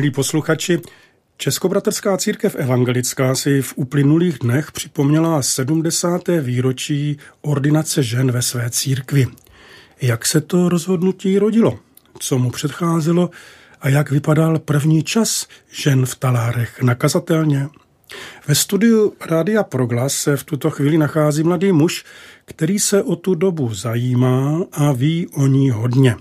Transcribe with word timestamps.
Milí 0.00 0.10
posluchači, 0.10 0.80
Českobratrská 1.36 2.16
církev 2.16 2.54
evangelická 2.54 3.34
si 3.34 3.62
v 3.62 3.72
uplynulých 3.76 4.38
dnech 4.38 4.72
připomněla 4.72 5.42
70. 5.42 6.28
výročí 6.40 7.18
ordinace 7.42 8.02
žen 8.02 8.32
ve 8.32 8.42
své 8.42 8.70
církvi. 8.70 9.26
Jak 10.02 10.26
se 10.26 10.40
to 10.40 10.68
rozhodnutí 10.68 11.38
rodilo? 11.38 11.78
Co 12.18 12.38
mu 12.38 12.50
předcházelo? 12.50 13.30
A 13.80 13.88
jak 13.88 14.10
vypadal 14.10 14.58
první 14.58 15.02
čas 15.02 15.46
žen 15.70 16.06
v 16.06 16.14
talárech 16.14 16.82
nakazatelně? 16.82 17.68
Ve 18.48 18.54
studiu 18.54 19.12
Rádia 19.30 19.62
Proglas 19.62 20.14
se 20.14 20.36
v 20.36 20.44
tuto 20.44 20.70
chvíli 20.70 20.98
nachází 20.98 21.42
mladý 21.42 21.72
muž, 21.72 22.04
který 22.44 22.78
se 22.78 23.02
o 23.02 23.16
tu 23.16 23.34
dobu 23.34 23.74
zajímá 23.74 24.64
a 24.72 24.92
ví 24.92 25.28
o 25.28 25.46
ní 25.46 25.70
hodně. 25.70 26.16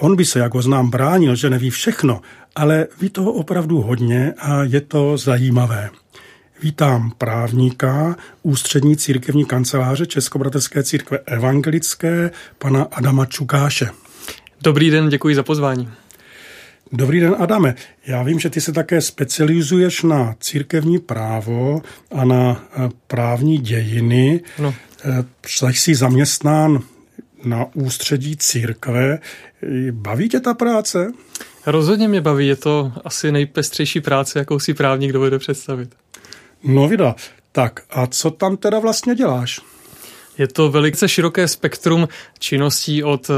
On 0.00 0.16
by 0.16 0.24
se, 0.24 0.38
jako 0.38 0.62
znám, 0.62 0.90
bránil, 0.90 1.36
že 1.36 1.50
neví 1.50 1.70
všechno, 1.70 2.20
ale 2.56 2.86
ví 3.00 3.10
toho 3.10 3.32
opravdu 3.32 3.80
hodně 3.80 4.34
a 4.38 4.62
je 4.62 4.80
to 4.80 5.16
zajímavé. 5.16 5.90
Vítám 6.62 7.12
právníka 7.18 8.16
ústřední 8.42 8.96
církevní 8.96 9.44
kanceláře 9.44 10.06
Českobratrské 10.06 10.82
církve 10.82 11.18
evangelické, 11.26 12.30
pana 12.58 12.82
Adama 12.82 13.26
Čukáše. 13.26 13.88
Dobrý 14.62 14.90
den, 14.90 15.08
děkuji 15.08 15.34
za 15.34 15.42
pozvání. 15.42 15.88
Dobrý 16.92 17.20
den, 17.20 17.36
Adame. 17.38 17.74
Já 18.06 18.22
vím, 18.22 18.40
že 18.40 18.50
ty 18.50 18.60
se 18.60 18.72
také 18.72 19.00
specializuješ 19.00 20.02
na 20.02 20.34
církevní 20.40 20.98
právo 20.98 21.82
a 22.10 22.24
na 22.24 22.64
eh, 22.72 22.88
právní 23.06 23.58
dějiny. 23.58 24.40
No. 24.58 24.74
Jsi 25.72 25.94
zaměstnán 25.94 26.82
na 27.44 27.66
ústředí 27.74 28.36
církve. 28.36 29.18
Baví 29.90 30.28
tě 30.28 30.40
ta 30.40 30.54
práce? 30.54 31.12
Rozhodně 31.66 32.08
mě 32.08 32.20
baví, 32.20 32.46
je 32.46 32.56
to 32.56 32.92
asi 33.04 33.32
nejpestřejší 33.32 34.00
práce, 34.00 34.38
jakou 34.38 34.58
si 34.58 34.74
právník 34.74 35.12
dovede 35.12 35.38
představit. 35.38 35.94
No 36.64 36.88
vida, 36.88 37.14
tak 37.52 37.80
a 37.90 38.06
co 38.06 38.30
tam 38.30 38.56
teda 38.56 38.78
vlastně 38.78 39.14
děláš? 39.14 39.60
Je 40.38 40.48
to 40.48 40.70
velice 40.70 41.08
široké 41.08 41.48
spektrum 41.48 42.08
činností 42.38 43.04
od 43.04 43.30
eh, 43.30 43.34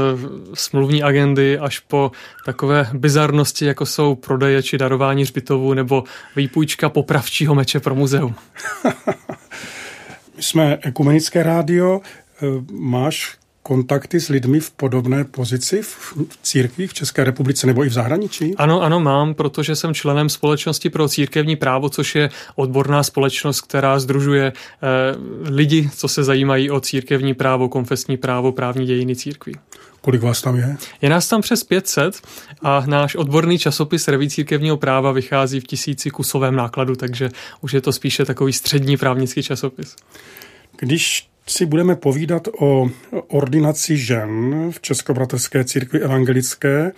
smluvní 0.53 1.03
agendy 1.03 1.59
až 1.59 1.79
po 1.79 2.11
takové 2.45 2.89
bizarnosti, 2.93 3.65
jako 3.65 3.85
jsou 3.85 4.15
prodeje 4.15 4.63
či 4.63 4.77
darování 4.77 5.25
řbitovů 5.25 5.73
nebo 5.73 6.03
výpůjčka 6.35 6.89
popravčího 6.89 7.55
meče 7.55 7.79
pro 7.79 7.95
muzeum. 7.95 8.35
My 10.35 10.43
jsme 10.43 10.77
ekumenické 10.81 11.43
rádio. 11.43 12.01
Eh, 12.03 12.45
máš 12.71 13.40
kontakty 13.63 14.19
s 14.19 14.29
lidmi 14.29 14.59
v 14.59 14.71
podobné 14.71 15.23
pozici 15.23 15.81
v 15.81 16.13
církvi 16.43 16.87
v 16.87 16.93
České 16.93 17.23
republice 17.23 17.67
nebo 17.67 17.85
i 17.85 17.89
v 17.89 17.93
zahraničí? 17.93 18.55
Ano, 18.57 18.81
ano, 18.81 18.99
mám, 18.99 19.33
protože 19.33 19.75
jsem 19.75 19.93
členem 19.93 20.29
Společnosti 20.29 20.89
pro 20.89 21.09
církevní 21.09 21.55
právo, 21.55 21.89
což 21.89 22.15
je 22.15 22.29
odborná 22.55 23.03
společnost, 23.03 23.61
která 23.61 23.99
združuje 23.99 24.53
eh, 24.53 24.87
lidi, 25.49 25.89
co 25.95 26.07
se 26.07 26.23
zajímají 26.23 26.71
o 26.71 26.79
církevní 26.79 27.33
právo, 27.33 27.69
konfesní 27.69 28.17
právo, 28.17 28.51
právní 28.51 28.85
dějiny 28.85 29.15
církví. 29.15 29.55
Kolik 30.01 30.21
vás 30.21 30.41
tam 30.41 30.55
je? 30.55 30.77
Je 31.01 31.09
nás 31.09 31.27
tam 31.27 31.41
přes 31.41 31.63
500 31.63 32.21
a 32.61 32.83
náš 32.85 33.15
odborný 33.15 33.57
časopis 33.59 34.07
Reví 34.07 34.29
církevního 34.29 34.77
práva 34.77 35.11
vychází 35.11 35.59
v 35.59 35.63
tisíci 35.63 36.09
kusovém 36.09 36.55
nákladu, 36.55 36.95
takže 36.95 37.29
už 37.61 37.73
je 37.73 37.81
to 37.81 37.91
spíše 37.91 38.25
takový 38.25 38.53
střední 38.53 38.97
právnický 38.97 39.43
časopis. 39.43 39.95
Když 40.79 41.30
si 41.47 41.65
budeme 41.65 41.95
povídat 41.95 42.47
o 42.59 42.89
ordinaci 43.27 43.97
žen 43.97 44.67
v 44.71 44.81
Českobratrské 44.81 45.63
církvi 45.63 45.99
evangelické, 45.99 46.91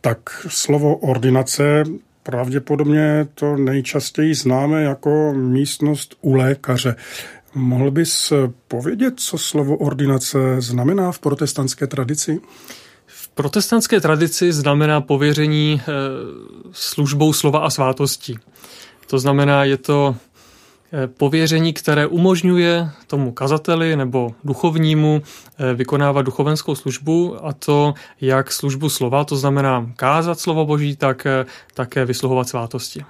tak 0.00 0.46
slovo 0.48 0.96
ordinace 0.96 1.84
pravděpodobně 2.22 3.28
to 3.34 3.56
nejčastěji 3.56 4.34
známe 4.34 4.82
jako 4.82 5.32
místnost 5.32 6.14
u 6.20 6.34
lékaře. 6.34 6.96
Mohl 7.54 7.90
bys 7.90 8.32
povědět, 8.68 9.14
co 9.16 9.38
slovo 9.38 9.76
ordinace 9.76 10.38
znamená 10.58 11.12
v 11.12 11.18
protestantské 11.18 11.86
tradici? 11.86 12.40
V 13.06 13.28
protestantské 13.28 14.00
tradici 14.00 14.52
znamená 14.52 15.00
pověření 15.00 15.80
eh, 15.80 15.92
službou 16.72 17.32
slova 17.32 17.58
a 17.58 17.70
svátosti. 17.70 18.34
To 19.06 19.18
znamená, 19.18 19.64
je 19.64 19.76
to 19.76 20.16
pověření, 21.06 21.72
které 21.72 22.06
umožňuje 22.06 22.90
tomu 23.06 23.32
kazateli 23.32 23.96
nebo 23.96 24.34
duchovnímu 24.44 25.22
eh, 25.22 25.74
vykonávat 25.74 26.22
duchovenskou 26.22 26.74
službu 26.74 27.46
a 27.46 27.52
to 27.52 27.94
jak 28.20 28.52
službu 28.52 28.88
slova, 28.88 29.24
to 29.24 29.36
znamená 29.36 29.90
kázat 29.96 30.40
slovo 30.40 30.66
boží, 30.66 30.96
tak 30.96 31.26
eh, 31.26 31.46
také 31.74 32.04
vysluhovat 32.04 32.48
svátosti. 32.48 33.04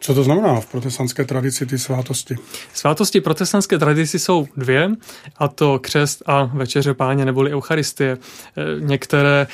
Co 0.00 0.14
to 0.14 0.24
znamená 0.24 0.60
v 0.60 0.66
protestantské 0.66 1.24
tradici 1.24 1.66
ty 1.66 1.78
svátosti? 1.78 2.36
Svátosti 2.74 3.20
protestantské 3.20 3.78
tradici 3.78 4.18
jsou 4.18 4.46
dvě, 4.56 4.90
a 5.36 5.48
to 5.48 5.78
křest 5.78 6.22
a 6.26 6.44
večeře 6.44 6.94
páně 6.94 7.24
neboli 7.24 7.52
Eucharistie. 7.52 8.18
Některé 8.78 9.46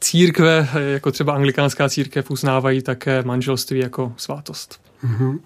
církve, 0.00 0.68
jako 0.92 1.12
třeba 1.12 1.34
anglikánská 1.34 1.88
církev, 1.88 2.30
uznávají 2.30 2.82
také 2.82 3.22
manželství 3.22 3.78
jako 3.78 4.12
svátost. 4.16 4.80
Mm-hmm. 5.04 5.38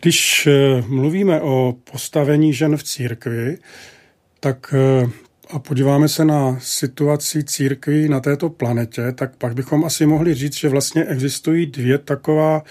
Když 0.00 0.46
eh, 0.46 0.82
mluvíme 0.88 1.40
o 1.40 1.76
postavení 1.92 2.52
žen 2.52 2.76
v 2.76 2.82
církvi, 2.82 3.58
tak 4.40 4.74
eh, 4.76 5.10
a 5.50 5.58
podíváme 5.58 6.08
se 6.08 6.24
na 6.24 6.58
situaci 6.60 7.44
církví 7.44 8.08
na 8.08 8.20
této 8.20 8.50
planetě, 8.50 9.12
tak 9.12 9.36
pak 9.36 9.54
bychom 9.54 9.84
asi 9.84 10.06
mohli 10.06 10.34
říct, 10.34 10.56
že 10.56 10.68
vlastně 10.68 11.04
existují 11.04 11.66
dvě 11.66 11.98
taková 11.98 12.62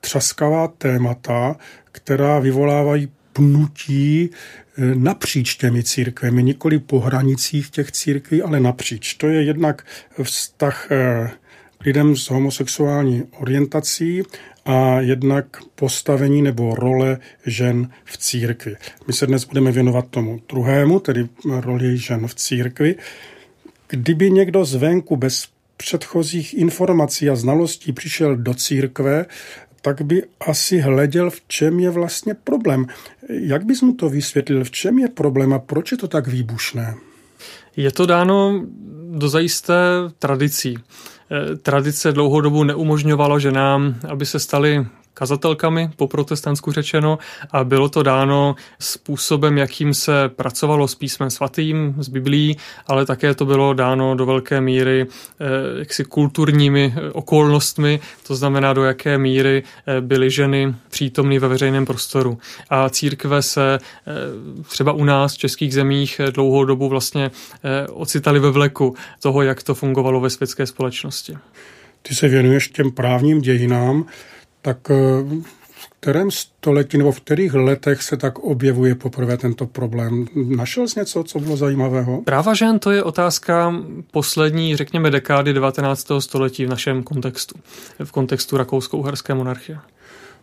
třaskavá 0.00 0.68
témata, 0.68 1.56
která 1.92 2.38
vyvolávají 2.38 3.08
pnutí 3.32 4.30
eh, 4.30 4.94
napříč 4.94 5.54
těmi 5.54 5.82
církvemi, 5.82 6.42
nikoli 6.42 6.78
po 6.78 7.00
hranicích 7.00 7.70
těch 7.70 7.92
církví, 7.92 8.42
ale 8.42 8.60
napříč. 8.60 9.14
To 9.14 9.28
je 9.28 9.42
jednak 9.42 9.86
vztah 10.22 10.88
lidem 11.84 12.16
s 12.16 12.30
homosexuální 12.30 13.22
orientací 13.40 14.22
a 14.64 15.00
jednak 15.00 15.46
postavení 15.74 16.42
nebo 16.42 16.74
role 16.74 17.18
žen 17.46 17.90
v 18.04 18.18
církvi. 18.18 18.76
My 19.06 19.12
se 19.12 19.26
dnes 19.26 19.44
budeme 19.44 19.72
věnovat 19.72 20.06
tomu 20.10 20.40
druhému, 20.48 21.00
tedy 21.00 21.28
roli 21.60 21.98
žen 21.98 22.26
v 22.26 22.34
církvi. 22.34 22.94
Kdyby 23.88 24.30
někdo 24.30 24.64
zvenku 24.64 25.16
bez 25.16 25.48
předchozích 25.76 26.54
informací 26.54 27.30
a 27.30 27.36
znalostí 27.36 27.92
přišel 27.92 28.36
do 28.36 28.54
církve, 28.54 29.26
tak 29.82 30.02
by 30.02 30.22
asi 30.40 30.78
hleděl, 30.78 31.30
v 31.30 31.40
čem 31.48 31.80
je 31.80 31.90
vlastně 31.90 32.34
problém. 32.34 32.86
Jak 33.28 33.64
bys 33.64 33.82
mu 33.82 33.94
to 33.94 34.08
vysvětlil, 34.08 34.64
v 34.64 34.70
čem 34.70 34.98
je 34.98 35.08
problém 35.08 35.52
a 35.52 35.58
proč 35.58 35.92
je 35.92 35.98
to 35.98 36.08
tak 36.08 36.26
výbušné? 36.26 36.94
Je 37.76 37.92
to 37.92 38.06
dáno 38.06 38.64
do 39.10 39.28
zajisté 39.28 39.74
tradicí. 40.18 40.76
Eh, 41.30 41.56
tradice 41.56 42.12
dlouhou 42.12 42.40
dobu 42.40 42.64
neumožňovalo 42.64 43.38
ženám, 43.38 43.94
aby 44.08 44.26
se 44.26 44.38
staly 44.38 44.86
kazatelkami, 45.14 45.90
po 45.96 46.08
protestantsku 46.08 46.72
řečeno, 46.72 47.18
a 47.50 47.64
bylo 47.64 47.88
to 47.88 48.02
dáno 48.02 48.54
způsobem, 48.78 49.58
jakým 49.58 49.94
se 49.94 50.28
pracovalo 50.28 50.88
s 50.88 50.94
písmem 50.94 51.30
svatým, 51.30 51.94
s 51.98 52.08
Biblí, 52.08 52.56
ale 52.86 53.06
také 53.06 53.34
to 53.34 53.44
bylo 53.44 53.74
dáno 53.74 54.14
do 54.14 54.26
velké 54.26 54.60
míry 54.60 55.06
eh, 55.06 55.44
jaksi 55.78 56.04
kulturními 56.04 56.94
eh, 56.96 57.10
okolnostmi, 57.10 58.00
to 58.26 58.36
znamená, 58.36 58.72
do 58.72 58.84
jaké 58.84 59.18
míry 59.18 59.62
eh, 59.86 60.00
byly 60.00 60.30
ženy 60.30 60.74
přítomny 60.90 61.38
ve 61.38 61.48
veřejném 61.48 61.86
prostoru. 61.86 62.38
A 62.70 62.88
církve 62.88 63.42
se 63.42 63.78
třeba 64.68 64.92
u 64.92 65.04
nás 65.04 65.34
v 65.34 65.38
českých 65.38 65.74
zemích 65.74 66.20
dlouhou 66.30 66.64
dobu 66.64 66.88
vlastně 66.88 67.30
ocitali 67.92 68.40
ve 68.40 68.50
vleku 68.50 68.94
toho, 69.20 69.42
jak 69.42 69.62
to 69.62 69.74
fungovalo 69.74 70.20
ve 70.20 70.30
světské 70.30 70.66
společnosti. 70.66 71.36
Ty 72.02 72.14
se 72.14 72.28
věnuješ 72.28 72.68
těm 72.68 72.92
právním 72.92 73.40
dějinám 73.40 74.06
tak 74.64 74.90
eh, 74.90 74.94
v 75.70 75.90
kterém 76.00 76.30
století 76.30 76.98
nebo 76.98 77.12
v 77.12 77.20
kterých 77.20 77.54
letech 77.54 78.02
se 78.02 78.16
tak 78.16 78.38
objevuje 78.38 78.94
poprvé 78.94 79.36
tento 79.36 79.66
problém? 79.66 80.26
Našel 80.34 80.88
jsi 80.88 81.00
něco, 81.00 81.24
co 81.24 81.38
bylo 81.38 81.56
zajímavého? 81.56 82.22
Práva 82.22 82.54
žen 82.54 82.78
to 82.78 82.90
je 82.90 83.02
otázka 83.02 83.74
poslední, 84.10 84.76
řekněme, 84.76 85.10
dekády 85.10 85.52
19. 85.52 86.08
století 86.18 86.66
v 86.66 86.68
našem 86.68 87.02
kontextu, 87.02 87.54
v 88.04 88.12
kontextu 88.12 88.56
rakousko-uherské 88.56 89.34
monarchie. 89.34 89.78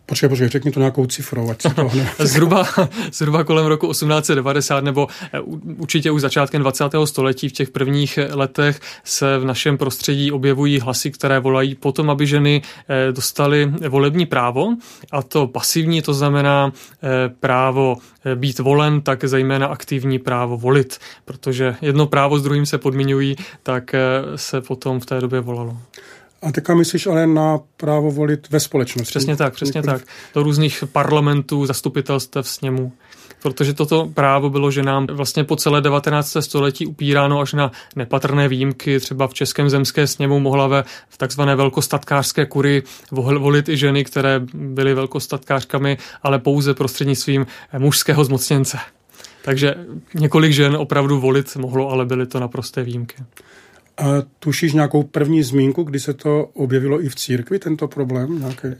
Počkej, 0.06 0.28
počkej, 0.28 0.48
řekni 0.48 0.70
to 0.70 0.80
nějakou 0.80 1.06
cifrou, 1.06 1.50
ať 1.50 1.62
to 1.62 1.90
zhruba, 2.24 2.66
zhruba 3.12 3.44
kolem 3.44 3.66
roku 3.66 3.90
1890 3.90 4.84
nebo 4.84 5.08
eh, 5.32 5.40
určitě 5.78 6.10
už 6.10 6.20
začátkem 6.20 6.60
20. 6.60 6.84
století 7.04 7.48
v 7.48 7.52
těch 7.52 7.70
prvních 7.70 8.18
letech 8.30 8.80
se 9.04 9.38
v 9.38 9.44
našem 9.44 9.78
prostředí 9.78 10.32
objevují 10.32 10.80
hlasy, 10.80 11.10
které 11.10 11.40
volají 11.40 11.74
potom, 11.74 12.10
aby 12.10 12.26
ženy 12.26 12.62
eh, 12.88 13.12
dostaly 13.12 13.72
volební 13.88 14.26
právo 14.26 14.68
a 15.12 15.22
to 15.22 15.46
pasivní, 15.46 16.02
to 16.02 16.14
znamená 16.14 16.72
eh, 17.02 17.08
právo 17.40 17.96
být 18.34 18.58
volen, 18.58 19.00
tak 19.00 19.24
zejména 19.24 19.66
aktivní 19.66 20.18
právo 20.18 20.56
volit, 20.56 20.98
protože 21.24 21.76
jedno 21.82 22.06
právo 22.06 22.38
s 22.38 22.42
druhým 22.42 22.66
se 22.66 22.78
podmiňují, 22.78 23.36
tak 23.62 23.94
se 24.36 24.60
potom 24.60 25.00
v 25.00 25.06
té 25.06 25.20
době 25.20 25.40
volalo. 25.40 25.76
A 26.42 26.52
teďka 26.52 26.74
myslíš 26.74 27.06
ale 27.06 27.26
na 27.26 27.58
právo 27.76 28.10
volit 28.10 28.50
ve 28.50 28.60
společnosti. 28.60 29.10
Přesně 29.10 29.36
tak, 29.36 29.54
přesně 29.54 29.80
Nikoliv... 29.80 30.00
tak. 30.00 30.10
Do 30.34 30.42
různých 30.42 30.84
parlamentů, 30.92 31.66
zastupitelstev, 31.66 32.48
sněmů 32.48 32.92
protože 33.42 33.74
toto 33.74 34.06
právo 34.14 34.50
bylo 34.50 34.70
že 34.70 34.82
nám 34.82 35.06
vlastně 35.06 35.44
po 35.44 35.56
celé 35.56 35.80
19. 35.80 36.36
století 36.40 36.86
upíráno 36.86 37.40
až 37.40 37.52
na 37.52 37.72
nepatrné 37.96 38.48
výjimky. 38.48 39.00
Třeba 39.00 39.26
v 39.26 39.34
Českém 39.34 39.70
zemské 39.70 40.06
sněmu 40.06 40.40
mohla 40.40 40.66
ve 40.66 40.84
v 41.08 41.18
takzvané 41.18 41.56
velkostatkářské 41.56 42.46
kury 42.46 42.82
volit 43.10 43.68
i 43.68 43.76
ženy, 43.76 44.04
které 44.04 44.40
byly 44.54 44.94
velkostatkářkami, 44.94 45.98
ale 46.22 46.38
pouze 46.38 46.74
prostřednictvím 46.74 47.46
mužského 47.78 48.24
zmocněnce. 48.24 48.78
Takže 49.44 49.74
několik 50.14 50.52
žen 50.52 50.76
opravdu 50.76 51.20
volit 51.20 51.56
mohlo, 51.56 51.90
ale 51.90 52.06
byly 52.06 52.26
to 52.26 52.40
naprosté 52.40 52.82
výjimky. 52.82 53.16
A 53.98 54.04
tušíš 54.38 54.72
nějakou 54.72 55.02
první 55.02 55.42
zmínku, 55.42 55.82
kdy 55.82 56.00
se 56.00 56.14
to 56.14 56.44
objevilo 56.54 57.04
i 57.04 57.08
v 57.08 57.14
církvi, 57.14 57.58
tento 57.58 57.88
problém? 57.88 58.38
Nějaké? 58.38 58.68
E, 58.68 58.76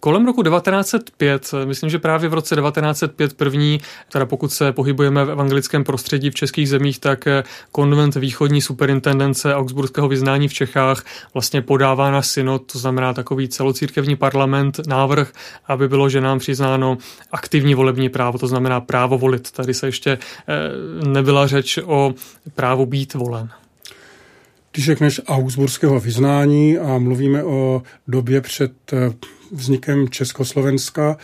kolem 0.00 0.26
roku 0.26 0.42
1905, 0.42 1.54
myslím, 1.64 1.90
že 1.90 1.98
právě 1.98 2.28
v 2.28 2.34
roce 2.34 2.56
1905 2.56 3.34
první, 3.34 3.80
teda 4.12 4.26
pokud 4.26 4.52
se 4.52 4.72
pohybujeme 4.72 5.24
v 5.24 5.30
evangelickém 5.30 5.84
prostředí 5.84 6.30
v 6.30 6.34
českých 6.34 6.68
zemích, 6.68 6.98
tak 6.98 7.26
e, 7.26 7.44
konvent 7.72 8.14
východní 8.14 8.62
superintendence 8.62 9.54
Augsburského 9.54 10.08
vyznání 10.08 10.48
v 10.48 10.52
Čechách 10.52 11.04
vlastně 11.34 11.62
podává 11.62 12.10
na 12.10 12.22
synod, 12.22 12.72
to 12.72 12.78
znamená 12.78 13.14
takový 13.14 13.48
celocírkevní 13.48 14.16
parlament, 14.16 14.80
návrh, 14.86 15.32
aby 15.66 15.88
bylo 15.88 16.08
ženám 16.08 16.38
přiznáno 16.38 16.98
aktivní 17.32 17.74
volební 17.74 18.08
právo, 18.08 18.38
to 18.38 18.46
znamená 18.46 18.80
právo 18.80 19.18
volit. 19.18 19.50
Tady 19.50 19.74
se 19.74 19.86
ještě 19.86 20.10
e, 20.10 20.18
nebyla 21.08 21.46
řeč 21.46 21.78
o 21.84 22.14
právu 22.54 22.86
být 22.86 23.14
volen. 23.14 23.48
Když 24.78 24.86
řekneš 24.86 25.20
Augsburského 25.26 26.00
vyznání 26.00 26.78
a 26.78 26.98
mluvíme 26.98 27.44
o 27.44 27.82
době 28.08 28.40
před 28.40 28.72
eh, 28.92 28.96
vznikem 29.52 30.08
Československa, 30.08 31.16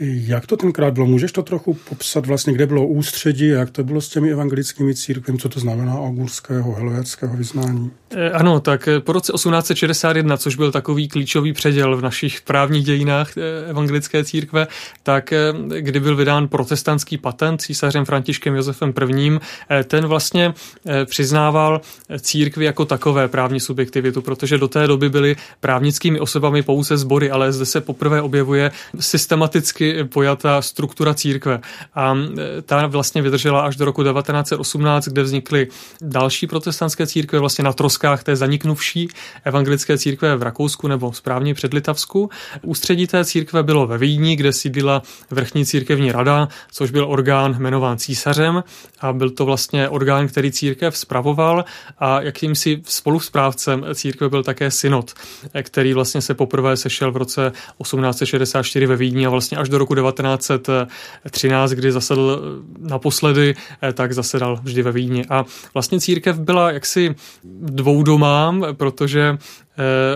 jak 0.00 0.46
to 0.46 0.56
tenkrát 0.56 0.94
bylo? 0.94 1.06
Můžeš 1.06 1.32
to 1.32 1.42
trochu 1.42 1.74
popsat 1.74 2.26
vlastně, 2.26 2.52
kde 2.52 2.66
bylo 2.66 2.86
ústředí, 2.86 3.48
jak 3.48 3.70
to 3.70 3.84
bylo 3.84 4.00
s 4.00 4.08
těmi 4.08 4.32
evangelickými 4.32 4.94
církvemi, 4.94 5.38
co 5.38 5.48
to 5.48 5.60
znamená 5.60 6.00
augurského, 6.00 6.74
helvétského 6.74 7.36
vyznání? 7.36 7.90
E, 8.10 8.30
ano, 8.30 8.60
tak 8.60 8.88
eh, 8.88 9.00
po 9.00 9.12
roce 9.12 9.32
1861, 9.32 10.36
což 10.36 10.56
byl 10.56 10.72
takový 10.72 11.08
klíčový 11.08 11.52
předěl 11.52 11.96
v 11.96 12.02
našich 12.02 12.40
právních 12.40 12.84
dějinách 12.84 13.36
e, 13.36 13.70
evangelické 13.70 14.24
církve, 14.24 14.66
tak 15.02 15.32
kdy 15.80 16.00
byl 16.00 16.16
vydán 16.16 16.48
protestantský 16.48 17.18
patent 17.18 17.62
císařem 17.62 18.04
Františkem 18.04 18.54
Josefem 18.54 18.94
I, 19.18 19.38
ten 19.84 20.06
vlastně 20.06 20.54
přiznával 21.04 21.80
církvi 22.20 22.64
jako 22.64 22.84
takové 22.84 23.28
právní 23.28 23.60
subjektivitu, 23.60 24.22
protože 24.22 24.58
do 24.58 24.68
té 24.68 24.86
doby 24.86 25.08
byly 25.08 25.36
právnickými 25.60 26.20
osobami 26.20 26.62
pouze 26.62 26.96
sbory, 26.96 27.30
ale 27.30 27.52
zde 27.52 27.66
se 27.66 27.80
poprvé 27.80 28.22
objevuje 28.22 28.70
systematicky 29.00 29.87
pojatá 30.04 30.62
struktura 30.62 31.14
církve. 31.14 31.60
A 31.94 32.16
ta 32.62 32.86
vlastně 32.86 33.22
vydržela 33.22 33.60
až 33.60 33.76
do 33.76 33.84
roku 33.84 34.02
1918, 34.02 35.08
kde 35.08 35.22
vznikly 35.22 35.68
další 36.00 36.46
protestantské 36.46 37.06
církve 37.06 37.38
vlastně 37.38 37.64
na 37.64 37.72
troskách 37.72 38.22
té 38.22 38.36
zaniknuvší 38.36 39.08
evangelické 39.44 39.98
církve 39.98 40.36
v 40.36 40.42
Rakousku 40.42 40.88
nebo 40.88 41.12
správně 41.12 41.54
před 41.54 41.74
Litavsku. 41.74 42.30
Ústředí 42.62 43.06
té 43.06 43.24
církve 43.24 43.62
bylo 43.62 43.86
ve 43.86 43.98
Vídni, 43.98 44.36
kde 44.36 44.52
sídlila 44.52 45.02
vrchní 45.30 45.66
církevní 45.66 46.12
rada, 46.12 46.48
což 46.72 46.90
byl 46.90 47.04
orgán 47.08 47.56
jmenován 47.58 47.98
císařem 47.98 48.64
a 49.00 49.12
byl 49.12 49.30
to 49.30 49.44
vlastně 49.44 49.88
orgán, 49.88 50.28
který 50.28 50.52
církev 50.52 50.96
spravoval 50.96 51.64
a 51.98 52.20
jakýmsi 52.20 52.82
spolusprávcem 52.86 53.86
církve 53.94 54.28
byl 54.28 54.42
také 54.42 54.70
synod, 54.70 55.12
který 55.62 55.94
vlastně 55.94 56.20
se 56.20 56.34
poprvé 56.34 56.76
sešel 56.76 57.12
v 57.12 57.16
roce 57.16 57.52
1864 57.82 58.86
ve 58.86 58.96
Vídni 58.96 59.26
a 59.26 59.30
vlastně 59.30 59.58
až 59.58 59.68
do 59.68 59.77
roku 59.78 59.94
1913, 59.94 61.70
kdy 61.70 61.92
zasedl 61.92 62.42
naposledy, 62.78 63.54
eh, 63.82 63.92
tak 63.92 64.12
zasedal 64.12 64.58
vždy 64.62 64.82
ve 64.82 64.92
Vídni. 64.92 65.24
A 65.30 65.44
vlastně 65.74 66.00
církev 66.00 66.38
byla 66.38 66.70
jaksi 66.70 67.14
dvoudomám, 67.44 68.66
protože 68.72 69.38
Eh, 69.67 69.67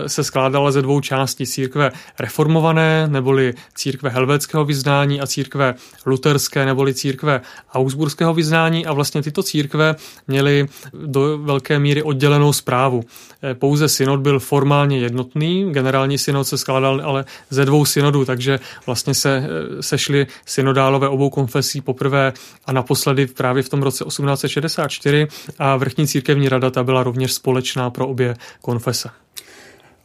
se 0.07 0.23
skládala 0.23 0.71
ze 0.71 0.81
dvou 0.81 0.99
částí 0.99 1.45
církve 1.45 1.91
reformované, 2.19 3.07
neboli 3.07 3.53
církve 3.75 4.09
helvétského 4.09 4.65
vyznání 4.65 5.21
a 5.21 5.27
církve 5.27 5.75
luterské, 6.05 6.65
neboli 6.65 6.93
církve 6.93 7.41
augsburského 7.73 8.33
vyznání 8.33 8.85
a 8.85 8.93
vlastně 8.93 9.21
tyto 9.21 9.43
církve 9.43 9.95
měly 10.27 10.67
do 10.93 11.37
velké 11.37 11.79
míry 11.79 12.03
oddělenou 12.03 12.53
zprávu. 12.53 13.03
Eh, 13.43 13.53
pouze 13.53 13.89
synod 13.89 14.19
byl 14.19 14.39
formálně 14.39 14.99
jednotný, 14.99 15.71
generální 15.71 16.17
synod 16.17 16.47
se 16.47 16.57
skládal 16.57 17.01
ale 17.03 17.25
ze 17.49 17.65
dvou 17.65 17.85
synodů, 17.85 18.25
takže 18.25 18.59
vlastně 18.85 19.13
se 19.13 19.37
eh, 19.37 19.83
sešly 19.83 20.27
synodálové 20.45 21.07
obou 21.07 21.29
konfesí 21.29 21.81
poprvé 21.81 22.33
a 22.65 22.71
naposledy 22.71 23.27
právě 23.27 23.63
v 23.63 23.69
tom 23.69 23.83
roce 23.83 24.05
1864 24.05 25.27
a 25.59 25.77
vrchní 25.77 26.07
církevní 26.07 26.49
rada 26.49 26.69
ta 26.69 26.83
byla 26.83 27.03
rovněž 27.03 27.33
společná 27.33 27.89
pro 27.89 28.07
obě 28.07 28.35
konfese. 28.61 29.09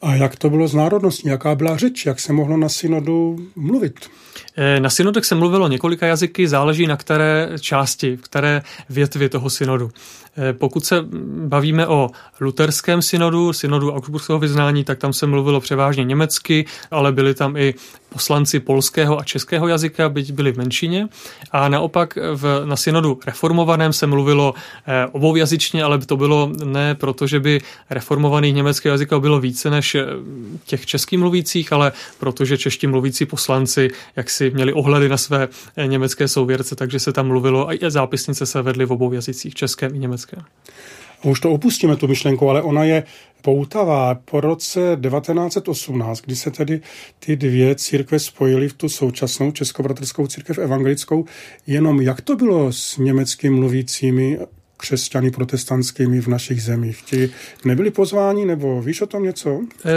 A 0.02 0.14
jak 0.14 0.36
to 0.36 0.50
bylo 0.50 0.68
z 0.68 0.74
národností? 0.74 1.28
Jaká 1.28 1.54
byla 1.54 1.76
řeč? 1.76 2.06
Jak 2.06 2.20
se 2.20 2.32
mohlo 2.32 2.56
na 2.56 2.68
synodu 2.68 3.36
mluvit? 3.56 4.10
Eh, 4.60 4.80
na 4.80 4.90
synodech 4.90 5.24
se 5.24 5.34
mluvilo 5.34 5.68
několika 5.68 6.06
jazyky, 6.06 6.48
záleží 6.48 6.86
na 6.86 6.96
které 6.96 7.50
části, 7.60 8.16
v 8.16 8.20
které 8.20 8.62
větvi 8.90 9.28
toho 9.28 9.50
synodu. 9.50 9.90
Eh, 10.36 10.52
pokud 10.52 10.84
se 10.84 11.04
bavíme 11.46 11.86
o 11.86 12.10
luterském 12.40 13.02
synodu, 13.02 13.52
synodu 13.52 13.92
Augsburského 13.92 14.38
vyznání, 14.38 14.84
tak 14.84 14.98
tam 14.98 15.12
se 15.12 15.26
mluvilo 15.26 15.60
převážně 15.60 16.04
německy, 16.04 16.66
ale 16.90 17.12
byli 17.12 17.34
tam 17.34 17.56
i 17.56 17.74
poslanci 18.08 18.60
polského 18.60 19.18
a 19.18 19.24
českého 19.24 19.68
jazyka, 19.68 20.08
byť 20.08 20.32
byli 20.32 20.52
v 20.52 20.56
menšině. 20.56 21.08
A 21.50 21.68
naopak 21.68 22.18
v, 22.34 22.62
na 22.64 22.76
synodu 22.76 23.20
reformovaném 23.26 23.92
se 23.92 24.06
mluvilo 24.06 24.54
eh, 24.86 25.06
oboujazyčně, 25.12 25.82
ale 25.82 25.98
to 25.98 26.16
bylo 26.16 26.52
ne 26.64 26.94
proto, 26.94 27.26
že 27.26 27.40
by 27.40 27.60
reformovaných 27.90 28.54
německého 28.54 28.94
jazyka 28.94 29.18
bylo 29.18 29.40
více 29.40 29.70
než 29.70 29.96
těch 30.66 30.86
český 30.86 31.16
mluvících, 31.16 31.72
ale 31.72 31.92
protože 32.18 32.58
čeští 32.58 32.86
mluvící 32.86 33.26
poslanci 33.26 33.90
jak 34.16 34.30
měli 34.50 34.72
ohledy 34.72 35.08
na 35.08 35.16
své 35.16 35.48
eh, 35.76 35.86
německé 35.86 36.28
souvěrce, 36.28 36.76
takže 36.76 37.00
se 37.00 37.12
tam 37.12 37.26
mluvilo 37.26 37.68
a 37.70 37.78
zápisnice 37.88 38.46
se 38.46 38.62
vedly 38.62 38.84
v 38.84 38.92
obou 38.92 39.12
jazycích, 39.12 39.54
českém 39.54 39.94
i 39.94 39.98
německém. 39.98 40.42
Už 41.24 41.40
to 41.40 41.50
opustíme, 41.50 41.96
tu 41.96 42.08
myšlenku, 42.08 42.50
ale 42.50 42.62
ona 42.62 42.84
je 42.84 43.02
poutavá. 43.42 44.14
Po 44.14 44.40
roce 44.40 44.80
1918, 45.00 46.20
kdy 46.20 46.36
se 46.36 46.50
tedy 46.50 46.80
ty 47.18 47.36
dvě 47.36 47.74
církve 47.74 48.18
spojily 48.18 48.68
v 48.68 48.74
tu 48.74 48.88
současnou 48.88 49.50
Českobratrskou 49.50 50.26
církev 50.26 50.58
evangelickou, 50.58 51.24
jenom 51.66 52.00
jak 52.00 52.20
to 52.20 52.36
bylo 52.36 52.72
s 52.72 52.96
německým 52.96 53.56
mluvícími 53.56 54.38
křesťany 54.78 55.30
protestantskými 55.30 56.20
v 56.20 56.26
našich 56.26 56.62
zemích. 56.62 57.02
Ti 57.02 57.30
nebyli 57.64 57.90
pozváni, 57.90 58.46
nebo 58.46 58.82
víš 58.82 59.00
o 59.00 59.06
tom 59.06 59.22
něco? 59.22 59.60
Eh, 59.84 59.90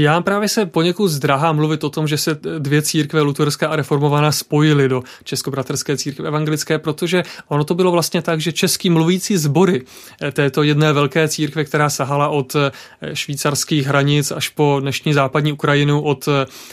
já 0.00 0.20
právě 0.20 0.48
se 0.48 0.66
poněkud 0.66 1.08
zdrahám 1.08 1.56
mluvit 1.56 1.84
o 1.84 1.90
tom, 1.90 2.08
že 2.08 2.18
se 2.18 2.38
dvě 2.58 2.82
církve, 2.82 3.20
luterská 3.20 3.68
a 3.68 3.76
reformovaná, 3.76 4.32
spojily 4.32 4.88
do 4.88 5.02
Českobratrské 5.24 5.96
církve 5.96 6.28
evangelické, 6.28 6.78
protože 6.78 7.22
ono 7.48 7.64
to 7.64 7.74
bylo 7.74 7.90
vlastně 7.90 8.22
tak, 8.22 8.40
že 8.40 8.52
český 8.52 8.90
mluvící 8.90 9.36
sbory 9.36 9.84
eh, 10.22 10.32
této 10.32 10.62
jedné 10.62 10.92
velké 10.92 11.28
církve, 11.28 11.64
která 11.64 11.90
sahala 11.90 12.28
od 12.28 12.56
eh, 12.56 12.70
švýcarských 13.14 13.86
hranic 13.86 14.30
až 14.30 14.48
po 14.48 14.78
dnešní 14.80 15.12
západní 15.12 15.52
Ukrajinu, 15.52 16.02
od 16.02 16.28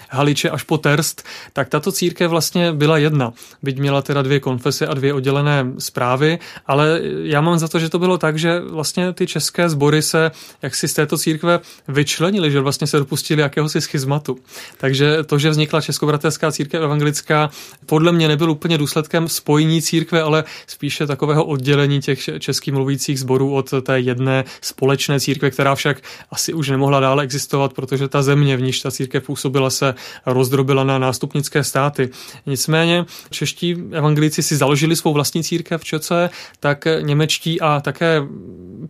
Haliče 0.10 0.50
až 0.50 0.64
po 0.64 0.78
Terst, 0.78 1.24
tak 1.54 1.70
tato 1.70 1.92
církev 1.92 2.30
vlastně 2.32 2.74
byla 2.74 2.98
jedna. 2.98 3.34
Byť 3.64 3.80
měla 3.80 4.02
teda 4.02 4.22
dvě 4.22 4.40
konfese 4.40 4.88
a 4.88 4.94
dvě 4.94 5.14
oddělené 5.14 5.66
zprávy, 5.78 6.40
ale 6.68 7.02
já 7.36 7.42
mám 7.42 7.60
za 7.60 7.68
to, 7.68 7.80
že 7.80 7.90
to 7.90 8.00
bylo 8.00 8.18
tak, 8.18 8.38
že 8.38 8.60
vlastně 8.60 9.14
ty 9.14 9.28
české 9.28 9.70
sbory 9.70 10.02
se 10.02 10.32
jaksi 10.62 10.88
z 10.88 10.94
této 10.94 11.18
církve 11.18 11.60
vyčlenili, 11.88 12.52
že 12.52 12.60
vlastně 12.60 12.88
se 12.88 13.00
dopustili 13.00 13.42
jakéhosi 13.42 13.82
schizmatu. 13.82 14.38
Takže 14.78 15.24
to, 15.24 15.40
že 15.40 15.50
vznikla 15.50 15.82
Českobratelská 15.82 16.52
církev 16.52 16.84
evangelická, 16.84 17.50
podle 17.86 18.12
mě 18.12 18.28
nebyl 18.28 18.52
úplně 18.52 18.78
důsledkem 18.78 19.28
spojení 19.28 19.82
církve, 19.82 20.22
ale 20.22 20.44
spíše 20.68 21.08
takového 21.08 21.46
oddělení 21.46 22.02
těch 22.02 22.30
českých 22.40 22.74
mluvících 22.74 23.20
sborů 23.20 23.54
od 23.54 23.74
té 23.82 24.00
jedné 24.00 24.44
společné 24.62 25.20
církve, 25.20 25.52
která 25.52 25.76
však 25.76 25.98
asi 26.32 26.54
už 26.54 26.70
nemohla 26.70 27.00
dále 27.00 27.24
existovat, 27.24 27.74
protože 27.74 28.08
ta 28.08 28.22
země, 28.22 28.58
v 28.58 28.62
níž 28.62 28.80
ta 28.80 28.92
církev 28.92 29.24
působila, 29.24 29.70
se 29.70 29.96
rozdrobila 30.26 30.84
na 30.84 30.98
nástupnické 30.98 31.64
státy. 31.64 32.10
Nicméně 32.46 33.06
čeští 33.30 33.76
evangelici 33.92 34.44
si 34.44 34.56
založili 34.56 34.96
svou 34.96 35.14
vlastní 35.14 35.44
církev 35.44 35.82
v 35.82 35.86
Čece, 35.86 36.30
tak 36.60 36.88
Němečtí 37.02 37.25
němečtí 37.26 37.62
a 37.62 37.82
také 37.82 38.22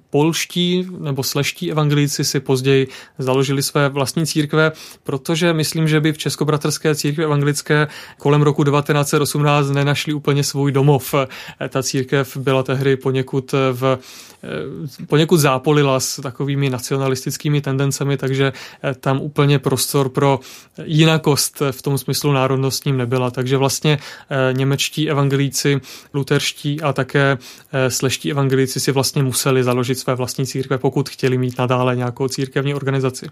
polští 0.09 0.87
nebo 0.99 1.23
sleští 1.23 1.71
evangelíci 1.71 2.23
si 2.23 2.39
později 2.39 2.87
založili 3.17 3.63
své 3.63 3.89
vlastní 3.89 4.25
církve, 4.25 4.71
protože 5.03 5.53
myslím, 5.53 5.87
že 5.87 5.99
by 5.99 6.13
v 6.13 6.17
Českobratrské 6.17 6.95
církvi 6.95 7.23
evangelické 7.23 7.87
kolem 8.17 8.41
roku 8.41 8.63
1918 8.63 9.69
nenašli 9.69 10.13
úplně 10.13 10.43
svůj 10.43 10.71
domov. 10.71 11.15
Ta 11.69 11.83
církev 11.83 12.37
byla 12.37 12.63
tehdy 12.63 12.97
poněkud 12.97 13.55
v 13.71 13.99
poněkud 15.07 15.37
zápolila 15.37 15.99
s 15.99 16.21
takovými 16.21 16.69
nacionalistickými 16.69 17.61
tendencemi, 17.61 18.17
takže 18.17 18.53
tam 18.99 19.21
úplně 19.21 19.59
prostor 19.59 20.09
pro 20.09 20.39
jinakost 20.83 21.61
v 21.71 21.81
tom 21.81 21.97
smyslu 21.97 22.31
národnostním 22.31 22.97
nebyla. 22.97 23.31
Takže 23.31 23.57
vlastně 23.57 23.97
němečtí 24.51 25.09
evangelíci, 25.09 25.81
luterští 26.13 26.81
a 26.81 26.93
také 26.93 27.37
sleští 27.89 28.24
evangelíci 28.31 28.79
si 28.79 28.91
vlastně 28.91 29.23
museli 29.23 29.63
založit 29.63 29.99
své 29.99 30.15
vlastní 30.15 30.45
církve, 30.45 30.77
pokud 30.77 31.09
chtěli 31.09 31.37
mít 31.37 31.57
nadále 31.57 31.95
nějakou 31.95 32.27
církevní 32.27 32.73
organizaci. 32.73 33.25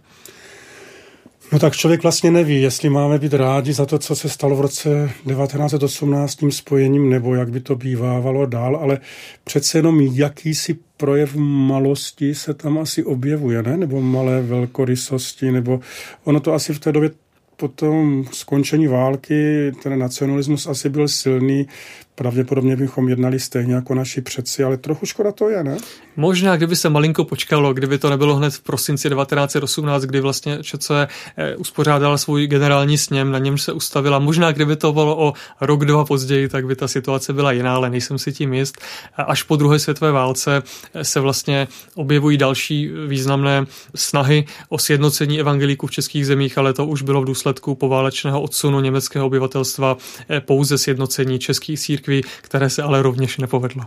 No 1.51 1.59
tak 1.59 1.75
člověk 1.75 2.03
vlastně 2.03 2.31
neví, 2.31 2.61
jestli 2.61 2.89
máme 2.89 3.19
být 3.19 3.33
rádi 3.33 3.73
za 3.73 3.85
to, 3.85 3.99
co 3.99 4.15
se 4.15 4.29
stalo 4.29 4.55
v 4.55 4.61
roce 4.61 5.11
1918 5.27 6.35
tím 6.35 6.51
spojením, 6.51 7.09
nebo 7.09 7.35
jak 7.35 7.49
by 7.49 7.59
to 7.59 7.75
bývávalo 7.75 8.45
dál, 8.45 8.75
ale 8.75 8.99
přece 9.43 9.77
jenom 9.77 10.01
jakýsi 10.01 10.77
projev 10.97 11.35
malosti 11.35 12.35
se 12.35 12.53
tam 12.53 12.77
asi 12.77 13.03
objevuje, 13.03 13.63
ne? 13.63 13.77
Nebo 13.77 14.01
malé 14.01 14.41
velkorysosti, 14.41 15.51
nebo 15.51 15.79
ono 16.23 16.39
to 16.39 16.53
asi 16.53 16.73
v 16.73 16.79
té 16.79 16.91
době 16.91 17.11
po 17.57 17.67
tom 17.67 18.25
skončení 18.31 18.87
války 18.87 19.71
ten 19.83 19.99
nacionalismus 19.99 20.67
asi 20.67 20.89
byl 20.89 21.07
silný, 21.07 21.67
pravděpodobně 22.15 22.75
bychom 22.75 23.09
jednali 23.09 23.39
stejně 23.39 23.73
jako 23.73 23.95
naši 23.95 24.21
předci, 24.21 24.63
ale 24.63 24.77
trochu 24.77 25.05
škoda 25.05 25.31
to 25.31 25.49
je, 25.49 25.63
ne? 25.63 25.77
Možná, 26.15 26.55
kdyby 26.57 26.75
se 26.75 26.89
malinko 26.89 27.23
počkalo, 27.25 27.73
kdyby 27.73 27.97
to 27.97 28.09
nebylo 28.09 28.35
hned 28.35 28.53
v 28.53 28.61
prosinci 28.61 29.09
1918, 29.09 30.03
kdy 30.03 30.19
vlastně 30.19 30.57
ČC 30.61 30.91
eh, 30.91 31.55
uspořádala 31.55 32.17
svůj 32.17 32.47
generální 32.47 32.97
sněm, 32.97 33.31
na 33.31 33.39
němž 33.39 33.61
se 33.61 33.71
ustavila. 33.73 34.19
Možná, 34.19 34.51
kdyby 34.51 34.75
to 34.75 34.93
bylo 34.93 35.27
o 35.27 35.33
rok, 35.61 35.85
dva 35.85 36.05
později, 36.05 36.49
tak 36.49 36.65
by 36.65 36.75
ta 36.75 36.87
situace 36.87 37.33
byla 37.33 37.51
jiná, 37.51 37.75
ale 37.75 37.89
nejsem 37.89 38.17
si 38.17 38.33
tím 38.33 38.53
jist. 38.53 38.77
Až 39.17 39.43
po 39.43 39.55
druhé 39.55 39.79
světové 39.79 40.11
válce 40.11 40.63
eh, 40.93 41.03
se 41.03 41.19
vlastně 41.19 41.67
objevují 41.95 42.37
další 42.37 42.89
významné 43.07 43.65
snahy 43.95 44.45
o 44.69 44.77
sjednocení 44.77 45.39
evangelíků 45.39 45.87
v 45.87 45.91
českých 45.91 46.25
zemích, 46.25 46.57
ale 46.57 46.73
to 46.73 46.85
už 46.85 47.01
bylo 47.01 47.21
v 47.21 47.25
důsledku 47.25 47.75
poválečného 47.75 48.41
odsunu 48.41 48.79
německého 48.79 49.25
obyvatelstva 49.25 49.97
eh, 50.29 50.39
pouze 50.39 50.77
sjednocení 50.77 51.39
českých 51.39 51.79
církví 51.79 52.02
církví, 52.03 52.21
které 52.41 52.69
se 52.69 52.83
ale 52.83 53.01
rovněž 53.01 53.37
nepovedlo. 53.37 53.83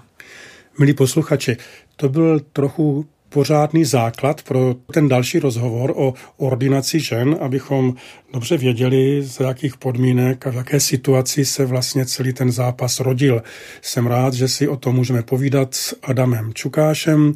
Milí 0.78 0.94
posluchači, 0.94 1.56
to 1.96 2.08
byl 2.08 2.40
trochu 2.52 3.06
pořádný 3.28 3.84
základ 3.84 4.42
pro 4.42 4.74
ten 4.92 5.08
další 5.08 5.38
rozhovor 5.38 5.92
o 5.96 6.14
ordinaci 6.36 7.00
žen, 7.00 7.36
abychom 7.40 7.94
dobře 8.32 8.56
věděli, 8.56 9.22
za 9.22 9.48
jakých 9.48 9.76
podmínek 9.76 10.46
a 10.46 10.50
v 10.50 10.54
jaké 10.54 10.80
situaci 10.80 11.44
se 11.44 11.66
vlastně 11.66 12.06
celý 12.06 12.32
ten 12.32 12.52
zápas 12.52 13.00
rodil. 13.00 13.42
Jsem 13.82 14.06
rád, 14.06 14.34
že 14.34 14.48
si 14.48 14.68
o 14.68 14.76
tom 14.76 14.94
můžeme 14.96 15.22
povídat 15.22 15.74
s 15.74 15.96
Adamem 16.02 16.54
Čukášem, 16.54 17.34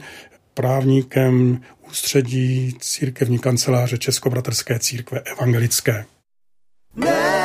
právníkem 0.54 1.60
ústředí 1.88 2.74
církevní 2.80 3.38
kanceláře 3.38 3.98
Českobratrské 3.98 4.78
církve 4.78 5.20
evangelické. 5.20 6.04
Ne! 6.96 7.39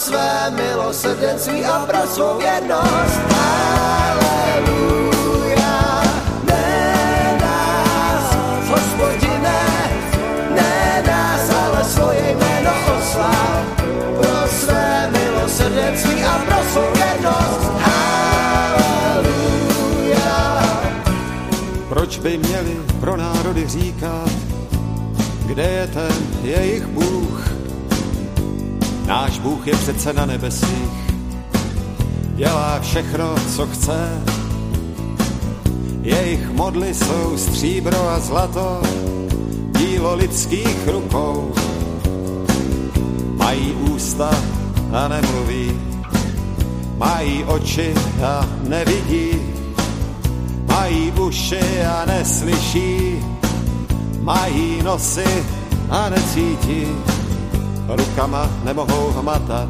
Své 0.00 0.50
milosrdenství 0.50 1.64
a 1.64 1.86
pro 1.86 2.06
svou 2.06 2.38
věrnost. 2.38 3.20
Aleluja, 4.08 5.02
ne 6.44 7.38
nás, 7.40 8.36
hospodine, 8.68 9.60
ne 10.54 11.02
nás, 11.06 11.50
ale 11.50 11.84
svoje 11.84 12.36
jméno 12.36 12.70
oslav 12.98 13.60
pro 14.20 14.48
své 14.48 15.10
milosrdenství 15.10 16.24
a 16.24 16.38
pro 16.38 16.58
svou 16.72 16.92
věrnost. 16.94 17.70
Aleluja. 18.72 19.52
Proč 21.88 22.18
by 22.18 22.38
měli 22.38 22.76
pro 23.00 23.16
národy 23.16 23.68
říkat, 23.68 24.30
kde 25.46 25.62
je 25.62 25.86
ten 25.86 26.12
jejich 26.42 26.86
Bůh? 26.86 27.49
Náš 29.10 29.38
Bůh 29.38 29.66
je 29.66 29.76
přece 29.76 30.12
na 30.12 30.26
nebesích, 30.26 30.92
dělá 32.34 32.80
všechno, 32.80 33.34
co 33.56 33.66
chce. 33.66 34.22
Jejich 36.02 36.50
modly 36.50 36.94
jsou 36.94 37.36
stříbro 37.36 38.08
a 38.08 38.20
zlato, 38.20 38.82
dílo 39.78 40.14
lidských 40.14 40.88
rukou. 40.88 41.54
Mají 43.36 43.72
ústa 43.72 44.30
a 44.92 45.08
nemluví, 45.08 45.80
mají 46.96 47.44
oči 47.44 47.94
a 48.24 48.48
nevidí, 48.68 49.30
mají 50.66 51.12
uši 51.12 51.82
a 51.82 52.04
neslyší, 52.04 53.18
mají 54.20 54.82
nosy 54.82 55.44
a 55.90 56.08
necítí, 56.08 56.86
rukama 57.96 58.50
nemohou 58.64 59.10
hmatat, 59.10 59.68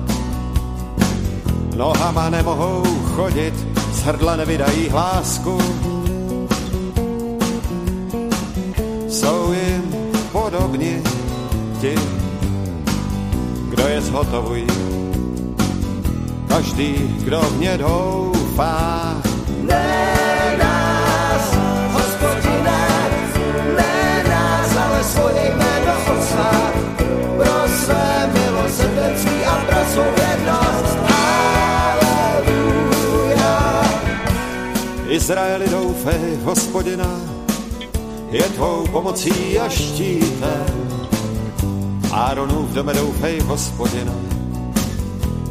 nohama 1.77 2.31
nemohou 2.31 2.83
chodit, 3.17 3.55
z 3.93 4.03
hrdla 4.03 4.37
nevydají 4.37 4.89
hlásku. 4.89 5.59
Jsou 9.09 9.53
jim 9.53 9.83
podobni 10.33 11.03
ti, 11.81 11.95
kdo 13.69 13.89
je 13.89 14.01
zhotovují. 14.01 14.67
Každý, 16.49 16.95
kdo 17.25 17.41
v 17.41 17.61
ně 17.61 17.79
doufá, 17.79 19.15
ne 19.63 20.10
Izraeli 35.31 35.69
doufej 35.71 36.43
hospodina, 36.45 37.07
je 38.31 38.43
tvou 38.43 38.87
pomocí 38.91 39.59
a 39.59 39.69
štítem. 39.69 40.67
Áronu 42.11 42.67
v 42.67 42.75
dome 42.75 42.95
doufej 42.95 43.39
hospodina, 43.47 44.11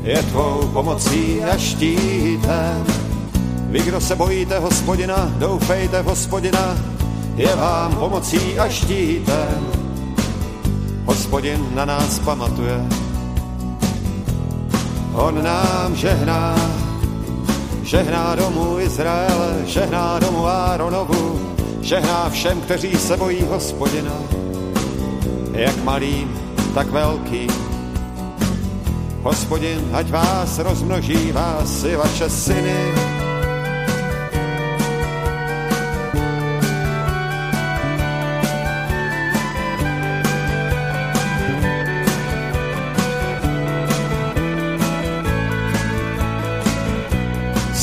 je 0.04 0.24
tvou 0.24 0.68
pomocí 0.76 1.40
a 1.44 1.56
štítem. 1.58 2.84
Vy, 3.72 3.80
kdo 3.80 4.02
se 4.02 4.16
bojíte 4.16 4.60
hospodina, 4.60 5.32
doufejte 5.40 6.02
hospodina, 6.02 6.76
je 7.36 7.56
vám 7.56 7.96
pomocí 7.96 8.60
a 8.60 8.70
štítem. 8.70 9.64
Hospodin 11.06 11.68
na 11.72 11.86
nás 11.86 12.20
pamatuje, 12.20 12.84
on 15.14 15.44
nám 15.44 15.96
žehná, 15.96 16.56
žehná 17.90 18.36
domu 18.36 18.80
Izraele, 18.80 19.66
žehná 19.66 20.20
domu 20.20 20.48
Áronovu, 20.48 21.56
žehná 21.82 22.30
všem, 22.30 22.62
kteří 22.62 22.94
se 22.98 23.18
bojí 23.18 23.42
hospodina, 23.42 24.14
jak 25.52 25.84
malým, 25.84 26.40
tak 26.74 26.88
velký. 26.88 27.48
Hospodin, 29.22 29.90
ať 29.94 30.10
vás 30.10 30.60
rozmnoží, 30.60 31.32
vás 31.32 31.84
i 31.84 31.96
vaše 31.96 32.30
syny, 32.30 32.94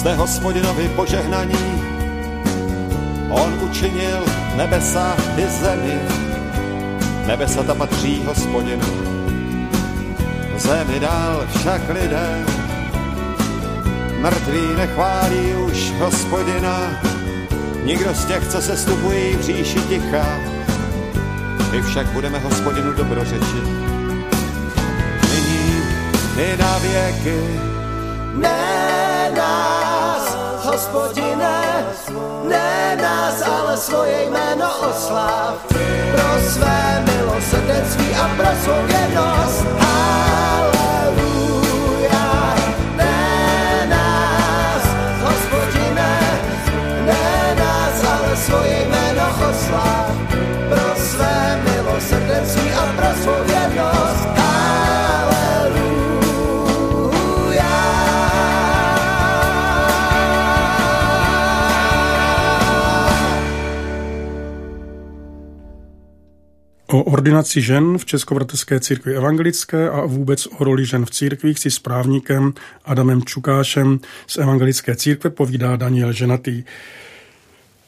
jste 0.06 0.14
hospodinovi 0.14 0.88
požehnaní. 0.88 1.82
On 3.30 3.58
učinil 3.70 4.24
nebesa 4.56 5.16
i 5.36 5.46
zemi, 5.48 5.98
nebesa 7.26 7.62
ta 7.62 7.74
patří 7.74 8.24
hospodinu. 8.26 8.86
Zemi 10.58 11.00
dál 11.00 11.46
však 11.56 11.82
lidé, 11.88 12.44
mrtví 14.20 14.76
nechválí 14.76 15.54
už 15.54 15.92
hospodina, 15.98 17.02
nikdo 17.84 18.14
z 18.14 18.24
těch, 18.24 18.48
co 18.48 18.62
se 18.62 18.76
stupují 18.76 19.36
v 19.36 19.42
říši 19.42 19.80
ticha, 19.80 20.26
my 21.72 21.82
však 21.82 22.06
budeme 22.06 22.38
hospodinu 22.38 22.92
dobrořečit. 22.92 23.64
Nyní 25.34 25.82
i 26.38 26.56
na 26.56 26.78
věky. 26.78 27.75
Hospodine, 30.76 31.86
ne 32.44 32.96
nás, 33.00 33.42
ale 33.42 33.76
svoje 33.76 34.28
jméno 34.28 34.68
oslav. 34.90 35.64
Pro 36.12 36.50
své 36.50 37.04
milosrdenství 37.06 38.14
a 38.14 38.28
pro 38.36 38.48
svou 38.62 38.86
věrnost. 38.86 39.66
Haleluja. 39.78 41.25
O 66.96 67.02
ordinaci 67.02 67.60
žen 67.60 67.98
v 67.98 68.04
Českobratovské 68.04 68.80
církvi 68.80 69.16
evangelické 69.16 69.90
a 69.90 70.06
vůbec 70.06 70.46
o 70.46 70.64
roli 70.64 70.86
žen 70.86 71.04
v 71.04 71.10
církvích 71.10 71.58
si 71.58 71.70
s 71.70 71.78
právníkem 71.78 72.52
Adamem 72.84 73.22
Čukášem 73.22 74.00
z 74.26 74.38
evangelické 74.38 74.96
církve 74.96 75.30
povídá 75.30 75.76
Daniel 75.76 76.12
Ženatý. 76.12 76.64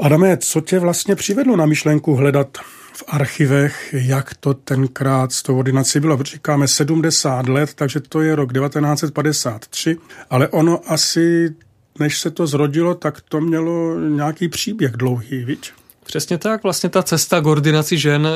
Adame, 0.01 0.37
co 0.37 0.61
tě 0.61 0.79
vlastně 0.79 1.17
přivedlo 1.17 1.57
na 1.57 1.67
myšlenku 1.67 2.15
hledat 2.15 2.59
v 2.93 3.05
archivech, 3.07 3.95
jak 3.99 4.35
to 4.35 4.55
tenkrát 4.55 5.33
s 5.33 5.43
tou 5.43 5.59
ordinací 5.59 6.01
bylo. 6.01 6.23
Říkáme 6.23 6.69
70 6.69 7.49
let, 7.49 7.75
takže 7.75 8.01
to 8.01 8.21
je 8.21 8.37
rok 8.37 8.53
1953, 8.53 9.97
ale 10.31 10.49
ono 10.49 10.81
asi, 10.87 11.55
než 11.99 12.21
se 12.21 12.31
to 12.31 12.47
zrodilo, 12.47 12.95
tak 12.95 13.21
to 13.21 13.41
mělo 13.41 14.01
nějaký 14.01 14.49
příběh 14.49 14.93
dlouhý, 14.93 15.45
viď? 15.45 15.73
Přesně 16.09 16.39
tak, 16.39 16.63
vlastně 16.63 16.89
ta 16.89 17.03
cesta 17.03 17.41
k 17.41 17.99
žen 17.99 18.29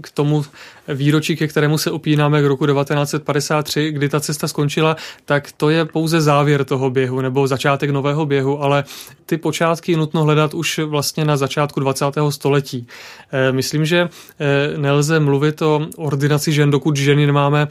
k 0.00 0.10
tomu 0.10 0.44
výročí, 0.94 1.36
ke 1.36 1.48
kterému 1.48 1.78
se 1.78 1.90
opínáme 1.90 2.42
k 2.42 2.44
roku 2.44 2.66
1953, 2.66 3.92
kdy 3.92 4.08
ta 4.08 4.20
cesta 4.20 4.48
skončila, 4.48 4.96
tak 5.24 5.52
to 5.52 5.70
je 5.70 5.84
pouze 5.84 6.20
závěr 6.20 6.64
toho 6.64 6.90
běhu 6.90 7.20
nebo 7.20 7.46
začátek 7.46 7.90
nového 7.90 8.26
běhu, 8.26 8.62
ale 8.62 8.84
ty 9.26 9.36
počátky 9.36 9.96
nutno 9.96 10.24
hledat 10.24 10.54
už 10.54 10.78
vlastně 10.78 11.24
na 11.24 11.36
začátku 11.36 11.80
20. 11.80 12.04
století. 12.30 12.86
Eh, 13.32 13.52
myslím, 13.52 13.84
že 13.84 14.08
eh, 14.40 14.78
nelze 14.78 15.20
mluvit 15.20 15.62
o 15.62 15.86
ordinaci 15.96 16.52
žen, 16.52 16.70
dokud 16.70 16.96
ženy 16.96 17.26
nemáme 17.26 17.68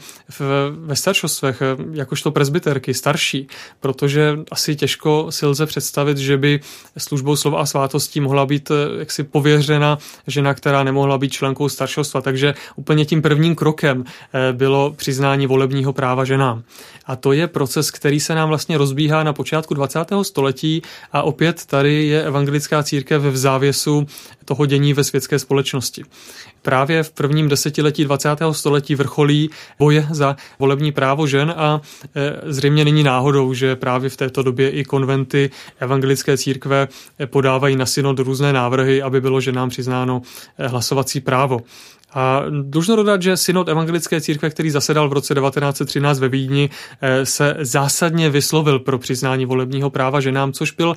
ve 0.70 0.96
staršostvech, 0.96 1.62
eh, 1.62 1.76
jakožto 1.92 2.30
presbyterky, 2.30 2.94
starší, 2.94 3.48
protože 3.80 4.38
asi 4.50 4.76
těžko 4.76 5.26
si 5.30 5.46
lze 5.46 5.66
představit, 5.66 6.18
že 6.18 6.36
by 6.36 6.60
službou 6.98 7.36
slova 7.36 7.60
a 7.60 7.66
svátostí 7.66 8.20
mohla 8.20 8.46
být 8.46 8.70
jaksi 8.98 9.22
pověřena 9.24 9.98
žena, 10.26 10.54
která 10.54 10.84
nemohla 10.84 11.18
být 11.18 11.32
členkou 11.32 11.68
staršostva. 11.68 12.20
Takže 12.20 12.54
úplně 12.76 13.04
tím 13.10 13.22
prvním 13.22 13.54
krokem 13.54 14.04
bylo 14.52 14.92
přiznání 14.96 15.46
volebního 15.46 15.92
práva 15.92 16.24
ženám. 16.24 16.62
A 17.06 17.16
to 17.16 17.32
je 17.32 17.46
proces, 17.46 17.90
který 17.90 18.20
se 18.20 18.34
nám 18.34 18.48
vlastně 18.48 18.78
rozbíhá 18.78 19.22
na 19.22 19.32
počátku 19.32 19.74
20. 19.74 19.98
století 20.22 20.82
a 21.12 21.22
opět 21.22 21.66
tady 21.66 22.06
je 22.06 22.22
evangelická 22.22 22.82
církev 22.82 23.22
v 23.22 23.36
závěsu 23.36 24.06
toho 24.44 24.66
dění 24.66 24.94
ve 24.94 25.04
světské 25.04 25.38
společnosti. 25.38 26.04
Právě 26.62 27.02
v 27.02 27.10
prvním 27.10 27.48
desetiletí 27.48 28.04
20. 28.04 28.28
století 28.52 28.94
vrcholí 28.94 29.50
boje 29.78 30.06
za 30.10 30.36
volební 30.58 30.92
právo 30.92 31.26
žen 31.26 31.54
a 31.56 31.80
e, 32.14 32.52
zřejmě 32.52 32.84
není 32.84 33.02
náhodou, 33.02 33.54
že 33.54 33.76
právě 33.76 34.10
v 34.10 34.16
této 34.16 34.42
době 34.42 34.70
i 34.70 34.84
konventy 34.84 35.50
evangelické 35.78 36.38
církve 36.38 36.88
podávají 37.26 37.76
na 37.76 37.86
synod 37.86 38.18
různé 38.18 38.52
návrhy, 38.52 39.02
aby 39.02 39.20
bylo 39.20 39.40
ženám 39.40 39.68
přiznáno 39.68 40.22
hlasovací 40.58 41.20
právo. 41.20 41.60
A 42.12 42.42
dlužno 42.62 42.96
dodat, 42.96 43.22
že 43.22 43.36
synod 43.36 43.68
evangelické 43.68 44.20
církve, 44.20 44.50
který 44.50 44.70
zasedal 44.70 45.08
v 45.08 45.12
roce 45.12 45.34
1913 45.34 46.18
ve 46.18 46.28
Vídni, 46.28 46.70
eh, 47.00 47.26
se 47.26 47.56
zásadně 47.60 48.30
vyslovil 48.30 48.78
pro 48.78 48.98
přiznání 48.98 49.46
volebního 49.46 49.90
práva 49.90 50.20
ženám, 50.20 50.52
což 50.52 50.72
byl, 50.72 50.96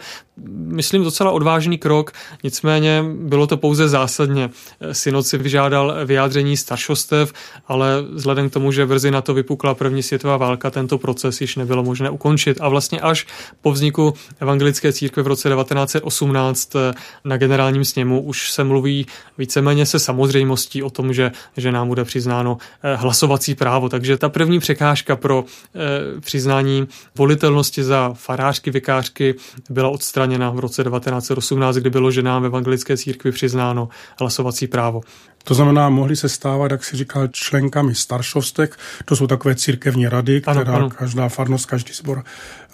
myslím, 0.56 1.04
docela 1.04 1.32
odvážný 1.32 1.78
krok, 1.78 2.12
nicméně 2.44 3.04
bylo 3.20 3.48
to 3.48 3.58
pouze 3.58 3.90
zásadně. 3.90 4.50
Eh, 4.80 4.94
synod 4.94 5.28
si 5.28 5.38
vyžádal 5.38 5.96
vyjádření 6.06 6.58
staršostev, 6.58 7.34
ale 7.68 8.04
vzhledem 8.14 8.50
k 8.50 8.54
tomu, 8.54 8.72
že 8.72 8.86
brzy 8.86 9.12
na 9.12 9.22
to 9.22 9.34
vypukla 9.34 9.74
první 9.74 10.04
světová 10.04 10.38
válka, 10.38 10.72
tento 10.72 10.98
proces 10.98 11.42
již 11.42 11.56
nebylo 11.56 11.84
možné 11.84 12.10
ukončit. 12.10 12.58
A 12.62 12.70
vlastně 12.70 13.00
až 13.00 13.28
po 13.62 13.72
vzniku 13.72 14.14
evangelické 14.40 14.94
církve 14.94 15.24
v 15.24 15.28
roce 15.28 15.50
1918 15.50 16.76
eh, 16.76 16.94
na 17.24 17.38
generálním 17.38 17.86
sněmu 17.86 18.22
už 18.22 18.52
se 18.52 18.64
mluví 18.64 19.06
víceméně 19.38 19.86
se 19.86 20.00
samozřejmostí 20.00 20.84
o 20.84 20.90
tom, 20.90 21.03
tom, 21.04 21.14
že, 21.14 21.32
že 21.58 21.72
nám 21.72 21.88
bude 21.88 22.04
přiznáno 22.04 22.58
eh, 22.84 22.96
hlasovací 22.96 23.56
právo. 23.56 23.90
Takže 23.90 24.18
ta 24.18 24.30
první 24.30 24.60
překážka 24.60 25.16
pro 25.16 25.44
eh, 25.46 26.22
přiznání 26.22 26.88
volitelnosti 27.16 27.84
za 27.84 28.14
farářky, 28.14 28.72
vikářky 28.72 29.36
byla 29.70 29.90
odstraněna 29.90 30.50
v 30.50 30.60
roce 30.60 30.84
1918, 30.84 31.76
kdy 31.76 31.90
bylo 31.90 32.12
ženám 32.12 32.42
ve 32.42 32.48
evangelické 32.48 32.98
církvi 32.98 33.32
přiznáno 33.32 33.90
hlasovací 34.20 34.68
právo. 34.68 35.02
To 35.44 35.54
znamená, 35.54 35.90
mohli 35.90 36.16
se 36.16 36.30
stávat, 36.30 36.72
jak 36.72 36.84
si 36.84 36.98
říkal, 36.98 37.28
členkami 37.28 37.96
staršovstek. 37.96 38.80
To 39.06 39.16
jsou 39.16 39.28
takové 39.28 39.56
církevní 39.56 40.08
rady, 40.08 40.42
která 40.42 40.62
ano, 40.62 40.76
ano. 40.76 40.90
každá 40.90 41.30
farnost, 41.30 41.66
každý 41.66 41.94
sbor 41.94 42.24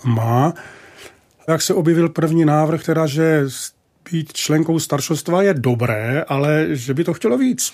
má. 0.04 0.54
Jak 1.48 1.62
se 1.62 1.74
objevil 1.74 2.10
první 2.10 2.46
návrh, 2.46 2.84
teda, 2.84 3.08
že 3.08 3.44
být 4.12 4.34
členkou 4.34 4.80
staršostva 4.80 5.42
je 5.42 5.54
dobré, 5.54 6.26
ale 6.28 6.68
že 6.70 6.94
by 6.94 7.04
to 7.04 7.14
chtělo 7.14 7.38
víc. 7.38 7.74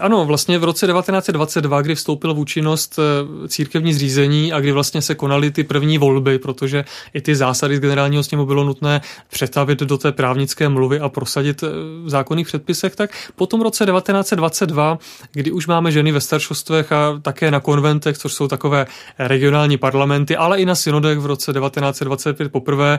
Ano, 0.00 0.24
vlastně 0.24 0.58
v 0.58 0.64
roce 0.64 0.86
1922, 0.86 1.82
kdy 1.82 1.94
vstoupil 1.94 2.34
v 2.34 2.38
účinnost 2.38 2.98
eh, 2.98 3.48
církevní 3.48 3.94
zřízení 3.94 4.52
a 4.52 4.60
kdy 4.60 4.72
vlastně 4.72 5.02
se 5.02 5.14
konaly 5.14 5.50
ty 5.50 5.64
první 5.64 5.98
volby, 5.98 6.38
protože 6.38 6.84
i 7.14 7.20
ty 7.20 7.36
zásady 7.36 7.76
z 7.76 7.80
generálního 7.80 8.22
sněmu 8.22 8.46
bylo 8.46 8.64
nutné 8.64 9.00
přetavit 9.30 9.80
do 9.80 9.98
té 9.98 10.12
právnické 10.12 10.68
mluvy 10.68 11.00
a 11.00 11.08
prosadit 11.08 11.62
eh, 11.62 11.66
v 12.04 12.10
zákonných 12.10 12.46
předpisech, 12.46 12.96
tak 12.96 13.10
po 13.36 13.46
tom 13.46 13.60
roce 13.60 13.86
1922, 13.86 14.98
kdy 15.32 15.50
už 15.50 15.66
máme 15.66 15.92
ženy 15.92 16.12
ve 16.12 16.20
staršostvech 16.20 16.92
a 16.92 17.20
také 17.22 17.50
na 17.50 17.60
konventech, 17.60 18.18
což 18.18 18.32
jsou 18.32 18.48
takové 18.48 18.86
regionální 19.18 19.76
parlamenty, 19.76 20.36
ale 20.36 20.60
i 20.60 20.66
na 20.66 20.74
synodech 20.74 21.18
v 21.18 21.26
roce 21.26 21.52
1925 21.52 22.52
poprvé, 22.52 22.98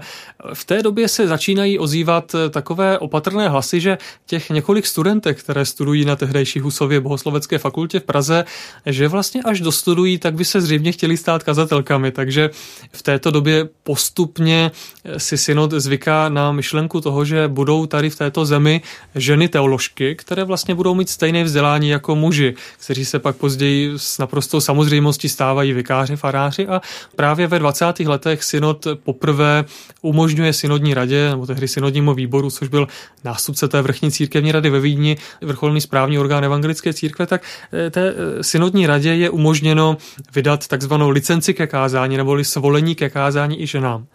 v 0.53 0.65
té 0.65 0.83
době 0.83 1.07
se 1.07 1.27
začínají 1.27 1.79
ozývat 1.79 2.35
eh, 2.35 2.49
takové 2.49 2.74
takové 2.75 2.99
opatrné 2.99 3.49
hlasy, 3.49 3.81
že 3.81 3.97
těch 4.25 4.49
několik 4.49 4.85
studentek, 4.85 5.39
které 5.39 5.65
studují 5.65 6.05
na 6.05 6.15
tehdejší 6.15 6.59
Husově 6.59 6.99
bohoslovecké 6.99 7.57
fakultě 7.57 7.99
v 7.99 8.03
Praze, 8.03 8.45
že 8.85 9.07
vlastně 9.07 9.41
až 9.41 9.59
dostudují, 9.61 10.17
tak 10.17 10.33
by 10.35 10.45
se 10.45 10.61
zřejmě 10.61 10.91
chtěli 10.91 11.17
stát 11.17 11.43
kazatelkami. 11.43 12.11
Takže 12.11 12.49
v 12.91 13.01
této 13.01 13.31
době 13.31 13.69
postupně 13.83 14.71
si 15.17 15.37
synod 15.37 15.71
zvyká 15.71 16.29
na 16.29 16.51
myšlenku 16.51 17.01
toho, 17.01 17.25
že 17.25 17.47
budou 17.47 17.85
tady 17.85 18.09
v 18.09 18.15
této 18.15 18.45
zemi 18.45 18.81
ženy 19.15 19.47
teoložky, 19.47 20.15
které 20.15 20.43
vlastně 20.43 20.75
budou 20.75 20.95
mít 20.95 21.09
stejné 21.09 21.43
vzdělání 21.43 21.89
jako 21.89 22.15
muži, 22.15 22.55
kteří 22.83 23.05
se 23.05 23.19
pak 23.19 23.35
později 23.35 23.93
s 23.97 24.17
naprostou 24.17 24.59
samozřejmostí 24.59 25.29
stávají 25.29 25.73
vikáři, 25.73 26.15
faráři 26.15 26.67
a 26.67 26.81
právě 27.15 27.47
ve 27.47 27.59
20. 27.59 27.99
letech 27.99 28.43
synod 28.43 28.87
poprvé 29.03 29.65
umožňuje 30.01 30.53
synodní 30.53 30.93
radě, 30.93 31.29
nebo 31.29 31.45
tehdy 31.45 31.67
synodnímu 31.67 32.13
výboru, 32.13 32.49
což 32.55 32.67
byl 32.67 32.87
nástupce 33.23 33.67
té 33.67 33.81
vrchní 33.81 34.11
církevní 34.11 34.51
rady 34.51 34.69
ve 34.69 34.79
Vídni, 34.79 35.17
vrcholný 35.41 35.81
správní 35.81 36.19
orgán 36.19 36.45
evangelické 36.45 36.93
církve, 36.93 37.27
tak 37.27 37.41
eh, 37.73 37.89
té 37.89 38.09
eh, 38.09 38.43
synodní 38.43 38.87
radě 38.87 39.09
je 39.09 39.29
umožněno 39.29 39.97
vydat 40.35 40.67
takzvanou 40.67 41.09
licenci 41.09 41.53
ke 41.53 41.67
kázání 41.67 42.17
neboli 42.17 42.45
svolení 42.45 42.95
ke 42.95 43.09
kázání 43.09 43.61
i 43.61 43.67
ženám. 43.67 44.05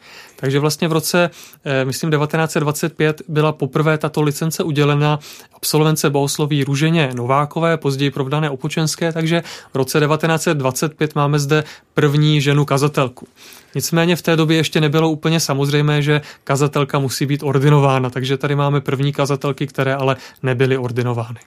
Takže 0.40 0.58
vlastně 0.58 0.88
v 0.88 0.92
roce, 0.92 1.30
eh, 1.64 1.84
myslím, 1.84 2.10
1925 2.10 3.22
byla 3.28 3.52
poprvé 3.52 3.98
tato 3.98 4.22
licence 4.22 4.62
udělena 4.62 5.18
absolvence 5.54 6.10
bohosloví 6.10 6.64
Růženě 6.64 7.10
Novákové, 7.14 7.76
později 7.76 8.10
provdané 8.10 8.50
Opočenské, 8.50 9.12
takže 9.12 9.42
v 9.72 9.76
roce 9.76 10.00
1925 10.00 11.14
máme 11.14 11.38
zde 11.38 11.64
první 11.94 12.40
ženu 12.40 12.64
kazatelku. 12.64 13.26
Nicméně 13.74 14.16
v 14.16 14.22
té 14.22 14.36
době 14.36 14.56
ještě 14.56 14.80
nebylo 14.80 15.10
úplně 15.10 15.40
samozřejmé, 15.40 16.02
že 16.02 16.20
kazatelka 16.44 16.98
musí 16.98 17.26
být 17.26 17.42
ordinována, 17.42 18.10
takže 18.10 18.36
tady 18.36 18.54
máme 18.54 18.80
první 18.80 19.12
kazatelky, 19.12 19.66
které 19.66 19.94
ale 19.94 20.16
nebyly 20.42 20.78
ordinovány. 20.78 21.38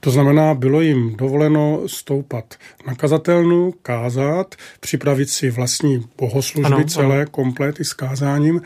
To 0.00 0.10
znamená, 0.10 0.54
bylo 0.54 0.80
jim 0.80 1.16
dovoleno 1.16 1.82
stoupat 1.86 2.54
na 2.86 2.94
kazatelnu, 2.94 3.74
kázat, 3.82 4.54
připravit 4.80 5.30
si 5.30 5.50
vlastní 5.50 6.04
bohoslužby 6.18 6.74
ano, 6.74 6.84
celé, 6.84 7.16
ano. 7.16 7.30
komplet 7.30 7.80
i 7.80 7.84
s 7.84 7.92
kázáním 7.92 8.62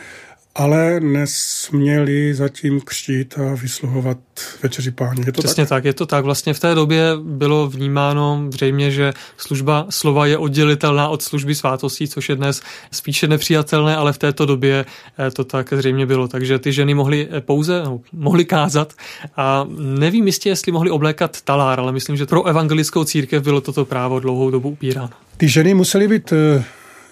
ale 0.54 1.00
nesměli 1.00 2.34
zatím 2.34 2.80
křtít 2.80 3.34
a 3.38 3.54
vysluhovat 3.54 4.18
večeři 4.62 4.90
páně. 4.90 5.22
Je 5.26 5.32
to 5.32 5.42
Přesně 5.42 5.64
tak? 5.64 5.68
tak, 5.68 5.84
je 5.84 5.92
to 5.92 6.06
tak. 6.06 6.24
Vlastně 6.24 6.54
v 6.54 6.60
té 6.60 6.74
době 6.74 7.04
bylo 7.22 7.68
vnímáno 7.68 8.46
zřejmě, 8.50 8.90
že 8.90 9.12
služba 9.36 9.86
slova 9.90 10.26
je 10.26 10.38
oddělitelná 10.38 11.08
od 11.08 11.22
služby 11.22 11.54
svátostí, 11.54 12.08
což 12.08 12.28
je 12.28 12.36
dnes 12.36 12.62
spíše 12.92 13.28
nepřijatelné, 13.28 13.96
ale 13.96 14.12
v 14.12 14.18
této 14.18 14.46
době 14.46 14.84
eh, 15.18 15.30
to 15.30 15.44
tak 15.44 15.72
zřejmě 15.72 16.06
bylo. 16.06 16.28
Takže 16.28 16.58
ty 16.58 16.72
ženy 16.72 16.94
mohly 16.94 17.28
eh, 17.30 17.40
pouze, 17.40 17.82
no, 17.84 18.00
mohly 18.12 18.44
kázat 18.44 18.92
a 19.36 19.66
nevím 19.78 20.26
jistě, 20.26 20.48
jestli 20.48 20.72
mohly 20.72 20.90
oblékat 20.90 21.40
talár, 21.40 21.80
ale 21.80 21.92
myslím, 21.92 22.16
že 22.16 22.26
pro 22.26 22.44
evangelickou 22.44 23.04
církev 23.04 23.42
bylo 23.42 23.60
toto 23.60 23.84
právo 23.84 24.20
dlouhou 24.20 24.50
dobu 24.50 24.68
upíráno. 24.68 25.10
Ty 25.36 25.48
ženy 25.48 25.74
musely 25.74 26.08
být 26.08 26.32
eh, 26.32 26.64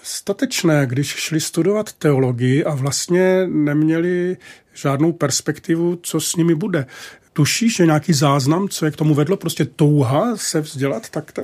statečné, 0.03 0.85
když 0.85 1.07
šli 1.07 1.41
studovat 1.41 1.93
teologii 1.93 2.63
a 2.63 2.75
vlastně 2.75 3.47
neměli 3.47 4.37
žádnou 4.73 5.11
perspektivu, 5.11 5.99
co 6.03 6.19
s 6.19 6.35
nimi 6.35 6.55
bude. 6.55 6.85
Tušíš, 7.33 7.75
že 7.75 7.85
nějaký 7.85 8.13
záznam, 8.13 8.69
co 8.69 8.85
je 8.85 8.91
k 8.91 8.95
tomu 8.95 9.13
vedlo, 9.13 9.37
prostě 9.37 9.65
touha 9.65 10.37
se 10.37 10.61
vzdělat 10.61 11.09
takto? 11.09 11.41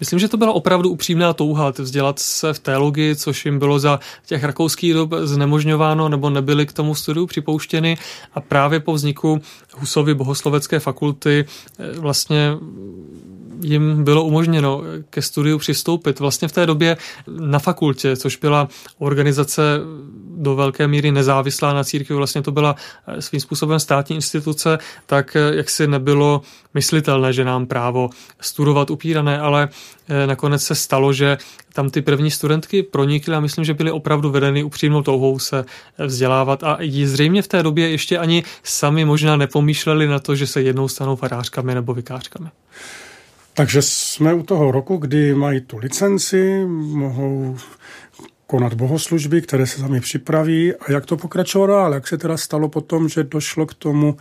Myslím, 0.00 0.18
že 0.18 0.28
to 0.28 0.36
byla 0.36 0.52
opravdu 0.52 0.90
upřímná 0.90 1.32
touha 1.32 1.70
vzdělat 1.70 2.18
se 2.18 2.52
v 2.52 2.58
teologii, 2.58 3.16
což 3.16 3.44
jim 3.44 3.58
bylo 3.58 3.78
za 3.78 4.00
těch 4.26 4.44
rakouských 4.44 4.94
dob 4.94 5.14
znemožňováno 5.22 6.08
nebo 6.08 6.30
nebyly 6.30 6.66
k 6.66 6.72
tomu 6.72 6.94
studiu 6.94 7.26
připouštěny 7.26 7.98
a 8.34 8.40
právě 8.40 8.80
po 8.80 8.92
vzniku 8.92 9.40
Husovy 9.76 10.14
bohoslovecké 10.14 10.78
fakulty 10.78 11.44
eh, 11.78 11.98
vlastně 11.98 12.52
jim 13.62 14.04
bylo 14.04 14.24
umožněno 14.24 14.82
ke 15.10 15.22
studiu 15.22 15.58
přistoupit. 15.58 16.20
Vlastně 16.20 16.48
v 16.48 16.52
té 16.52 16.66
době 16.66 16.96
na 17.26 17.58
fakultě, 17.58 18.16
což 18.16 18.36
byla 18.36 18.68
organizace 18.98 19.62
do 20.36 20.56
velké 20.56 20.88
míry 20.88 21.12
nezávislá 21.12 21.72
na 21.72 21.84
církvi, 21.84 22.14
vlastně 22.14 22.42
to 22.42 22.52
byla 22.52 22.76
eh, 23.06 23.22
svým 23.22 23.40
způsobem 23.40 23.80
státní 23.80 24.16
instituce, 24.16 24.78
tak 25.06 25.36
eh, 25.36 25.56
jak 25.56 25.70
si 25.70 25.86
nebylo 25.86 26.42
myslitelné, 26.74 27.32
že 27.32 27.44
nám 27.44 27.66
právo 27.66 28.10
studovat 28.40 28.90
upírané, 28.90 29.40
ale 29.40 29.68
nakonec 30.26 30.62
se 30.62 30.74
stalo, 30.74 31.12
že 31.12 31.38
tam 31.72 31.90
ty 31.90 32.02
první 32.02 32.30
studentky 32.30 32.82
pronikly 32.82 33.34
a 33.34 33.40
myslím, 33.40 33.64
že 33.64 33.74
byly 33.74 33.90
opravdu 33.90 34.30
vedeny 34.30 34.62
upřímnou 34.62 35.02
touhou 35.02 35.38
se 35.38 35.64
vzdělávat 35.98 36.62
a 36.62 36.78
zřejmě 37.04 37.42
v 37.42 37.48
té 37.48 37.62
době 37.62 37.90
ještě 37.90 38.18
ani 38.18 38.44
sami 38.62 39.04
možná 39.04 39.36
nepomýšleli 39.36 40.06
na 40.06 40.18
to, 40.18 40.34
že 40.34 40.46
se 40.46 40.62
jednou 40.62 40.88
stanou 40.88 41.16
farářkami 41.16 41.74
nebo 41.74 41.94
vikářkami. 41.94 42.48
Takže 43.54 43.82
jsme 43.82 44.34
u 44.34 44.42
toho 44.42 44.70
roku, 44.70 44.96
kdy 44.96 45.34
mají 45.34 45.60
tu 45.60 45.78
licenci, 45.78 46.64
mohou 46.94 47.56
konat 48.46 48.74
bohoslužby, 48.74 49.42
které 49.42 49.66
se 49.66 49.80
sami 49.80 50.00
připraví 50.00 50.74
a 50.74 50.92
jak 50.92 51.06
to 51.06 51.16
pokračovalo 51.16 51.72
dál, 51.72 51.94
jak 51.94 52.08
se 52.08 52.18
teda 52.18 52.36
stalo 52.36 52.68
potom, 52.68 53.08
že 53.08 53.24
došlo 53.24 53.66
k 53.66 53.74
tomu 53.74 54.16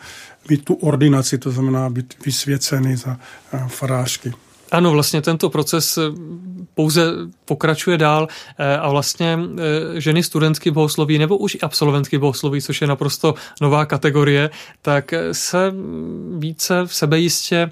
mít 0.50 0.66
tu 0.66 0.74
ordinaci, 0.74 1.38
to 1.38 1.52
znamená 1.52 1.90
být 1.90 2.26
vysvěceny 2.26 2.98
za 2.98 3.20
eh, 3.54 3.64
farářky. 3.68 4.34
Ano, 4.72 4.92
vlastně 4.92 5.22
tento 5.22 5.50
proces 5.50 5.98
eh, 5.98 6.02
pouze 6.74 7.14
pokračuje 7.46 7.98
dál 7.98 8.28
eh, 8.58 8.78
a 8.78 8.90
vlastně 8.90 9.40
eh, 9.40 10.02
ženy 10.02 10.24
studentky 10.24 10.72
bohosloví 10.72 11.18
nebo 11.18 11.38
už 11.38 11.56
i 11.56 11.60
absolventky 11.60 12.18
bohosloví, 12.18 12.62
což 12.62 12.82
je 12.82 12.88
naprosto 12.88 13.34
nová 13.62 13.86
kategorie, 13.86 14.50
tak 14.82 15.14
se 15.32 15.74
více 16.38 16.82
v 16.86 16.96
sebejistě 16.96 17.72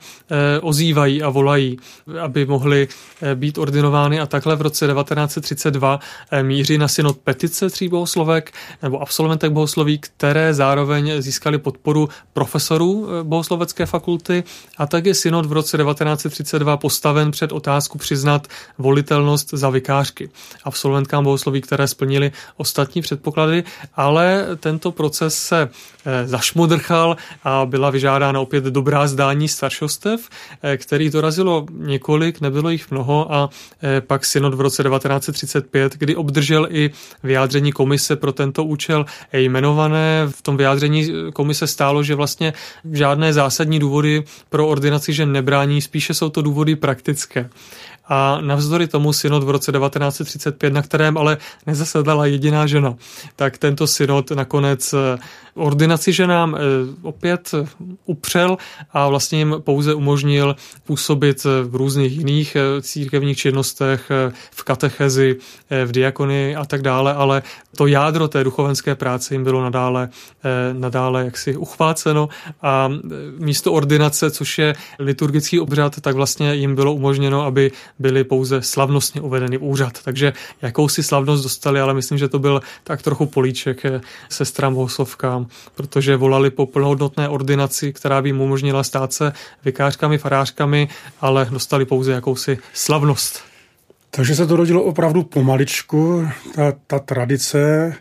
ozývají 0.62 1.24
a 1.24 1.30
volají, 1.30 1.78
aby 2.22 2.46
mohly 2.46 2.88
být 3.36 3.58
ordinovány 3.58 4.20
a 4.20 4.26
takhle 4.26 4.56
v 4.56 4.62
roce 4.62 4.88
1932 4.88 6.00
míří 6.42 6.78
na 6.78 6.88
synod 6.88 7.18
petice 7.18 7.70
tří 7.70 7.88
bohoslovek 7.88 8.54
nebo 8.84 9.02
absolventek 9.02 9.52
bohosloví, 9.52 10.00
které 10.00 10.54
zároveň 10.54 11.22
získali 11.22 11.58
podporu 11.58 12.10
profesorů 12.34 13.08
bohoslovecké 13.24 13.86
fakulty 13.86 14.44
a 14.78 14.88
tak 14.88 15.06
je 15.06 15.14
synod 15.14 15.46
v 15.46 15.52
roce 15.52 15.78
1932 15.78 16.78
postaven 16.88 17.32
před 17.32 17.52
otázku 17.52 17.98
přiznat 17.98 18.48
volitelnost 18.78 19.50
za 19.52 19.70
vikářky. 19.70 20.30
Absolventkám 20.64 21.24
bohosloví, 21.24 21.62
které 21.62 21.88
splnili 21.88 22.32
ostatní 22.58 23.02
předpoklady, 23.02 23.64
ale 23.96 24.48
tento 24.60 24.92
proces 24.92 25.36
se 25.36 25.68
eh, 25.68 26.28
zašmodrchal 26.28 27.18
a 27.44 27.66
byla 27.66 27.90
vyžádána 27.90 28.40
opět 28.40 28.64
dobrá 28.64 29.08
zdání 29.08 29.48
staršostev, 29.48 30.30
eh, 30.64 30.78
který 30.78 31.10
dorazilo 31.10 31.66
několik, 31.72 32.42
nebylo 32.42 32.70
jich 32.70 32.92
mnoho 32.92 33.34
a 33.34 33.50
eh, 33.84 34.02
pak 34.02 34.26
synod 34.26 34.54
v 34.54 34.62
roce 34.62 34.84
1935, 34.84 35.94
kdy 35.98 36.16
obdržel 36.16 36.68
i 36.72 36.92
vyjádření 37.24 37.72
komise 37.72 38.16
pro 38.16 38.32
tento 38.32 38.64
účel 38.64 39.06
jmenované. 39.34 40.28
V 40.32 40.42
tom 40.42 40.58
vyjádření 40.58 41.32
komise 41.34 41.68
stálo, 41.68 42.04
že 42.04 42.16
vlastně 42.16 42.54
žádné 42.92 43.34
zásadní 43.34 43.80
důvody 43.80 44.24
pro 44.50 44.68
ordinaci 44.68 45.14
že 45.14 45.26
nebrání, 45.26 45.82
spíše 45.82 46.14
jsou 46.14 46.30
to 46.30 46.42
důvody 46.42 46.77
praktické. 46.78 47.50
A 48.10 48.42
navzdory 48.42 48.88
tomu 48.88 49.14
synod 49.14 49.44
v 49.44 49.50
roce 49.50 49.72
1935, 49.72 50.74
na 50.74 50.82
kterém 50.82 51.18
ale 51.18 51.38
nezasedala 51.68 52.26
jediná 52.26 52.68
žena, 52.68 52.96
tak 53.36 53.58
tento 53.58 53.88
synod 53.88 54.32
nakonec 54.32 54.94
eh, 54.94 55.18
ordinaci 55.54 56.14
ženám 56.14 56.56
eh, 56.56 56.60
opět 57.02 57.52
upřel 58.06 58.58
a 58.92 59.08
vlastně 59.08 59.38
jim 59.38 59.56
pouze 59.60 59.94
umožnil 59.94 60.56
působit 60.84 61.44
v 61.44 61.76
různých 61.76 62.18
jiných 62.18 62.56
eh, 62.56 62.82
církevních 62.82 63.38
činnostech, 63.38 64.12
v 64.52 64.64
katechezi, 64.64 65.36
v 65.86 65.92
diakonii 65.92 66.56
a 66.56 66.66
tak 66.66 66.82
dále, 66.82 67.14
ale 67.14 67.42
to 67.78 67.88
jádro 67.88 68.28
té 68.28 68.44
duchovenské 68.44 68.96
práce 68.96 69.34
jim 69.34 69.44
bylo 69.44 69.62
nadále, 69.64 70.10
nadále 70.74 71.26
jaksi 71.26 71.58
uchváceno 71.58 72.30
a 72.62 72.90
místo 73.38 73.74
ordinace, 73.74 74.32
což 74.32 74.58
je 74.58 74.76
liturgický 75.00 75.60
obřad, 75.60 76.02
tak 76.02 76.16
vlastně 76.16 76.56
jim 76.56 76.76
bylo 76.76 76.94
umožněno, 76.94 77.46
aby 77.46 77.72
byly 78.00 78.24
pouze 78.24 78.62
slavnostně 78.62 79.22
uvedeny 79.22 79.58
v 79.58 79.64
úřad. 79.64 80.04
Takže 80.04 80.34
jakousi 80.62 81.04
slavnost 81.04 81.44
dostali, 81.44 81.80
ale 81.80 81.94
myslím, 81.94 82.18
že 82.18 82.28
to 82.28 82.40
byl 82.40 82.62
tak 82.84 83.02
trochu 83.02 83.26
políček 83.26 83.86
eh, 83.86 84.02
sestrám 84.30 84.74
bohoslovkám, 84.74 85.48
protože 85.76 86.16
volali 86.16 86.50
po 86.50 86.66
plnohodnotné 86.66 87.30
ordinaci, 87.30 87.94
která 87.94 88.22
by 88.22 88.30
jim 88.30 88.42
umožnila 88.42 88.84
stát 88.84 89.14
se 89.14 89.34
vikářkami, 89.66 90.18
farářkami, 90.18 90.88
ale 91.22 91.48
dostali 91.52 91.86
pouze 91.86 92.12
jakousi 92.12 92.58
slavnost. 92.74 93.48
Takže 94.12 94.36
se 94.36 94.48
to 94.48 94.56
rodilo 94.56 94.84
opravdu 94.84 95.24
pomaličku. 95.24 96.28
Ta, 96.56 96.74
ta 96.88 97.00
tradice 97.00 97.94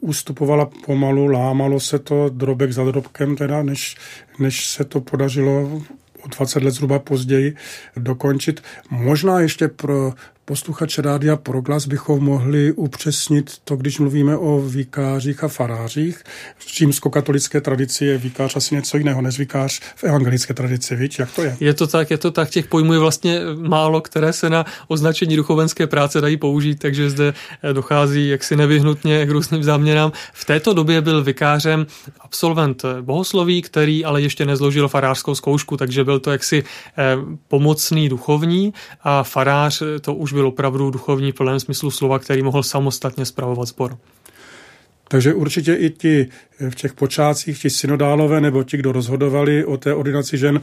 ustupovala 0.00 0.70
pomalu, 0.86 1.26
lámalo 1.26 1.80
se 1.80 1.98
to 1.98 2.28
drobek 2.28 2.72
za 2.72 2.84
drobkem, 2.84 3.36
teda, 3.36 3.62
než, 3.62 3.96
než 4.38 4.66
se 4.66 4.84
to 4.84 5.00
podařilo 5.00 5.82
o 6.24 6.28
20 6.28 6.62
let 6.62 6.70
zhruba 6.70 6.98
později 6.98 7.56
dokončit. 7.96 8.62
Možná 8.90 9.40
ještě 9.40 9.68
pro 9.68 10.14
posluchače 10.44 11.02
Rádia 11.02 11.36
Proglas 11.36 11.86
bychom 11.86 12.24
mohli 12.24 12.72
upřesnit 12.72 13.50
to, 13.64 13.76
když 13.76 13.98
mluvíme 13.98 14.36
o 14.36 14.60
vikářích 14.60 15.44
a 15.44 15.48
farářích. 15.48 16.24
V 16.58 16.76
římskokatolické 16.76 17.60
tradici 17.60 18.04
je 18.04 18.18
vikář 18.18 18.56
asi 18.56 18.74
něco 18.74 18.96
jiného 18.96 19.22
než 19.22 19.38
vikář 19.38 19.80
v 19.96 20.04
evangelické 20.04 20.54
tradici, 20.54 20.96
víš, 20.96 21.18
jak 21.18 21.32
to 21.32 21.42
je? 21.42 21.56
Je 21.60 21.74
to 21.74 21.86
tak, 21.86 22.10
je 22.10 22.18
to 22.18 22.30
tak, 22.30 22.50
těch 22.50 22.66
pojmů 22.66 22.92
je 22.92 22.98
vlastně 22.98 23.40
málo, 23.56 24.00
které 24.00 24.32
se 24.32 24.50
na 24.50 24.64
označení 24.88 25.36
duchovenské 25.36 25.86
práce 25.86 26.20
dají 26.20 26.36
použít, 26.36 26.78
takže 26.78 27.10
zde 27.10 27.34
dochází 27.72 28.28
jaksi 28.28 28.56
nevyhnutně 28.56 29.26
k 29.26 29.30
různým 29.30 29.62
záměrám. 29.62 30.12
V 30.32 30.44
této 30.44 30.74
době 30.74 31.00
byl 31.00 31.24
vikářem 31.24 31.86
absolvent 32.20 32.82
bohosloví, 33.00 33.62
který 33.62 34.04
ale 34.04 34.22
ještě 34.22 34.46
nezložil 34.46 34.88
farářskou 34.88 35.34
zkoušku, 35.34 35.76
takže 35.76 36.04
byl 36.04 36.20
to 36.20 36.30
jaksi 36.30 36.64
eh, 36.98 37.16
pomocný 37.48 38.08
duchovní 38.08 38.74
a 39.02 39.22
farář 39.22 39.82
to 40.00 40.14
už 40.14 40.33
byl 40.34 40.46
opravdu 40.46 40.90
duchovní 40.90 41.32
v 41.32 41.34
plném 41.34 41.60
smyslu 41.60 41.90
slova, 41.90 42.18
který 42.18 42.42
mohl 42.42 42.62
samostatně 42.62 43.24
zpravovat 43.24 43.68
sbor. 43.68 43.96
Takže 45.08 45.34
určitě 45.34 45.74
i 45.74 45.90
ti 45.90 46.28
v 46.70 46.74
těch 46.74 46.92
počátcích, 46.92 47.62
ti 47.62 47.70
synodálové 47.70 48.40
nebo 48.40 48.64
ti, 48.64 48.76
kdo 48.76 48.92
rozhodovali 48.92 49.64
o 49.64 49.76
té 49.76 49.94
ordinaci 49.94 50.38
žen, 50.38 50.60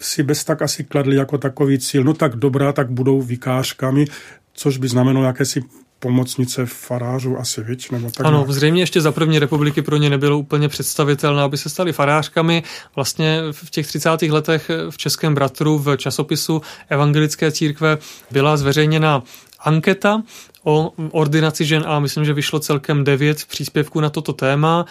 si 0.00 0.22
bez 0.22 0.44
tak 0.44 0.62
asi 0.62 0.84
kladli 0.84 1.16
jako 1.16 1.38
takový 1.38 1.78
cíl. 1.78 2.04
No 2.04 2.14
tak 2.14 2.36
dobrá, 2.36 2.72
tak 2.72 2.90
budou 2.90 3.22
vikářkami, 3.22 4.04
což 4.52 4.78
by 4.78 4.88
znamenalo 4.88 5.26
jakési 5.26 5.62
pomocnice 5.98 6.66
farářů 6.66 7.38
asi, 7.38 7.62
viď? 7.62 7.90
Nebo 7.90 8.10
tak 8.10 8.26
ano, 8.26 8.44
zřejmě 8.48 8.82
ještě 8.82 9.00
za 9.00 9.12
první 9.12 9.38
republiky 9.38 9.82
pro 9.82 9.96
ně 9.96 10.10
nebylo 10.10 10.38
úplně 10.38 10.68
představitelné, 10.68 11.42
aby 11.42 11.58
se 11.58 11.68
stali 11.68 11.92
farářkami. 11.92 12.62
Vlastně 12.94 13.40
v 13.52 13.70
těch 13.70 13.86
30. 13.86 14.22
letech 14.22 14.70
v 14.90 14.96
Českém 14.96 15.34
bratru 15.34 15.78
v 15.78 15.96
časopisu 15.96 16.62
Evangelické 16.88 17.52
církve 17.52 17.98
byla 18.30 18.56
zveřejněna 18.56 19.22
anketa 19.60 20.22
o 20.64 20.92
ordinaci 21.10 21.64
žen 21.64 21.84
a 21.86 22.00
myslím, 22.00 22.24
že 22.24 22.32
vyšlo 22.32 22.60
celkem 22.60 23.04
devět 23.04 23.44
příspěvků 23.44 24.00
na 24.00 24.10
toto 24.10 24.32
téma 24.32 24.86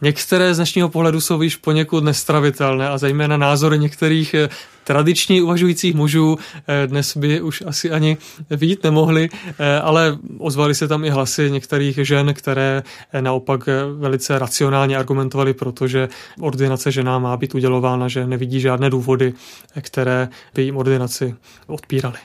Některé 0.00 0.54
z 0.54 0.56
dnešního 0.56 0.88
pohledu 0.88 1.20
jsou 1.20 1.42
již 1.42 1.56
poněkud 1.56 2.04
nestravitelné 2.04 2.88
a 2.88 2.98
zejména 2.98 3.36
názory 3.36 3.78
některých 3.78 4.34
eh, 4.34 4.48
tradičně 4.84 5.42
uvažujících 5.42 5.94
mužů 5.94 6.38
eh, 6.68 6.86
dnes 6.86 7.16
by 7.16 7.40
už 7.40 7.62
asi 7.66 7.90
ani 7.90 8.16
vidět 8.50 8.84
nemohli, 8.84 9.28
eh, 9.58 9.80
ale 9.80 10.18
ozvali 10.38 10.74
se 10.74 10.88
tam 10.88 11.04
i 11.04 11.10
hlasy 11.10 11.50
některých 11.50 11.98
žen, 12.02 12.34
které 12.34 12.82
naopak 13.20 13.68
velice 13.98 14.38
racionálně 14.38 14.96
argumentovali, 14.96 15.54
protože 15.54 16.08
ordinace 16.40 16.92
žena 16.92 17.18
má 17.18 17.36
být 17.36 17.54
udělována, 17.54 18.08
že 18.08 18.26
nevidí 18.26 18.60
žádné 18.60 18.90
důvody, 18.90 19.34
které 19.80 20.28
by 20.54 20.62
jim 20.62 20.76
ordinaci 20.76 21.34
odpíraly. 21.66 22.18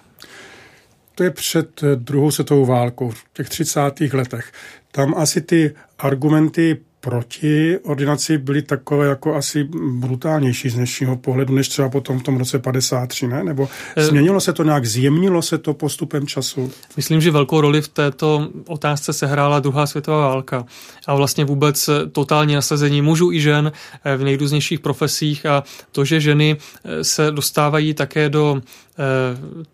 To 1.16 1.24
je 1.24 1.32
před 1.32 1.82
druhou 1.96 2.32
světovou 2.32 2.66
válkou, 2.66 3.10
v 3.10 3.24
těch 3.34 3.50
30. 3.50 3.82
letech. 4.14 4.52
Tam 4.92 5.14
asi 5.18 5.42
ty 5.42 5.76
argumenty 6.00 6.78
proti 7.04 7.80
ordinaci 7.84 8.38
byly 8.38 8.62
takové 8.62 9.08
jako 9.08 9.36
asi 9.36 9.64
brutálnější 10.00 10.70
z 10.70 10.76
dnešního 10.76 11.18
pohledu, 11.18 11.56
než 11.56 11.68
třeba 11.70 11.90
potom 11.90 12.20
v 12.20 12.24
tom 12.24 12.38
roce 12.38 12.60
53, 12.60 13.28
ne? 13.28 13.44
Nebo 13.44 13.70
eh, 13.96 14.04
změnilo 14.04 14.42
se 14.42 14.54
to 14.54 14.64
nějak, 14.64 14.86
zjemnilo 14.86 15.42
se 15.42 15.58
to 15.58 15.74
postupem 15.74 16.28
času? 16.28 16.72
Myslím, 16.98 17.22
že 17.22 17.32
velkou 17.32 17.62
roli 17.62 17.82
v 17.82 17.88
této 17.88 18.50
otázce 18.68 19.14
sehrála 19.14 19.60
druhá 19.60 19.86
světová 19.86 20.28
válka 20.28 20.66
a 21.08 21.16
vlastně 21.16 21.46
vůbec 21.46 21.90
totální 22.12 22.56
nasazení 22.56 23.02
mužů 23.02 23.32
i 23.32 23.42
žen 23.42 23.72
eh, 24.04 24.18
v 24.18 24.24
nejrůznějších 24.24 24.80
profesích 24.80 25.46
a 25.46 25.64
to, 25.92 26.06
že 26.06 26.20
ženy 26.20 26.58
eh, 26.58 27.04
se 27.04 27.32
dostávají 27.32 27.94
také 27.94 28.30
do 28.30 28.62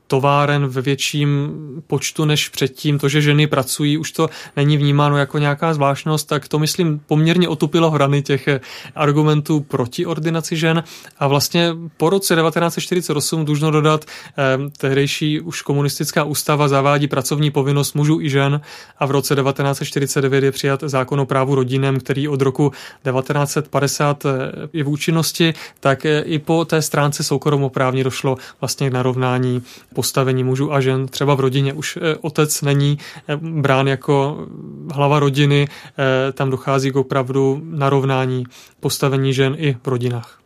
továren 0.07 0.67
ve 0.67 0.81
větším 0.81 1.49
počtu 1.87 2.25
než 2.25 2.49
předtím. 2.49 2.99
To, 2.99 3.09
že 3.09 3.21
ženy 3.21 3.47
pracují, 3.47 3.97
už 3.97 4.11
to 4.11 4.29
není 4.55 4.77
vnímáno 4.77 5.17
jako 5.17 5.37
nějaká 5.37 5.73
zvláštnost, 5.73 6.27
tak 6.27 6.47
to 6.47 6.59
myslím 6.59 6.99
poměrně 7.07 7.18
otupilo 7.47 7.91
hrany 7.91 8.21
těch 8.21 8.47
argumentů 8.95 9.59
proti 9.59 10.05
ordinaci 10.05 10.57
žen. 10.57 10.83
A 11.19 11.27
vlastně 11.27 11.75
po 11.97 12.09
roce 12.09 12.35
1948 12.35 13.45
dlužno 13.45 13.71
dodat, 13.71 14.05
eh, 14.05 14.43
tehdejší 14.77 15.39
už 15.41 15.61
komunistická 15.61 16.23
ústava 16.23 16.67
zavádí 16.67 17.07
pracovní 17.07 17.51
povinnost 17.51 17.93
mužů 17.93 18.21
i 18.21 18.29
žen 18.29 18.61
a 18.99 19.05
v 19.05 19.11
roce 19.11 19.35
1949 19.35 20.43
je 20.43 20.51
přijat 20.51 20.83
zákon 20.83 21.19
o 21.19 21.25
právu 21.25 21.55
rodinem, 21.55 21.99
který 21.99 22.27
od 22.27 22.41
roku 22.41 22.71
1950 23.03 24.25
eh, 24.25 24.29
je 24.73 24.83
v 24.83 24.89
účinnosti, 24.89 25.53
tak 25.79 26.05
eh, 26.05 26.21
i 26.21 26.39
po 26.39 26.65
té 26.65 26.81
stránce 26.81 27.23
soukromoprávně 27.23 28.03
došlo 28.03 28.37
vlastně 28.61 28.89
k 28.89 28.93
narovnání 28.93 29.61
postavení 29.93 30.43
mužů 30.43 30.73
a 30.73 30.81
žen. 30.81 31.07
Třeba 31.07 31.35
v 31.35 31.39
rodině 31.39 31.73
už 31.73 31.97
eh, 32.01 32.15
otec 32.21 32.61
není 32.61 32.97
eh, 33.27 33.35
brán 33.37 33.87
jako 33.87 34.47
hlava 34.93 35.19
rodiny, 35.19 35.67
eh, 35.67 36.31
tam 36.31 36.49
dochází 36.49 36.91
k 36.91 36.95
opravdu 37.09 37.61
narovnání 37.63 38.43
postavení 38.79 39.33
žen 39.33 39.55
i 39.57 39.77
v 39.83 39.87
rodinách. 39.87 40.39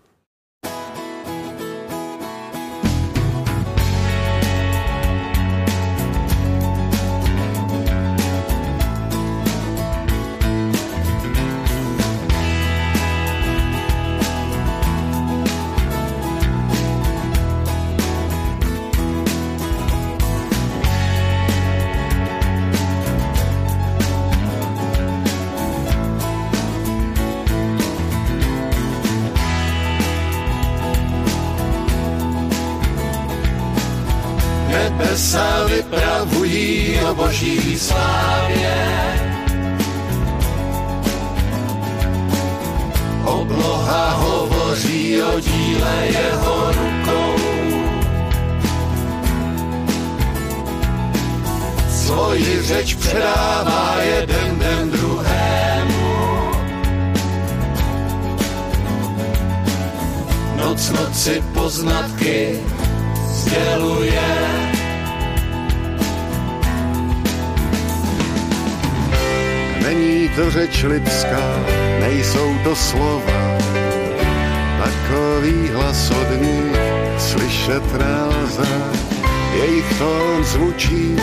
Slyšet 77.73 77.99
nelze. 77.99 78.67
Jejich 79.53 79.97
tón 79.97 80.43
zvučí 80.43 81.15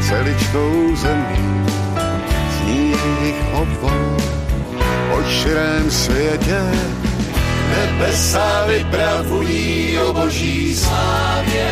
celičkou 0.00 0.96
zemí, 0.96 1.64
zní 2.56 2.90
jejich 2.90 3.40
obvod 3.52 4.22
o 5.12 5.22
širém 5.28 5.90
světě. 5.90 6.60
Nebesa 7.70 8.66
vypravují 8.66 9.98
o 9.98 10.12
boží 10.12 10.76
slávě, 10.76 11.70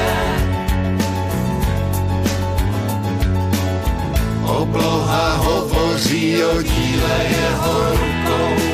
Obloha 4.44 5.36
hovoří 5.36 6.44
o 6.44 6.62
díle 6.62 7.16
jeho 7.30 7.90
rukou. 7.90 8.69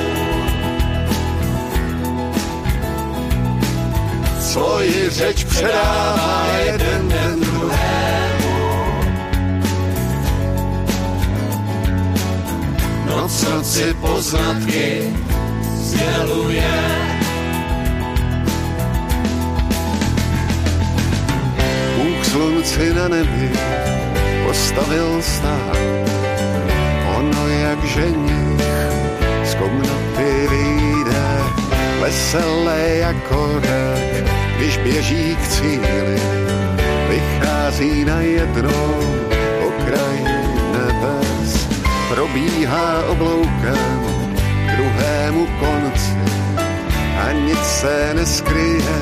Svoji 4.57 5.11
řeč 5.11 5.45
předává 5.45 6.47
jeden 6.65 7.09
den 7.09 7.41
druhému. 7.41 8.57
Noc 13.07 13.43
noci 13.43 13.95
poznatky 14.01 15.15
sděluje. 15.75 16.75
Bůh 21.97 22.25
slunci 22.25 22.95
na 22.95 23.09
nebi 23.09 23.51
postavil 24.47 25.23
stát. 25.23 25.77
Ono 27.17 27.49
jak 27.49 27.85
ženich 27.85 28.61
z 29.45 29.55
komnaty 29.55 30.49
vyjde, 30.51 31.43
veselé 32.01 32.97
jako 32.97 33.61
rak, 33.61 34.36
když 34.57 34.77
běží 34.77 35.37
k 35.37 35.49
cíli, 35.49 36.21
vychází 37.09 38.05
na 38.05 38.21
jednou 38.21 39.01
okraj 39.67 40.25
nebes, 40.73 41.69
probíhá 42.09 43.03
obloukem 43.09 44.01
druhému 44.77 45.47
konci 45.47 46.17
a 47.29 47.33
nic 47.33 47.65
se 47.65 48.15
neskryje 48.15 48.97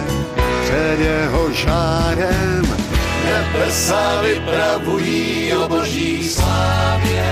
před 0.65 1.01
jeho 1.01 1.53
žárem 1.53 2.85
nebesa 3.25 4.23
vypravují 4.23 5.53
o 5.53 5.69
boží 5.69 6.29
slávě. 6.29 7.25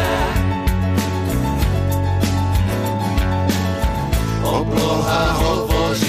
Obloha 4.43 5.42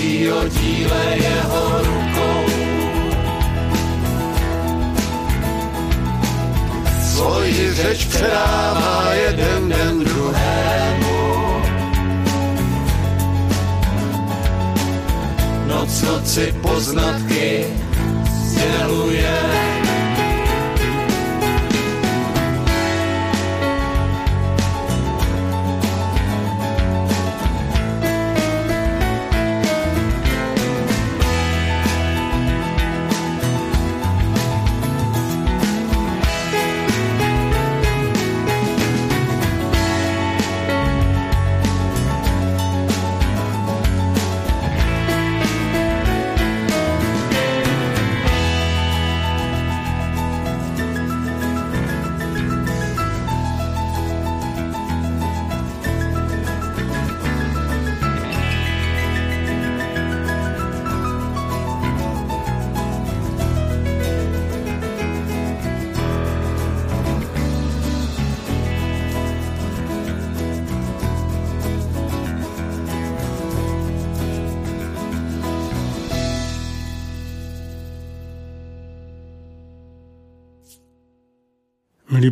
hovoří 0.03 0.31
o 0.31 0.47
díle 0.47 1.15
jeho 1.15 1.77
rukou. 1.77 2.45
Svoji 7.01 7.73
řeč 7.73 8.05
předává 8.05 9.13
jeden 9.13 9.69
den 9.69 9.99
druhému. 9.99 11.23
Noc 15.67 16.01
noci 16.01 16.55
poznatky 16.61 17.65
sděluje. 18.33 19.62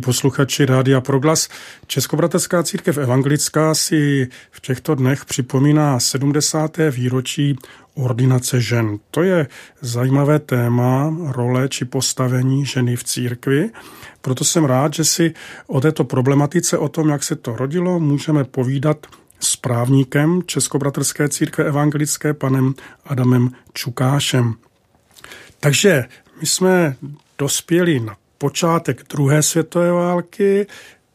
Posluchači 0.02 0.66
Rádia 0.66 1.00
Proglas, 1.00 1.48
Českobratecká 1.86 2.62
církev 2.62 2.98
evangelická 2.98 3.74
si 3.74 4.28
v 4.50 4.60
těchto 4.60 4.94
dnech 4.94 5.24
připomíná 5.24 6.00
70. 6.00 6.76
výročí 6.90 7.56
ordinace 7.94 8.60
žen. 8.60 8.98
To 9.10 9.22
je 9.22 9.46
zajímavé 9.80 10.38
téma 10.38 11.16
role 11.28 11.68
či 11.68 11.84
postavení 11.84 12.66
ženy 12.66 12.96
v 12.96 13.04
církvi. 13.04 13.70
Proto 14.20 14.44
jsem 14.44 14.64
rád, 14.64 14.94
že 14.94 15.04
si 15.04 15.34
o 15.66 15.80
této 15.80 16.04
problematice, 16.04 16.78
o 16.78 16.88
tom, 16.88 17.08
jak 17.08 17.22
se 17.22 17.36
to 17.36 17.56
rodilo, 17.56 18.00
můžeme 18.00 18.44
povídat 18.44 19.06
s 19.40 19.56
právníkem 19.56 20.42
Českobratrské 20.46 21.28
církve 21.28 21.64
evangelické 21.64 22.34
panem 22.34 22.74
Adamem 23.04 23.50
Čukášem. 23.72 24.54
Takže 25.60 26.04
my 26.40 26.46
jsme 26.46 26.96
dospěli 27.38 28.00
na 28.00 28.16
počátek 28.42 29.04
druhé 29.08 29.42
světové 29.42 29.92
války. 29.92 30.66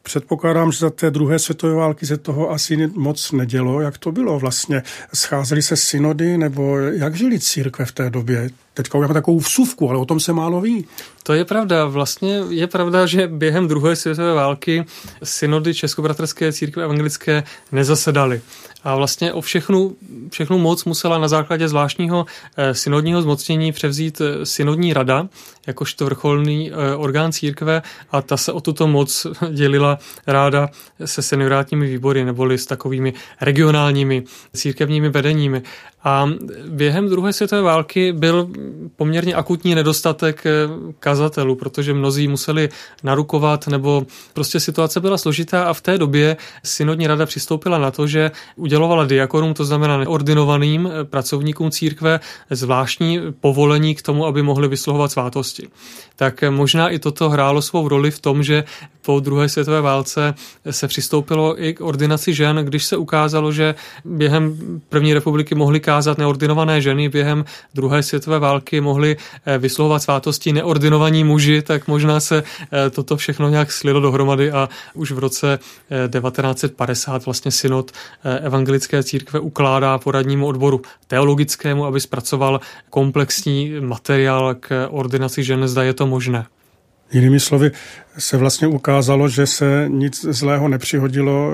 Předpokládám, 0.03 0.71
že 0.71 0.79
za 0.79 0.89
té 0.89 1.11
druhé 1.11 1.39
světové 1.39 1.73
války 1.73 2.05
se 2.05 2.17
toho 2.17 2.51
asi 2.51 2.87
moc 2.87 3.31
nedělo. 3.31 3.81
Jak 3.81 3.97
to 3.97 4.11
bylo 4.11 4.39
vlastně? 4.39 4.83
Scházely 5.13 5.61
se 5.61 5.75
synody 5.75 6.37
nebo 6.37 6.77
jak 6.77 7.15
žili 7.15 7.39
církve 7.39 7.85
v 7.85 7.91
té 7.91 8.09
době? 8.09 8.49
Teďka 8.77 8.97
máme 8.97 9.13
takovou 9.13 9.39
vsuvku, 9.39 9.89
ale 9.89 9.99
o 9.99 10.05
tom 10.05 10.19
se 10.19 10.33
málo 10.33 10.61
ví. 10.61 10.85
To 11.23 11.33
je 11.33 11.45
pravda. 11.45 11.85
Vlastně 11.85 12.41
je 12.49 12.67
pravda, 12.67 13.05
že 13.05 13.27
během 13.27 13.67
druhé 13.67 13.95
světové 13.95 14.33
války 14.33 14.85
synody 15.23 15.73
Českobratrské 15.73 16.53
církve 16.53 16.83
evangelické 16.83 17.43
nezasedaly. 17.71 18.41
A 18.83 18.95
vlastně 18.95 19.33
o 19.33 19.41
všechnu, 19.41 19.95
všechnu 20.29 20.57
moc 20.57 20.85
musela 20.85 21.17
na 21.17 21.27
základě 21.27 21.67
zvláštního 21.67 22.25
eh, 22.57 22.73
synodního 22.73 23.21
zmocnění 23.21 23.71
převzít 23.71 24.21
eh, 24.21 24.45
synodní 24.45 24.93
rada, 24.93 25.27
jakožto 25.67 26.05
vrcholný 26.05 26.71
eh, 26.71 26.95
orgán 26.95 27.31
církve 27.31 27.81
a 28.11 28.21
ta 28.21 28.37
se 28.37 28.51
o 28.51 28.61
tuto 28.61 28.87
moc 28.87 29.27
dělila 29.51 29.99
ráda 30.27 30.69
se 31.05 31.21
seniorátními 31.21 31.87
výbory 31.87 32.25
neboli 32.25 32.57
s 32.57 32.65
takovými 32.65 33.13
regionálními 33.41 34.23
církevními 34.53 35.09
vedeními. 35.09 35.61
A 36.03 36.29
během 36.69 37.09
druhé 37.09 37.33
světové 37.33 37.61
války 37.61 38.13
byl 38.13 38.49
poměrně 38.95 39.35
akutní 39.35 39.75
nedostatek 39.75 40.43
kazatelů, 40.99 41.55
protože 41.55 41.93
mnozí 41.93 42.27
museli 42.27 42.69
narukovat 43.03 43.67
nebo 43.67 44.05
prostě 44.33 44.59
situace 44.59 44.99
byla 44.99 45.17
složitá 45.17 45.63
a 45.63 45.73
v 45.73 45.81
té 45.81 45.97
době 45.97 46.37
synodní 46.63 47.07
rada 47.07 47.25
přistoupila 47.25 47.77
na 47.77 47.91
to, 47.91 48.07
že 48.07 48.31
udělovala 48.55 49.05
diakonům, 49.05 49.53
to 49.53 49.65
znamená 49.65 49.97
neordinovaným 49.97 50.89
pracovníkům 51.03 51.71
církve, 51.71 52.19
zvláštní 52.49 53.19
povolení 53.41 53.95
k 53.95 54.01
tomu, 54.01 54.25
aby 54.25 54.41
mohli 54.43 54.67
vysluhovat 54.67 55.11
svátosti. 55.11 55.67
Tak 56.15 56.43
možná 56.49 56.89
i 56.89 56.99
toto 56.99 57.29
hrálo 57.29 57.61
svou 57.61 57.87
roli 57.87 58.11
v 58.11 58.19
tom, 58.19 58.43
že 58.43 58.63
po 59.01 59.19
druhé 59.19 59.49
světové 59.49 59.81
válce 59.81 60.33
se 60.71 60.87
přistoupilo 60.87 61.63
i 61.63 61.73
k 61.73 61.81
ordinaci 61.81 62.33
žen, 62.33 62.55
když 62.55 62.85
se 62.85 62.97
ukázalo, 62.97 63.51
že 63.51 63.75
během 64.05 64.57
první 64.89 65.13
republiky 65.13 65.55
mohly 65.55 65.79
kázat 65.79 66.17
neordinované 66.17 66.81
ženy, 66.81 67.09
během 67.09 67.45
druhé 67.73 68.03
světové 68.03 68.39
války 68.39 68.56
mohly 68.81 69.17
vysluhovat 69.57 70.03
svátosti 70.03 70.53
neordinované 70.53 70.87
ordinovaní 70.87 71.23
muži, 71.23 71.61
tak 71.61 71.87
možná 71.87 72.19
se 72.19 72.43
eh, 72.43 72.89
toto 72.89 73.17
všechno 73.17 73.49
nějak 73.49 73.71
slilo 73.71 73.99
dohromady 73.99 74.51
a 74.51 74.69
už 74.93 75.11
v 75.11 75.19
roce 75.19 75.59
1950 76.09 77.15
eh, 77.15 77.25
vlastně 77.25 77.51
synod 77.51 77.91
eh, 77.91 78.39
evangelické 78.39 79.03
církve 79.03 79.39
ukládá 79.39 79.97
poradnímu 79.97 80.47
odboru 80.47 80.81
teologickému, 81.07 81.85
aby 81.85 81.99
zpracoval 81.99 82.61
komplexní 82.89 83.79
materiál 83.79 84.55
k 84.55 84.87
ordinaci 84.89 85.43
žen, 85.43 85.67
zda 85.67 85.83
je 85.83 85.93
to 85.93 86.07
možné. 86.07 86.45
Jinými 87.11 87.39
slovy 87.39 87.71
se 88.17 88.37
vlastně 88.37 88.67
ukázalo, 88.67 89.29
že 89.29 89.47
se 89.47 89.85
nic 89.87 90.25
zlého 90.29 90.67
nepřihodilo, 90.67 91.51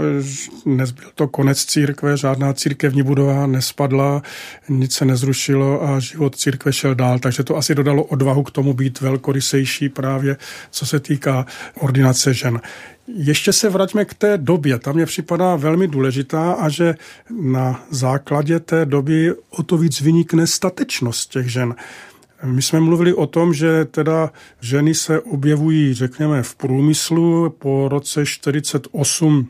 nezbyl 0.66 1.10
to 1.16 1.28
konec 1.28 1.66
církve, 1.66 2.18
žádná 2.18 2.54
církevní 2.54 3.04
budova 3.04 3.48
nespadla, 3.48 4.22
nic 4.70 4.94
se 4.94 5.06
nezrušilo 5.06 5.84
a 5.84 6.00
život 6.00 6.36
církve 6.36 6.74
šel 6.74 6.96
dál, 6.96 7.20
takže 7.20 7.44
to 7.44 7.58
asi 7.58 7.76
dodalo 7.76 8.04
odvahu 8.04 8.44
k 8.44 8.52
tomu 8.52 8.74
být 8.74 9.02
velkorysejší 9.02 9.90
právě, 9.90 10.38
co 10.72 10.86
se 10.86 11.00
týká 11.00 11.46
ordinace 11.80 12.34
žen. 12.34 12.62
Ještě 13.08 13.54
se 13.54 13.70
vraťme 13.70 14.06
k 14.06 14.14
té 14.14 14.38
době, 14.38 14.80
ta 14.80 14.92
mě 14.92 15.06
připadá 15.06 15.56
velmi 15.56 15.88
důležitá 15.88 16.52
a 16.54 16.70
že 16.70 16.96
na 17.42 17.86
základě 17.90 18.60
té 18.60 18.86
doby 18.86 19.34
o 19.50 19.64
to 19.64 19.78
víc 19.78 20.02
vynikne 20.02 20.48
statečnost 20.48 21.30
těch 21.30 21.52
žen. 21.52 21.76
My 22.46 22.62
jsme 22.62 22.80
mluvili 22.80 23.14
o 23.14 23.28
tom, 23.28 23.54
že 23.54 23.86
teda 23.86 24.32
ženy 24.62 24.94
se 24.94 25.22
objevují, 25.22 25.94
řekněme, 25.94 26.44
v 26.44 26.56
průmyslu 26.56 27.50
po 27.50 27.88
roce 27.90 28.26
48 28.26 29.50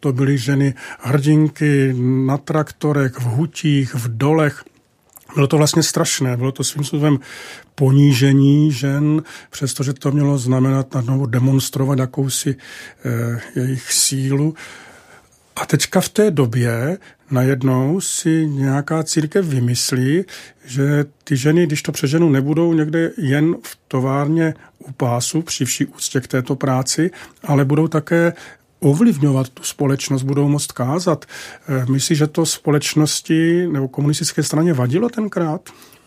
to 0.00 0.12
byly 0.12 0.38
ženy 0.38 0.74
hrdinky 1.00 1.94
na 2.26 2.38
traktorech, 2.38 3.14
v 3.14 3.22
hutích, 3.22 3.94
v 3.94 4.16
dolech. 4.16 4.64
Bylo 5.34 5.46
to 5.46 5.56
vlastně 5.56 5.82
strašné, 5.82 6.36
bylo 6.36 6.52
to 6.52 6.64
svým 6.64 6.84
způsobem 6.84 7.18
ponížení 7.74 8.72
žen, 8.72 9.22
přestože 9.50 9.92
to 9.92 10.12
mělo 10.12 10.38
znamenat 10.38 10.94
na 10.94 11.00
novo 11.00 11.26
demonstrovat 11.26 11.98
jakousi 11.98 12.56
eh, 13.04 13.40
jejich 13.60 13.92
sílu. 13.92 14.54
A 15.56 15.66
teďka 15.66 16.00
v 16.00 16.08
té 16.08 16.30
době 16.30 16.98
najednou 17.30 18.00
si 18.00 18.46
nějaká 18.46 19.02
církev 19.02 19.46
vymyslí, 19.46 20.24
že 20.64 21.04
ty 21.24 21.36
ženy, 21.36 21.66
když 21.66 21.82
to 21.82 21.92
přeženu, 21.92 22.28
nebudou 22.28 22.72
někde 22.72 23.10
jen 23.18 23.56
v 23.62 23.78
továrně 23.88 24.54
u 24.78 24.92
pásu 24.92 25.42
při 25.42 25.64
vší 25.64 25.86
úctě 25.86 26.20
k 26.20 26.28
této 26.28 26.56
práci, 26.56 27.10
ale 27.44 27.64
budou 27.64 27.88
také 27.88 28.32
ovlivňovat 28.80 29.48
tu 29.48 29.62
společnost, 29.62 30.22
budou 30.22 30.48
moct 30.48 30.72
kázat. 30.72 31.24
Eh, 31.68 31.86
myslíš, 31.92 32.18
že 32.18 32.26
to 32.26 32.46
společnosti 32.46 33.68
nebo 33.72 33.88
komunistické 33.88 34.42
straně 34.42 34.72
vadilo 34.72 35.08
tenkrát? 35.08 35.60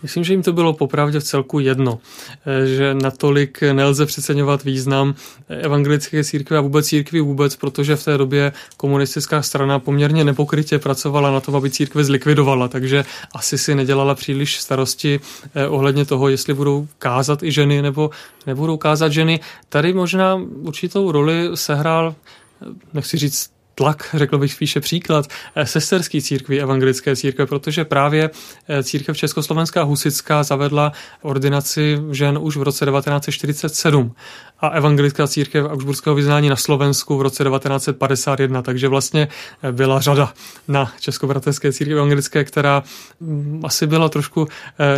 Myslím, 0.03 0.23
že 0.23 0.33
jim 0.33 0.43
to 0.43 0.53
bylo 0.53 0.73
popravdě 0.73 1.19
v 1.19 1.23
celku 1.23 1.59
jedno, 1.59 1.99
eh, 2.45 2.65
že 2.65 2.93
natolik 2.93 3.61
nelze 3.73 4.05
přeceňovat 4.05 4.63
význam 4.63 5.15
evangelické 5.49 6.23
církve 6.23 6.57
a 6.57 6.61
vůbec 6.61 6.85
církvy 6.85 7.21
vůbec, 7.21 7.55
protože 7.55 7.95
v 7.95 8.05
té 8.05 8.17
době 8.17 8.51
komunistická 8.77 9.41
strana 9.41 9.79
poměrně 9.79 10.23
nepokrytě 10.23 10.79
pracovala 10.79 11.31
na 11.31 11.39
tom, 11.39 11.55
aby 11.55 11.69
církve 11.69 12.03
zlikvidovala, 12.03 12.67
takže 12.67 13.05
asi 13.35 13.57
si 13.57 13.75
nedělala 13.75 14.15
příliš 14.15 14.59
starosti 14.59 15.19
eh, 15.55 15.67
ohledně 15.67 16.05
toho, 16.05 16.29
jestli 16.29 16.53
budou 16.53 16.87
kázat 16.99 17.43
i 17.43 17.51
ženy 17.51 17.81
nebo 17.81 18.09
nebudou 18.47 18.77
kázat 18.77 19.11
ženy. 19.11 19.39
Tady 19.69 19.93
možná 19.93 20.35
určitou 20.55 21.11
roli 21.11 21.49
sehrál, 21.55 22.15
eh, 22.61 22.65
nechci 22.93 23.17
říct 23.17 23.58
tlak, 23.79 24.09
řekl 24.13 24.37
bych 24.37 24.53
spíše 24.53 24.79
příklad, 24.79 25.27
eh, 25.55 25.65
sesterský 25.65 26.21
církví, 26.21 26.61
evangelické 26.61 27.15
církve, 27.15 27.45
protože 27.45 27.85
právě 27.85 28.29
eh, 28.67 28.83
církev 28.83 29.17
Československá 29.17 29.83
husická 29.83 30.43
zavedla 30.43 30.91
ordinaci 31.21 31.99
žen 32.11 32.37
už 32.41 32.57
v 32.57 32.61
roce 32.63 32.85
1947 32.85 34.15
a 34.59 34.67
evangelická 34.67 35.27
církev 35.27 35.65
Augsburského 35.65 36.15
vyznání 36.15 36.49
na 36.49 36.55
Slovensku 36.55 37.17
v 37.17 37.21
roce 37.21 37.43
1951, 37.43 38.61
takže 38.61 38.87
vlastně 38.87 39.27
eh, 39.63 39.71
byla 39.71 39.99
řada 39.99 40.33
na 40.67 40.91
Českobratrské 40.99 41.73
církvi 41.73 41.93
evangelické, 41.93 42.43
která 42.43 42.83
mm, 43.19 43.61
asi 43.63 43.87
byla 43.87 44.09
trošku 44.09 44.47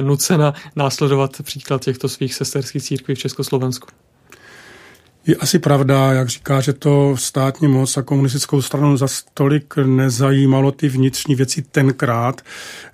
nucena 0.01 0.53
následovat 0.75 1.41
příklad 1.41 1.81
těchto 1.83 2.09
svých 2.09 2.33
sesterských 2.33 2.83
církví 2.83 3.15
v 3.15 3.19
Československu. 3.19 3.87
Je 5.25 5.35
asi 5.35 5.59
pravda, 5.59 6.13
jak 6.13 6.29
říká, 6.29 6.61
že 6.61 6.73
to 6.73 7.17
státní 7.17 7.67
moc 7.67 7.97
a 7.97 8.01
komunistickou 8.01 8.61
stranu 8.61 8.97
za 8.97 9.07
tolik 9.33 9.73
nezajímalo 9.85 10.71
ty 10.71 10.89
vnitřní 10.89 11.35
věci 11.35 11.61
tenkrát. 11.61 12.41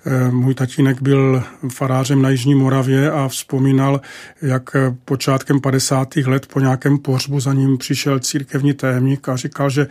Eh, 0.06 0.30
můj 0.30 0.54
tatínek 0.54 1.02
byl 1.02 1.42
farářem 1.72 2.22
na 2.22 2.30
Jižní 2.30 2.54
Moravě 2.54 3.10
a 3.10 3.28
vzpomínal, 3.28 4.00
jak 4.42 4.76
počátkem 5.04 5.60
50. 5.60 6.26
let 6.26 6.46
po 6.46 6.60
nějakém 6.60 6.98
pohřbu 6.98 7.40
za 7.40 7.52
ním 7.52 7.78
přišel 7.78 8.18
církevní 8.18 8.74
témník 8.74 9.28
a 9.28 9.36
říkal, 9.36 9.70
že 9.70 9.86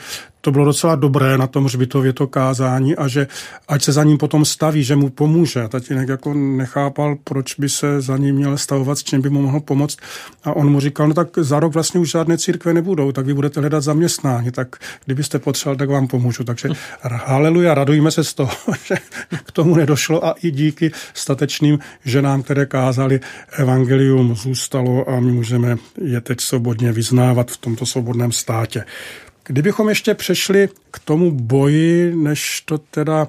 to 0.48 0.52
bylo 0.52 0.66
docela 0.66 0.96
dobré 0.96 1.38
na 1.38 1.48
tom 1.48 1.66
hřbitově 1.66 2.14
to 2.14 2.28
kázání 2.28 2.96
a 2.96 3.08
že 3.08 3.28
ať 3.68 3.84
se 3.84 3.92
za 3.92 4.04
ním 4.04 4.18
potom 4.18 4.46
staví, 4.46 4.84
že 4.84 4.96
mu 4.96 5.10
pomůže. 5.10 5.68
Tatínek 5.68 6.10
jako 6.10 6.34
nechápal, 6.34 7.18
proč 7.24 7.56
by 7.56 7.70
se 7.70 8.02
za 8.02 8.18
ním 8.18 8.36
měl 8.36 8.58
stavovat, 8.58 8.98
s 8.98 9.04
čím 9.04 9.22
by 9.22 9.30
mu 9.30 9.42
mohl 9.42 9.60
pomoct. 9.60 9.98
A 10.44 10.56
on 10.56 10.72
mu 10.72 10.80
říkal, 10.80 11.08
no 11.08 11.14
tak 11.14 11.28
za 11.38 11.60
rok 11.60 11.74
vlastně 11.74 12.00
už 12.00 12.12
žádné 12.28 12.38
církve 12.38 12.74
nebudou, 12.74 13.12
tak 13.12 13.26
vy 13.26 13.34
budete 13.34 13.60
hledat 13.60 13.82
zaměstnání, 13.82 14.52
tak 14.52 14.76
kdybyste 15.06 15.40
potřeboval, 15.40 15.78
tak 15.78 15.90
vám 15.90 16.08
pomůžu. 16.08 16.44
Takže 16.44 16.70
haleluja, 17.02 17.74
radujeme 17.74 18.12
se 18.12 18.24
z 18.24 18.34
toho, 18.34 18.52
že 18.86 18.96
k 19.46 19.52
tomu 19.52 19.76
nedošlo 19.76 20.26
a 20.26 20.36
i 20.44 20.52
díky 20.52 20.92
statečným 21.14 21.80
ženám, 22.06 22.44
které 22.44 22.66
kázali, 22.66 23.20
evangelium 23.52 24.36
zůstalo 24.36 25.10
a 25.10 25.20
my 25.20 25.32
můžeme 25.32 25.78
je 26.02 26.22
teď 26.22 26.42
svobodně 26.42 26.92
vyznávat 26.92 27.52
v 27.52 27.58
tomto 27.58 27.86
svobodném 27.86 28.32
státě. 28.32 28.84
Kdybychom 29.46 29.90
ještě 29.90 30.14
přešli 30.14 30.70
k 30.92 31.00
tomu 31.00 31.32
boji, 31.32 32.16
než 32.16 32.62
to 32.66 32.78
teda 32.78 33.28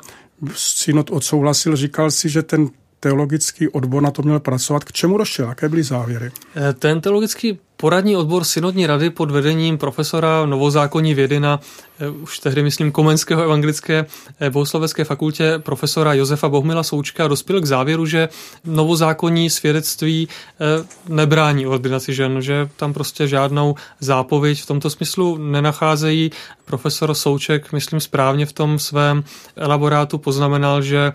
synod 0.55 1.11
odsouhlasil, 1.11 1.77
říkal 1.77 2.11
si, 2.11 2.29
že 2.29 2.43
ten 2.43 2.69
teologický 3.01 3.69
odbor 3.69 4.03
na 4.03 4.11
to 4.11 4.23
měl 4.23 4.41
pracovat. 4.41 4.85
K 4.85 4.93
čemu 4.93 5.19
došel? 5.19 5.49
Jaké 5.49 5.69
byly 5.69 5.83
závěry? 5.83 6.31
Eh, 6.57 6.73
ten 6.73 7.01
teologický 7.01 7.59
Poradní 7.81 8.17
odbor 8.17 8.45
Synodní 8.45 8.87
rady 8.87 9.11
pod 9.11 9.31
vedením 9.31 9.79
profesora 9.79 10.47
novozákonní 10.47 11.15
vědy 11.15 11.41
na 11.41 11.61
eh, 12.01 12.09
už 12.09 12.39
tehdy, 12.39 12.63
myslím, 12.63 12.93
Komenského 12.93 13.43
evangelické 13.43 14.07
eh, 14.41 14.51
bohoslovecké 14.51 15.05
fakultě 15.05 15.59
profesora 15.59 16.15
Josefa 16.15 16.49
Bohmila 16.49 16.83
Součka 16.83 17.29
dospěl 17.29 17.61
k 17.61 17.67
závěru, 17.67 18.07
že 18.07 18.29
novozákonní 18.65 19.51
svědectví 19.51 20.29
eh, 20.29 20.87
nebrání 21.09 21.67
ordinaci 21.67 22.15
žen, 22.15 22.43
že 22.43 22.69
tam 22.77 22.93
prostě 22.93 23.29
žádnou 23.29 23.75
zápověď 24.01 24.63
v 24.63 24.67
tomto 24.67 24.91
smyslu 24.91 25.37
nenacházejí. 25.37 26.31
Profesor 26.65 27.15
Souček, 27.15 27.73
myslím 27.73 28.01
správně 28.01 28.47
v 28.47 28.53
tom 28.53 28.79
svém 28.79 29.25
elaborátu 29.57 30.19
poznamenal, 30.19 30.83
že 30.83 31.13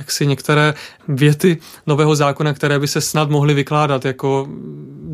jak 0.00 0.10
si 0.10 0.26
některé 0.26 0.74
věty 1.08 1.58
nového 1.86 2.16
zákona, 2.16 2.52
které 2.52 2.78
by 2.78 2.88
se 2.88 3.00
snad 3.00 3.30
mohly 3.30 3.54
vykládat, 3.54 4.04
jako 4.04 4.48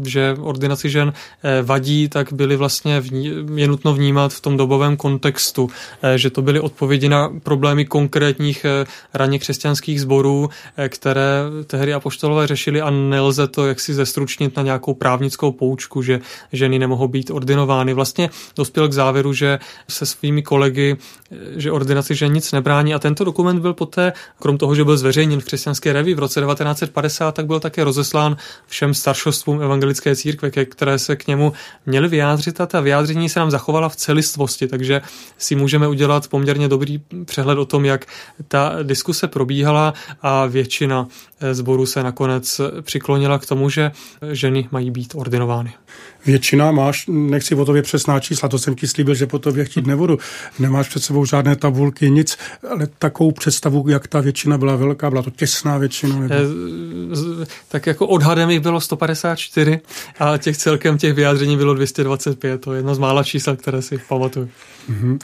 že 0.04 0.36
ordinaci 0.40 0.90
žen 0.90 1.12
eh, 1.42 1.62
vadí, 1.62 2.08
tak 2.08 2.32
byly 2.32 2.56
vlastně 2.56 3.00
vní, 3.00 3.32
je 3.54 3.68
nutno 3.68 3.94
vnímat 3.94 4.32
v 4.32 4.40
tom 4.40 4.56
dobovém 4.56 4.96
kontextu, 4.96 5.70
eh, 6.02 6.18
že 6.18 6.30
to 6.30 6.42
byly 6.42 6.60
odpovědi 6.60 7.08
na 7.08 7.32
problémy 7.42 7.84
konkrétních 7.84 8.64
eh, 8.64 8.86
raně 9.14 9.38
křesťanských 9.38 10.00
sborů, 10.00 10.50
které 10.88 11.42
tehdy 11.66 11.94
apoštolové 11.94 12.46
řešili 12.46 12.80
a 12.80 12.90
nelze 12.90 13.46
to 13.46 13.66
jaksi 13.66 13.94
zestručnit 13.94 14.56
na 14.56 14.62
nějakou 14.62 14.94
právnickou 14.94 15.52
poučku, 15.52 16.02
že 16.02 16.20
ženy 16.52 16.78
nemohou 16.78 17.08
být 17.08 17.30
ordinovány. 17.30 17.94
Vlastně 17.94 18.30
dospěl 18.56 18.88
k 18.88 18.92
závěru, 18.92 19.32
že 19.32 19.58
se 19.88 20.06
svými 20.06 20.42
kolegy, 20.42 20.96
že 21.56 21.72
ordinaci 21.72 22.14
žen 22.14 22.32
nic 22.32 22.52
nebrání 22.52 22.94
a 22.94 22.98
tento 22.98 23.24
dokument 23.24 23.60
byl 23.60 23.74
poté, 23.74 24.12
krom 24.38 24.58
toho, 24.58 24.74
že 24.76 24.84
byl 24.84 24.96
zveřejněn 24.96 25.40
v 25.40 25.44
křesťanské 25.44 25.92
reví 25.92 26.14
v 26.14 26.18
roce 26.18 26.40
1950, 26.40 27.32
tak 27.32 27.46
byl 27.46 27.60
také 27.60 27.84
rozeslán 27.84 28.36
všem 28.66 28.94
staršostvům 28.94 29.62
evangelické 29.62 30.16
církve, 30.16 30.50
které 30.50 30.98
se 30.98 31.16
k 31.16 31.26
němu 31.26 31.52
měly 31.86 32.08
vyjádřit 32.08 32.60
a 32.60 32.66
ta 32.66 32.80
vyjádření 32.80 33.28
se 33.28 33.40
nám 33.40 33.50
zachovala 33.50 33.88
v 33.88 33.96
celistvosti, 33.96 34.66
takže 34.66 35.02
si 35.38 35.54
můžeme 35.54 35.88
udělat 35.88 36.28
poměrně 36.28 36.68
dobrý 36.68 37.00
přehled 37.24 37.58
o 37.58 37.64
tom, 37.64 37.84
jak 37.84 38.06
ta 38.48 38.72
diskuse 38.82 39.28
probíhala 39.28 39.94
a 40.22 40.46
většina 40.46 41.08
zboru 41.52 41.86
se 41.86 42.02
nakonec 42.02 42.60
přiklonila 42.82 43.38
k 43.38 43.46
tomu, 43.46 43.70
že 43.70 43.92
ženy 44.32 44.68
mají 44.70 44.90
být 44.90 45.14
ordinovány. 45.14 45.72
Většina 46.26 46.70
máš, 46.70 47.04
nechci 47.08 47.54
o 47.54 47.64
tobě 47.64 47.82
přesná 47.82 48.20
čísla, 48.20 48.48
to 48.48 48.58
jsem 48.58 48.74
ti 48.74 48.86
slíbil, 48.86 49.14
že 49.14 49.26
po 49.26 49.38
tobě 49.38 49.64
chtít 49.64 49.86
nebudu. 49.86 50.18
Nemáš 50.58 50.88
před 50.88 51.02
sebou 51.02 51.24
žádné 51.24 51.56
tabulky, 51.56 52.10
nic, 52.10 52.38
ale 52.70 52.86
takovou 52.98 53.32
představu, 53.32 53.88
jak 53.88 54.08
ta 54.08 54.20
většina 54.20 54.58
byla 54.58 54.76
velká, 54.76 55.10
byla 55.10 55.22
to 55.22 55.30
těsná 55.30 55.78
většina? 55.78 56.20
Nebo... 56.20 56.34
Eh, 56.34 57.46
tak 57.68 57.86
jako 57.86 58.06
odhadem 58.06 58.50
jich 58.50 58.60
bylo 58.60 58.80
154 58.80 59.80
a 60.18 60.38
těch 60.38 60.56
celkem 60.56 60.98
těch 60.98 61.14
vyjádření 61.14 61.56
bylo 61.56 61.74
225. 61.74 62.60
To 62.60 62.72
je 62.72 62.78
jedno 62.78 62.94
z 62.94 62.98
mála 62.98 63.24
čísel, 63.24 63.56
které 63.56 63.82
si 63.82 63.98
pamatuju. 64.08 64.48
Uh-huh. 64.90 65.18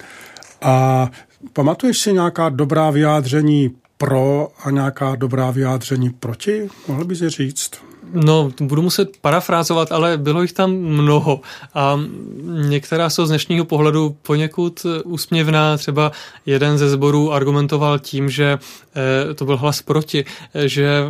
A 0.62 1.10
pamatuješ 1.52 1.98
si 1.98 2.12
nějaká 2.12 2.48
dobrá 2.48 2.90
vyjádření 2.90 3.70
pro 3.98 4.48
a 4.64 4.70
nějaká 4.70 5.14
dobrá 5.14 5.50
vyjádření 5.50 6.10
proti? 6.10 6.68
Mohl 6.88 7.04
bys 7.04 7.20
je 7.20 7.30
říct? 7.30 7.91
No, 8.12 8.50
budu 8.60 8.82
muset 8.82 9.16
parafrázovat, 9.20 9.92
ale 9.92 10.18
bylo 10.18 10.42
jich 10.42 10.52
tam 10.52 10.72
mnoho 10.72 11.40
a 11.74 12.00
některá 12.46 13.10
jsou 13.10 13.26
z 13.26 13.28
dnešního 13.28 13.64
pohledu 13.64 14.16
poněkud 14.22 14.86
úsměvná. 15.04 15.76
Třeba 15.76 16.12
jeden 16.46 16.78
ze 16.78 16.90
zborů 16.90 17.32
argumentoval 17.32 17.98
tím, 17.98 18.30
že 18.30 18.58
eh, 19.30 19.34
to 19.34 19.44
byl 19.44 19.56
hlas 19.56 19.82
proti, 19.82 20.24
eh, 20.54 20.68
že 20.68 21.04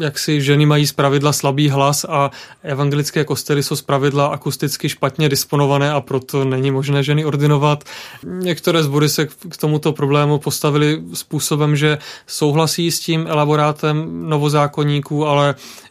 jak 0.00 0.18
si 0.18 0.42
ženy 0.42 0.66
mají 0.66 0.86
zpravidla 0.86 1.32
slabý 1.32 1.68
hlas 1.68 2.06
a 2.08 2.30
evangelické 2.62 3.24
kostely 3.24 3.62
jsou 3.62 3.76
zpravidla 3.76 4.26
akusticky 4.26 4.88
špatně 4.88 5.28
disponované 5.28 5.92
a 5.92 6.00
proto 6.00 6.44
není 6.44 6.70
možné 6.70 7.02
ženy 7.02 7.24
ordinovat. 7.24 7.84
Některé 8.24 8.82
zbory 8.82 9.08
se 9.08 9.26
k 9.26 9.56
tomuto 9.60 9.92
problému 9.92 10.38
postavili 10.38 11.02
způsobem, 11.14 11.76
že 11.76 11.98
souhlasí 12.26 12.90
s 12.90 13.00
tím 13.00 13.26
elaborátem 13.26 14.28
novozákonníků, 14.28 15.26
ale 15.26 15.54
eh, 15.54 15.87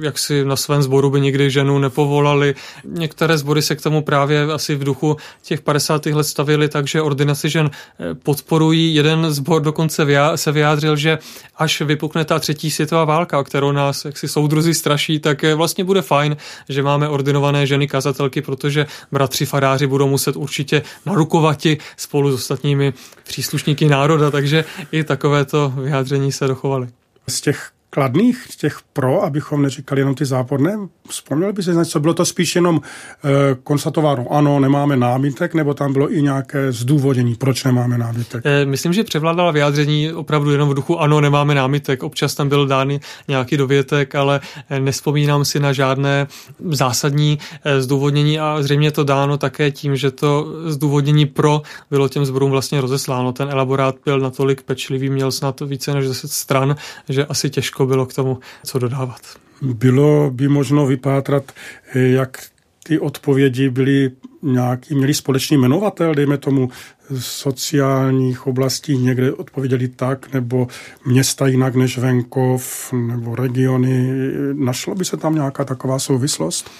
jak 0.00 0.18
si 0.18 0.44
na 0.44 0.56
svém 0.56 0.82
sboru 0.82 1.10
by 1.10 1.20
nikdy 1.20 1.50
ženu 1.50 1.78
nepovolali. 1.78 2.54
Některé 2.84 3.38
sbory 3.38 3.62
se 3.62 3.76
k 3.76 3.82
tomu 3.82 4.02
právě 4.02 4.42
asi 4.52 4.74
v 4.74 4.84
duchu 4.84 5.16
těch 5.42 5.60
50. 5.60 6.06
let 6.06 6.24
stavili, 6.24 6.68
takže 6.68 7.02
ordinaci 7.02 7.50
žen 7.50 7.70
eh, 7.70 8.14
podporují. 8.14 8.94
Jeden 8.94 9.32
zbor 9.32 9.62
dokonce 9.62 10.06
se 10.34 10.52
vyjádřil, 10.52 10.96
že 10.96 11.18
až 11.56 11.80
vypukne 11.80 12.24
ta 12.24 12.38
třetí 12.38 12.70
světová 12.70 13.04
válka, 13.04 13.44
kterou 13.44 13.72
nás 13.72 14.04
jaksi 14.04 14.28
soudruzi 14.28 14.74
straší, 14.74 15.18
tak 15.18 15.44
vlastně 15.54 15.84
bude 15.84 16.02
fajn, 16.02 16.36
že 16.68 16.82
máme 16.82 17.08
ordinované 17.08 17.66
ženy 17.66 17.88
kazatelky, 17.88 18.42
protože 18.42 18.86
bratři 19.12 19.46
faráři 19.46 19.86
budou 19.86 20.08
muset 20.08 20.36
určitě 20.36 20.82
narukovati 21.06 21.78
spolu 21.96 22.30
s 22.30 22.34
ostatními 22.34 22.92
příslušníky 23.24 23.88
národa, 23.88 24.30
takže 24.30 24.64
i 24.92 25.04
takovéto 25.04 25.72
vyjádření 25.76 26.32
se 26.32 26.46
dochovaly. 26.46 26.88
Z 27.28 27.40
těch 27.40 27.73
kladných, 27.94 28.46
těch 28.56 28.78
pro, 28.92 29.22
abychom 29.22 29.62
neříkali 29.62 30.00
jenom 30.00 30.14
ty 30.14 30.24
záporné? 30.24 30.78
Vzpomněl 31.08 31.52
by 31.52 31.62
se, 31.62 31.84
co 31.84 32.00
bylo 32.00 32.14
to 32.14 32.24
spíš 32.24 32.56
jenom 32.56 32.80
e, 32.80 33.30
konstatováno, 33.54 34.26
ano, 34.30 34.60
nemáme 34.60 34.96
námitek, 34.96 35.54
nebo 35.54 35.74
tam 35.74 35.92
bylo 35.92 36.12
i 36.12 36.22
nějaké 36.22 36.72
zdůvodnění, 36.72 37.34
proč 37.34 37.64
nemáme 37.64 37.98
námitek? 37.98 38.46
E, 38.46 38.64
myslím, 38.64 38.92
že 38.92 39.04
převládala 39.04 39.50
vyjádření 39.50 40.12
opravdu 40.12 40.50
jenom 40.50 40.68
v 40.68 40.74
duchu, 40.74 41.00
ano, 41.00 41.20
nemáme 41.20 41.54
námitek. 41.54 42.02
Občas 42.02 42.34
tam 42.34 42.48
byl 42.48 42.66
dány 42.66 43.00
nějaký 43.28 43.56
dovětek, 43.56 44.14
ale 44.14 44.40
eh, 44.70 44.80
nespomínám 44.80 45.44
si 45.44 45.60
na 45.60 45.72
žádné 45.72 46.26
zásadní 46.70 47.38
zdůvodnění 47.78 48.38
a 48.38 48.62
zřejmě 48.62 48.90
to 48.90 49.04
dáno 49.04 49.38
také 49.38 49.70
tím, 49.70 49.96
že 49.96 50.10
to 50.10 50.46
zdůvodnění 50.66 51.26
pro 51.26 51.62
bylo 51.90 52.08
těm 52.08 52.24
zborům 52.24 52.50
vlastně 52.50 52.80
rozesláno. 52.80 53.32
Ten 53.32 53.48
elaborát 53.50 53.94
byl 54.04 54.20
natolik 54.20 54.62
pečlivý, 54.62 55.10
měl 55.10 55.32
snad 55.32 55.60
více 55.60 55.94
než 55.94 56.08
10 56.08 56.30
stran, 56.30 56.76
že 57.08 57.26
asi 57.26 57.50
těžko 57.50 57.83
bylo 57.86 58.06
k 58.06 58.14
tomu, 58.14 58.38
co 58.64 58.78
dodávat. 58.78 59.20
Bylo 59.62 60.30
by 60.30 60.48
možno 60.48 60.86
vypátrat, 60.86 61.52
jak 61.94 62.38
ty 62.82 62.98
odpovědi 62.98 63.70
byly 63.70 64.10
nějaký, 64.42 64.94
měli 64.94 65.14
společný 65.14 65.56
jmenovatel, 65.56 66.14
dejme 66.14 66.38
tomu 66.38 66.70
sociálních 67.18 68.46
oblastí 68.46 68.98
někde 68.98 69.32
odpověděli 69.32 69.88
tak, 69.88 70.32
nebo 70.32 70.68
města 71.06 71.46
jinak 71.46 71.74
než 71.74 71.98
venkov, 71.98 72.92
nebo 72.92 73.34
regiony. 73.36 74.12
Našlo 74.52 74.94
by 74.94 75.04
se 75.04 75.16
tam 75.16 75.34
nějaká 75.34 75.64
taková 75.64 75.98
souvislost? 75.98 76.70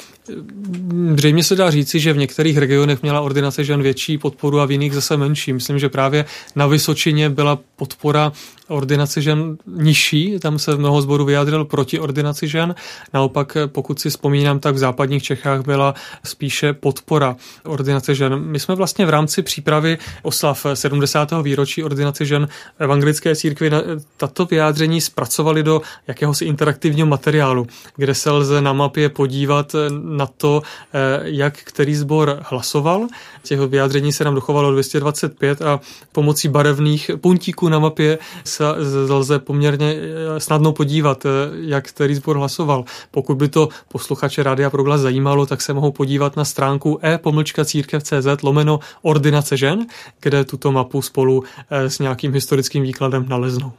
Zřejmě 1.17 1.45
se 1.45 1.57
dá 1.57 1.71
říci, 1.71 2.01
že 2.01 2.13
v 2.13 2.17
některých 2.17 2.59
regionech 2.59 3.03
měla 3.03 3.21
ordinace 3.21 3.65
žen 3.65 3.83
větší 3.83 4.19
podporu 4.19 4.61
a 4.61 4.67
v 4.67 4.71
jiných 4.71 4.95
zase 4.95 5.17
menší. 5.17 5.53
Myslím, 5.53 5.79
že 5.79 5.89
právě 5.89 6.25
na 6.57 6.67
Vysočině 6.67 7.31
byla 7.31 7.59
podpora 7.77 8.33
ordinaci 8.69 9.23
žen 9.23 9.57
nižší, 9.67 10.39
tam 10.39 10.59
se 10.59 10.77
mnoho 10.77 11.03
zborů 11.03 11.25
vyjádřil 11.25 11.65
proti 11.65 11.99
ordinaci 11.99 12.49
žen. 12.49 12.75
Naopak, 13.15 13.57
pokud 13.67 14.01
si 14.01 14.11
vzpomínám, 14.11 14.61
tak 14.61 14.75
v 14.75 14.79
západních 14.79 15.23
Čechách 15.23 15.65
byla 15.65 15.95
spíše 16.25 16.73
podpora 16.73 17.37
ordinace 17.65 18.15
žen. 18.15 18.39
My 18.39 18.61
jsme 18.61 18.75
vlastně 18.75 19.07
v 19.07 19.11
rámci 19.11 19.43
přípravy 19.43 19.99
oslav 20.23 20.67
70. 20.75 21.33
výročí 21.43 21.85
ordinace 21.85 22.25
žen 22.25 22.49
evangelické 22.79 23.37
církvy 23.37 23.71
tato 24.17 24.45
vyjádření 24.45 25.01
zpracovali 25.01 25.63
do 25.63 25.83
jakéhosi 26.07 26.45
interaktivního 26.45 27.07
materiálu, 27.07 27.67
kde 27.97 28.15
se 28.15 28.31
lze 28.31 28.61
na 28.61 28.73
mapě 28.73 29.09
podívat 29.09 29.77
na 30.03 30.27
to, 30.27 30.63
eh, 30.95 31.21
jak 31.23 31.59
který 31.59 31.95
sbor 31.95 32.39
hlasoval. 32.43 33.07
Těch 33.43 33.61
vyjádření 33.61 34.13
se 34.13 34.25
nám 34.25 34.35
dochovalo 34.35 34.73
225 34.73 35.63
a 35.63 35.81
pomocí 36.13 36.49
barevných 36.49 37.11
puntíků 37.21 37.69
na 37.69 37.79
mapě 37.79 38.19
se 38.55 39.13
lze 39.13 39.39
poměrně 39.39 39.95
eh, 39.95 40.41
snadno 40.41 40.73
podívat, 40.73 41.27
eh, 41.27 41.29
jak 41.53 41.89
který 41.89 42.15
sbor 42.15 42.37
hlasoval. 42.37 42.85
Pokud 43.11 43.35
by 43.35 43.49
to 43.49 43.69
posluchače 43.89 44.43
Rádia 44.43 44.71
Proglas 44.71 45.01
zajímalo, 45.01 45.47
tak 45.47 45.63
se 45.63 45.73
mohou 45.73 45.93
podívat 45.93 46.37
na 46.37 46.45
stránku 46.45 46.99
e-církev.cz 47.03 48.43
lomeno 48.43 48.81
ordinace 49.03 49.57
žen, 49.57 49.87
kde 50.21 50.45
tuto 50.45 50.73
mapu 50.73 51.03
spolu 51.03 51.45
s 51.71 51.99
nějakým 51.99 52.33
historickým 52.33 52.83
výkladem 52.83 53.25
naleznou. 53.29 53.73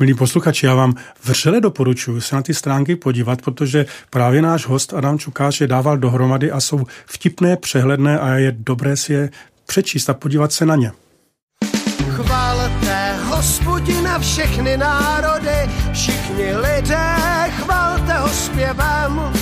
Milí 0.00 0.14
posluchači, 0.14 0.66
já 0.66 0.74
vám 0.74 0.94
vřele 1.24 1.60
doporučuji 1.60 2.20
se 2.20 2.36
na 2.36 2.42
ty 2.42 2.54
stránky 2.54 2.96
podívat, 2.96 3.42
protože 3.42 3.86
právě 4.10 4.42
náš 4.42 4.66
host 4.66 4.94
Adam 4.94 5.18
Čukáš 5.18 5.60
je 5.60 5.66
dával 5.66 5.98
dohromady 5.98 6.50
a 6.50 6.60
jsou 6.60 6.84
vtipné, 7.06 7.56
přehledné 7.56 8.18
a 8.18 8.34
je 8.34 8.56
dobré 8.58 8.96
si 8.96 9.12
je 9.12 9.30
přečíst 9.66 10.10
a 10.10 10.14
podívat 10.14 10.52
se 10.52 10.66
na 10.66 10.76
ně. 10.76 10.92
Chválte 12.10 12.89
hospodina 13.40 14.18
všechny 14.18 14.76
národy, 14.76 15.70
všichni 15.92 16.56
lidé, 16.56 17.16
chválte 17.50 18.12
ho 18.12 18.28
zpěvem. 18.28 19.32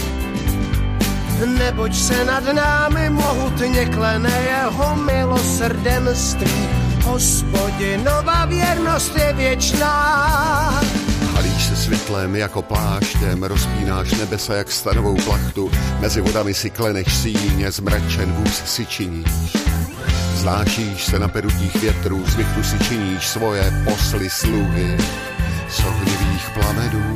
Neboť 1.58 1.94
se 1.94 2.24
nad 2.24 2.44
námi 2.52 3.10
mohutně 3.10 3.86
klene 3.86 4.46
jeho 4.50 4.96
milosrdenství 4.96 6.68
Hospodinova 7.04 8.44
věrnost 8.44 9.16
je 9.16 9.32
věčná. 9.32 10.80
Světlem 11.78 12.36
jako 12.36 12.62
pláštěm 12.62 13.42
rozpínáš 13.42 14.10
nebesa 14.10 14.54
jak 14.54 14.70
stanovou 14.70 15.16
plachtu, 15.16 15.70
mezi 16.00 16.20
vodami 16.20 16.54
si 16.54 16.70
kleneš 16.70 17.16
síně, 17.16 17.70
zmračen 17.70 18.32
vůz 18.32 18.62
si 18.64 18.86
činíš. 18.86 19.56
Znášíš 20.34 21.04
se 21.04 21.18
na 21.18 21.28
perutích 21.28 21.76
větrů, 21.76 22.24
zvychu 22.26 22.62
si 22.62 22.78
činíš 22.78 23.26
svoje 23.26 23.72
posly 23.84 24.30
sluhy 24.30 24.96
z 25.70 25.80
ohnivých 25.80 26.50
plamenů. 26.54 27.14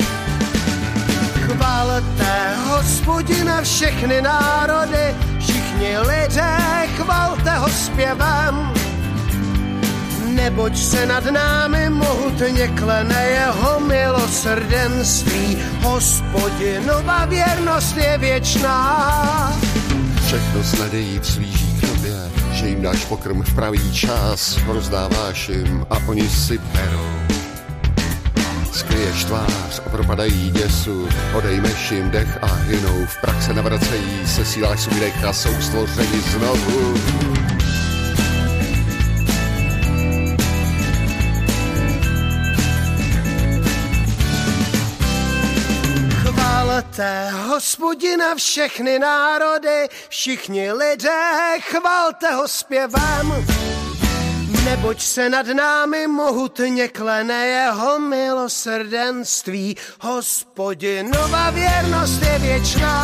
Chvalte 1.47 2.57
hospodina 2.69 3.63
všechny 3.63 4.23
národy, 4.23 5.15
všichni 5.39 5.99
lidé, 5.99 6.57
chvalte 6.97 7.51
ho 7.51 7.69
zpěvem 7.69 8.82
neboť 10.35 10.76
se 10.76 11.07
nad 11.07 11.24
námi 11.24 11.91
mohutně 11.91 12.68
klene 12.68 13.26
jeho 13.26 13.80
milosrdenství. 13.80 15.59
Hospodinova 15.80 17.24
věrnost 17.24 17.97
je 17.97 18.18
věčná. 18.18 19.53
Všechno 20.26 20.62
s 20.62 20.78
nadějí 20.78 21.18
vzlíží 21.18 21.76
k 21.78 21.89
tobě, 21.89 22.30
že 22.53 22.68
jim 22.68 22.83
dáš 22.83 23.05
pokrm 23.05 23.43
v 23.43 23.55
pravý 23.55 23.93
čas, 23.93 24.59
rozdáváš 24.66 25.49
jim 25.49 25.87
a 25.91 25.97
oni 26.07 26.28
si 26.28 26.59
berou. 26.59 27.12
Skryješ 28.72 29.24
tvář 29.24 29.83
a 29.87 29.89
propadají 29.91 30.51
děsu, 30.51 31.09
odejmeš 31.35 31.91
jim 31.91 32.11
dech 32.11 32.39
a 32.43 32.47
hynou, 32.47 33.07
v 33.07 33.20
praxe 33.20 33.55
navracejí, 33.55 34.26
se 34.26 34.45
síláš 34.45 34.80
svůj 34.80 35.01
dech 35.01 35.24
a 35.24 35.33
jsou 35.33 35.61
stvořeni 35.61 36.20
znovu. 36.20 36.95
Chvalte 47.03 47.31
hospodina 47.49 48.35
všechny 48.35 48.99
národy, 48.99 49.89
všichni 50.09 50.73
lidé, 50.73 51.59
chvalte 51.61 52.33
ho 52.35 52.49
zpěvem. 52.49 53.47
Neboť 54.65 55.03
se 55.03 55.29
nad 55.29 55.47
námi 55.47 56.07
mohutně 56.07 56.89
klene 56.89 57.47
jeho 57.47 57.99
milosrdenství, 57.99 59.77
hospodinova 60.01 61.51
věrnost 61.51 62.23
je 62.23 62.39
věčná. 62.39 62.99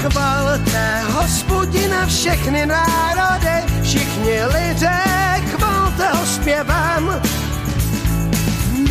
Chvalte 0.00 1.00
hospodina 1.12 2.06
všechny 2.06 2.66
národy, 2.66 3.82
všichni 3.82 4.44
lidé, 4.44 5.02
chvalte 5.50 6.08
ho 6.08 6.26
zpěvem 6.26 7.22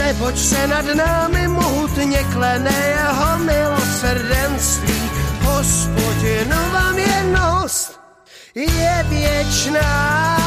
neboť 0.06 0.38
se 0.38 0.68
nad 0.68 0.86
námi 0.96 1.48
mohutně 1.48 2.24
klene 2.34 2.76
jeho 2.88 3.38
milosrdenství. 3.40 5.02
Hospodinova 5.42 6.92
věrnost 6.92 8.00
je 8.56 9.06
věčná. 9.10 10.44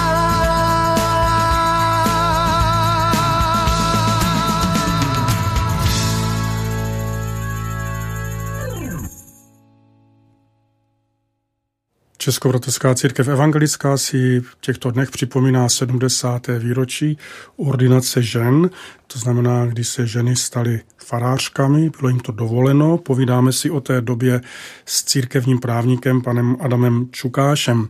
Českobratovská 12.27 12.95
církev 12.95 13.29
evangelická 13.29 13.97
si 13.97 14.41
v 14.41 14.57
těchto 14.61 14.91
dnech 14.91 15.11
připomíná 15.11 15.69
70. 15.69 16.47
výročí 16.59 17.19
ordinace 17.57 18.23
žen, 18.23 18.71
to 19.07 19.19
znamená, 19.19 19.67
kdy 19.67 19.85
se 19.85 20.07
ženy 20.07 20.37
staly 20.37 20.81
farářkami, 20.99 21.91
bylo 21.99 22.09
jim 22.09 22.21
to 22.21 22.33
dovoleno. 22.33 22.99
Povídáme 22.99 23.53
si 23.53 23.71
o 23.71 23.81
té 23.81 24.01
době 24.01 24.41
s 24.87 25.05
církevním 25.05 25.59
právníkem 25.59 26.23
panem 26.23 26.57
Adamem 26.61 27.09
Čukášem. 27.11 27.89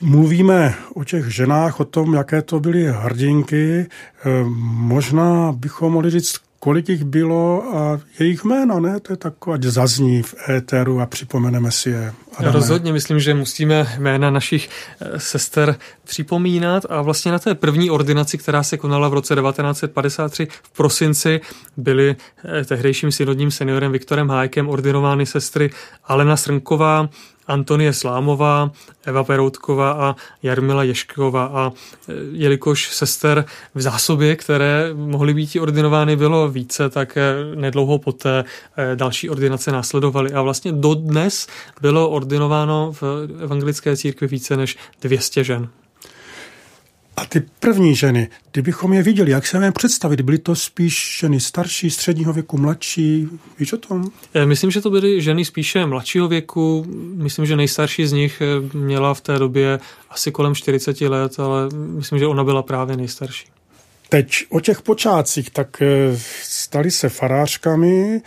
Mluvíme 0.00 0.74
o 0.94 1.04
těch 1.04 1.34
ženách, 1.34 1.80
o 1.80 1.84
tom, 1.84 2.14
jaké 2.14 2.42
to 2.42 2.60
byly 2.60 2.86
hrdinky. 2.86 3.86
Možná 4.64 5.52
bychom 5.52 5.92
mohli 5.92 6.10
říct, 6.10 6.36
kolik 6.64 6.88
jich 6.88 7.04
bylo 7.04 7.76
a 7.76 8.00
jejich 8.18 8.44
jména, 8.44 8.80
ne? 8.80 9.00
To 9.00 9.12
je 9.12 9.16
takové, 9.16 9.54
ať 9.54 9.62
zazní 9.62 10.22
v 10.22 10.34
éteru 10.48 11.00
a 11.00 11.06
připomeneme 11.06 11.70
si 11.70 11.90
je. 11.90 12.12
Adame. 12.36 12.52
Rozhodně 12.52 12.92
myslím, 12.92 13.20
že 13.20 13.34
musíme 13.34 13.86
jména 13.98 14.30
našich 14.30 14.68
eh, 15.00 15.20
sester 15.20 15.76
připomínat 16.04 16.86
a 16.88 17.02
vlastně 17.02 17.32
na 17.32 17.38
té 17.38 17.54
první 17.54 17.90
ordinaci, 17.90 18.38
která 18.38 18.62
se 18.62 18.76
konala 18.76 19.08
v 19.08 19.14
roce 19.14 19.34
1953 19.34 20.46
v 20.62 20.70
prosinci, 20.70 21.40
byly 21.76 22.16
eh, 22.44 22.64
tehdejším 22.64 23.12
synodním 23.12 23.50
seniorem 23.50 23.92
Viktorem 23.92 24.28
Hájkem 24.28 24.68
ordinovány 24.68 25.26
sestry 25.26 25.70
Alena 26.04 26.36
Srnková, 26.36 27.08
Antonie 27.46 27.92
Slámová, 27.92 28.70
Eva 29.04 29.24
Peroutková 29.24 29.92
a 29.92 30.16
Jarmila 30.42 30.82
Ješková. 30.82 31.44
A 31.44 31.72
e, 32.08 32.12
jelikož 32.32 32.94
sester 32.94 33.44
v 33.74 33.80
zásobě, 33.80 34.36
které 34.36 34.90
mohly 34.94 35.34
být 35.34 35.56
ordinovány, 35.60 36.16
bylo 36.16 36.48
více, 36.48 36.90
tak 36.90 37.16
e, 37.16 37.34
nedlouho 37.54 37.98
poté 37.98 38.44
e, 38.76 38.96
další 38.96 39.30
ordinace 39.30 39.72
následovaly. 39.72 40.32
A 40.32 40.42
vlastně 40.42 40.72
dodnes 40.72 41.46
bylo 41.80 42.10
ordinováno 42.10 42.92
v 42.92 43.02
evangelické 43.42 43.96
církvi 43.96 44.26
více 44.26 44.56
než 44.56 44.76
200 45.00 45.44
žen. 45.44 45.68
A 47.16 47.26
ty 47.26 47.42
první 47.60 47.96
ženy, 47.96 48.28
kdybychom 48.52 48.92
je 48.92 49.02
viděli, 49.02 49.30
jak 49.30 49.46
se 49.46 49.64
je 49.64 49.72
představit, 49.72 50.20
byly 50.20 50.38
to 50.38 50.54
spíš 50.54 51.18
ženy 51.20 51.40
starší, 51.40 51.90
středního 51.90 52.32
věku, 52.32 52.58
mladší, 52.58 53.28
víš 53.58 53.72
o 53.72 53.76
tom? 53.76 54.10
Eh, 54.34 54.46
myslím, 54.46 54.70
že 54.70 54.80
to 54.80 54.90
byly 54.90 55.22
ženy 55.22 55.44
spíše 55.44 55.86
mladšího 55.86 56.28
věku, 56.28 56.86
myslím, 57.14 57.46
že 57.46 57.56
nejstarší 57.56 58.06
z 58.06 58.12
nich 58.12 58.42
eh, 58.42 58.76
měla 58.76 59.14
v 59.14 59.20
té 59.20 59.38
době 59.38 59.80
asi 60.10 60.32
kolem 60.32 60.54
40 60.54 61.00
let, 61.00 61.40
ale 61.40 61.68
myslím, 61.74 62.18
že 62.18 62.26
ona 62.26 62.44
byla 62.44 62.62
právě 62.62 62.96
nejstarší. 62.96 63.46
Teď 64.08 64.44
o 64.48 64.60
těch 64.60 64.82
počátcích, 64.82 65.50
tak 65.50 65.82
eh, 65.82 66.18
stali 66.42 66.90
se 66.90 67.08
farářkami, 67.08 68.20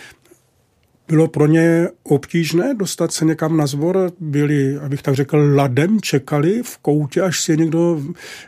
bylo 1.07 1.27
pro 1.27 1.47
ně 1.47 1.87
obtížné 2.03 2.73
dostat 2.73 3.11
se 3.11 3.25
někam 3.25 3.57
na 3.57 3.67
zbor, 3.67 4.11
byli, 4.19 4.77
abych 4.77 5.01
tak 5.01 5.15
řekl, 5.15 5.51
ladem, 5.55 6.01
čekali 6.01 6.63
v 6.63 6.77
koutě, 6.77 7.21
až 7.21 7.41
si 7.41 7.51
je 7.51 7.57
někdo 7.57 8.01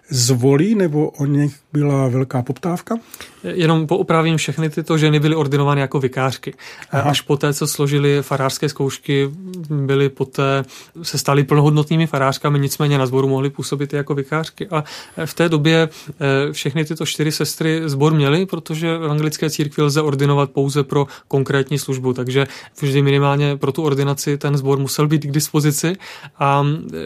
zvolí, 0.09 0.75
nebo 0.75 1.09
o 1.09 1.25
nich 1.25 1.55
byla 1.77 2.07
velká 2.07 2.41
poptávka? 2.41 2.95
Jenom 3.43 3.87
poopravím, 3.87 4.37
všechny 4.37 4.69
tyto 4.69 4.97
ženy 4.97 5.19
byly 5.19 5.35
ordinovány 5.35 5.81
jako 5.81 5.99
vikářky. 5.99 6.53
Aha. 6.91 7.09
Až 7.09 7.21
poté, 7.21 7.53
co 7.53 7.67
složili 7.67 8.21
farářské 8.21 8.69
zkoušky, 8.69 9.29
byly 9.69 10.09
poté, 10.09 10.65
se 11.01 11.17
staly 11.17 11.43
plnohodnotnými 11.43 12.07
farářkami, 12.07 12.59
nicméně 12.59 12.97
na 12.97 13.05
zboru 13.05 13.27
mohly 13.27 13.49
působit 13.49 13.93
jako 13.93 14.15
vikářky. 14.15 14.67
A 14.67 14.83
v 15.25 15.33
té 15.33 15.49
době 15.49 15.89
eh, 15.89 16.53
všechny 16.53 16.85
tyto 16.85 17.05
čtyři 17.05 17.31
sestry 17.31 17.81
zbor 17.85 18.13
měly, 18.13 18.45
protože 18.45 18.97
v 18.97 19.11
anglické 19.11 19.49
církvi 19.49 19.83
lze 19.83 20.01
ordinovat 20.01 20.51
pouze 20.51 20.83
pro 20.83 21.07
konkrétní 21.27 21.79
službu, 21.79 22.13
takže 22.13 22.47
vždy 22.81 23.01
minimálně 23.01 23.57
pro 23.57 23.71
tu 23.71 23.83
ordinaci 23.83 24.37
ten 24.37 24.57
sbor 24.57 24.79
musel 24.79 25.07
být 25.07 25.25
k 25.25 25.31
dispozici 25.31 25.95
a 26.39 26.65
eh, 26.93 26.97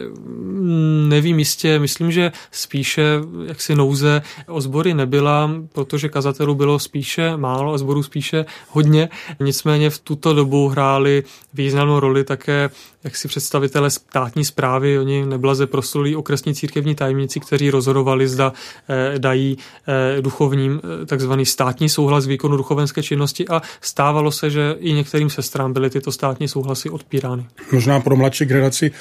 nevím 1.08 1.38
jistě, 1.38 1.78
myslím, 1.78 2.12
že 2.12 2.32
spíše 2.50 3.02
jaksi 3.46 3.74
nouze 3.74 4.22
o 4.48 4.60
sbory 4.62 4.94
nebyla, 4.94 5.50
protože 5.72 6.08
kazatelů 6.08 6.54
bylo 6.54 6.78
spíše 6.78 7.36
málo 7.36 7.74
a 7.74 7.78
sborů 7.78 8.02
spíše 8.02 8.44
hodně. 8.68 9.08
Nicméně 9.40 9.90
v 9.90 9.98
tuto 9.98 10.34
dobu 10.34 10.68
hráli 10.68 11.24
významnou 11.54 12.00
roli 12.00 12.24
také 12.24 12.70
jak 13.04 13.16
si 13.16 13.28
představitelé 13.28 13.90
státní 13.90 14.44
zprávy, 14.44 14.98
oni 14.98 15.26
neblaze 15.26 15.66
proslulí 15.66 16.16
okresní 16.16 16.54
církevní 16.54 16.94
tajemníci, 16.94 17.40
kteří 17.40 17.70
rozhodovali, 17.70 18.28
zda 18.28 18.52
eh, 18.88 19.18
dají 19.18 19.58
eh, 20.18 20.22
duchovním 20.22 20.80
eh, 21.02 21.06
takzvaný 21.06 21.46
státní 21.46 21.88
souhlas 21.88 22.26
výkonu 22.26 22.56
duchovenské 22.56 23.02
činnosti 23.02 23.48
a 23.48 23.62
stávalo 23.80 24.32
se, 24.32 24.50
že 24.50 24.76
i 24.78 24.92
některým 24.92 25.30
sestrám 25.30 25.72
byly 25.72 25.90
tyto 25.90 26.12
státní 26.12 26.48
souhlasy 26.48 26.90
odpírány. 26.90 27.46
Možná 27.72 28.00
pro 28.00 28.16
mladší 28.16 28.44
generaci 28.44 28.92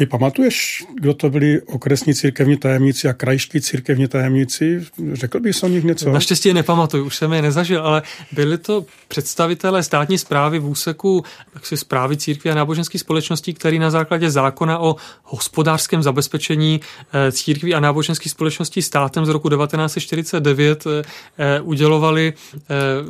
ty 0.00 0.06
pamatuješ, 0.06 0.84
kdo 0.94 1.14
to 1.14 1.30
byli 1.30 1.62
okresní 1.62 2.14
církevní 2.14 2.56
tajemníci 2.56 3.08
a 3.08 3.12
krajští 3.12 3.60
církevní 3.60 4.08
tajemníci? 4.08 4.86
Řekl 5.12 5.40
bys 5.40 5.62
o 5.62 5.68
nich 5.68 5.84
něco? 5.84 6.12
Naštěstí 6.12 6.48
je 6.48 6.54
nepamatuju, 6.54 7.04
už 7.04 7.16
jsem 7.16 7.32
je 7.32 7.42
nezažil, 7.42 7.82
ale 7.82 8.02
byli 8.32 8.58
to 8.58 8.84
představitelé 9.08 9.82
státní 9.82 10.18
zprávy 10.18 10.58
v 10.58 10.66
úseku 10.66 11.24
jaksi 11.54 11.76
zprávy 11.76 12.16
církví 12.16 12.50
a 12.50 12.54
náboženských 12.54 13.00
společností, 13.00 13.54
který 13.54 13.78
na 13.78 13.90
základě 13.90 14.30
zákona 14.30 14.78
o 14.78 14.96
hospodářském 15.22 16.02
zabezpečení 16.02 16.80
eh, 17.12 17.32
církví 17.32 17.74
a 17.74 17.80
náboženských 17.80 18.32
společností 18.32 18.82
státem 18.82 19.26
z 19.26 19.28
roku 19.28 19.48
1949 19.48 20.86
eh, 20.86 21.02
eh, 21.38 21.60
udělovali 21.60 22.32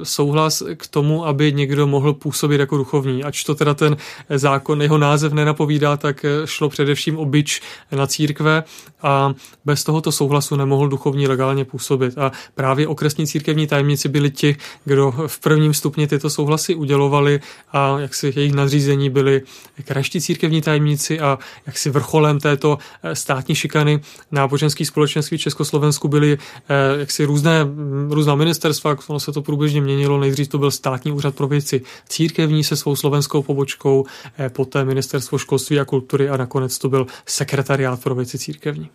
souhlas 0.02 0.62
k 0.76 0.86
tomu, 0.86 1.26
aby 1.26 1.52
někdo 1.52 1.86
mohl 1.86 2.12
působit 2.12 2.60
jako 2.60 2.76
duchovní. 2.76 3.24
Ač 3.24 3.44
to 3.44 3.54
teda 3.54 3.74
ten 3.74 3.96
zákon, 4.28 4.82
jeho 4.82 4.98
název 4.98 5.32
nenapovídá, 5.32 5.96
tak 5.96 6.24
šlo 6.44 6.68
především 6.80 7.18
obyč 7.18 7.60
na 7.92 8.06
církve 8.06 8.64
a 9.02 9.34
bez 9.64 9.84
tohoto 9.84 10.12
souhlasu 10.12 10.56
nemohl 10.56 10.88
duchovní 10.88 11.28
legálně 11.28 11.64
působit. 11.64 12.18
A 12.18 12.32
právě 12.54 12.88
okresní 12.88 13.26
církevní 13.26 13.66
tajemníci 13.66 14.08
byli 14.08 14.30
ti, 14.30 14.56
kdo 14.84 15.14
v 15.26 15.40
prvním 15.40 15.74
stupni 15.74 16.06
tyto 16.06 16.30
souhlasy 16.30 16.74
udělovali 16.74 17.40
a 17.72 17.98
jak 17.98 18.14
si 18.14 18.32
jejich 18.36 18.52
nadřízení 18.52 19.10
byli 19.10 19.42
krajští 19.84 20.20
církevní 20.20 20.62
tajemníci 20.62 21.20
a 21.20 21.38
jak 21.66 21.78
si 21.78 21.90
vrcholem 21.90 22.40
této 22.40 22.78
eh, 23.02 23.14
státní 23.14 23.54
šikany 23.54 24.00
náboženských 24.30 24.88
společenství 24.88 25.38
Československu 25.38 26.08
byly 26.08 26.38
eh, 26.68 27.00
jak 27.00 27.10
si 27.10 27.24
různé, 27.24 27.66
různá 28.08 28.34
ministerstva, 28.34 28.96
ono 29.06 29.20
se 29.20 29.32
to 29.32 29.42
průběžně 29.42 29.80
měnilo, 29.80 30.20
nejdřív 30.20 30.48
to 30.48 30.58
byl 30.58 30.70
státní 30.70 31.12
úřad 31.12 31.34
pro 31.34 31.48
věci 31.48 31.82
církevní 32.08 32.64
se 32.64 32.76
svou 32.76 32.96
slovenskou 32.96 33.42
pobočkou, 33.42 34.04
eh, 34.38 34.48
poté 34.48 34.84
ministerstvo 34.84 35.38
školství 35.38 35.80
a 35.80 35.84
kultury 35.84 36.28
a 36.28 36.36
nakonec 36.36 36.69
to 36.78 36.88
byl 36.88 37.06
sekretariát 37.26 38.02
pro 38.02 38.14
věci 38.14 38.38
církevní. 38.38 38.90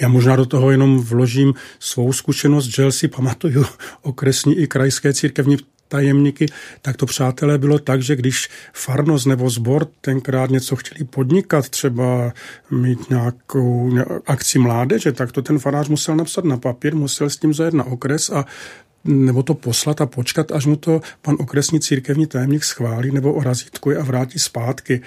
Já 0.00 0.08
možná 0.08 0.36
do 0.36 0.46
toho 0.46 0.70
jenom 0.70 1.00
vložím 1.00 1.54
svou 1.78 2.12
zkušenost, 2.12 2.66
že 2.66 2.92
si 2.92 3.08
pamatuju 3.08 3.64
okresní 4.02 4.58
i 4.58 4.66
krajské 4.66 5.12
církevní 5.12 5.56
tajemníky, 5.90 6.46
tak 6.82 6.96
to 6.96 7.06
přátelé 7.06 7.58
bylo 7.58 7.78
tak, 7.78 8.02
že 8.02 8.16
když 8.16 8.48
farnost 8.72 9.26
nebo 9.26 9.50
zbor 9.50 9.88
tenkrát 10.00 10.50
něco 10.50 10.76
chtěli 10.76 11.04
podnikat, 11.04 11.68
třeba 11.68 12.32
mít 12.70 13.10
nějakou 13.10 13.98
akci 14.26 14.58
mládeže, 14.58 15.12
tak 15.12 15.32
to 15.32 15.42
ten 15.42 15.58
farář 15.58 15.88
musel 15.88 16.16
napsat 16.16 16.44
na 16.44 16.56
papír, 16.56 16.94
musel 16.94 17.30
s 17.30 17.36
tím 17.36 17.54
zajet 17.54 17.74
na 17.74 17.84
okres 17.84 18.30
a 18.30 18.44
nebo 19.04 19.42
to 19.42 19.54
poslat 19.54 20.00
a 20.00 20.06
počkat, 20.06 20.52
až 20.52 20.66
mu 20.66 20.76
to 20.76 21.00
pan 21.22 21.36
okresní 21.38 21.80
církevní 21.80 22.26
tajemník 22.26 22.64
schválí 22.64 23.10
nebo 23.10 23.32
o 23.32 23.42
razítku 23.42 23.90
a 24.00 24.02
vrátí 24.02 24.38
zpátky. 24.38 25.00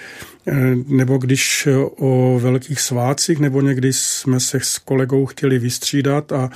E, 0.46 0.76
nebo 0.86 1.18
když 1.18 1.68
o 1.96 2.38
velkých 2.42 2.80
svácích, 2.80 3.38
nebo 3.38 3.60
někdy 3.60 3.92
jsme 3.92 4.40
se 4.40 4.60
s 4.62 4.78
kolegou 4.78 5.26
chtěli 5.26 5.58
vystřídat 5.58 6.32
a 6.32 6.50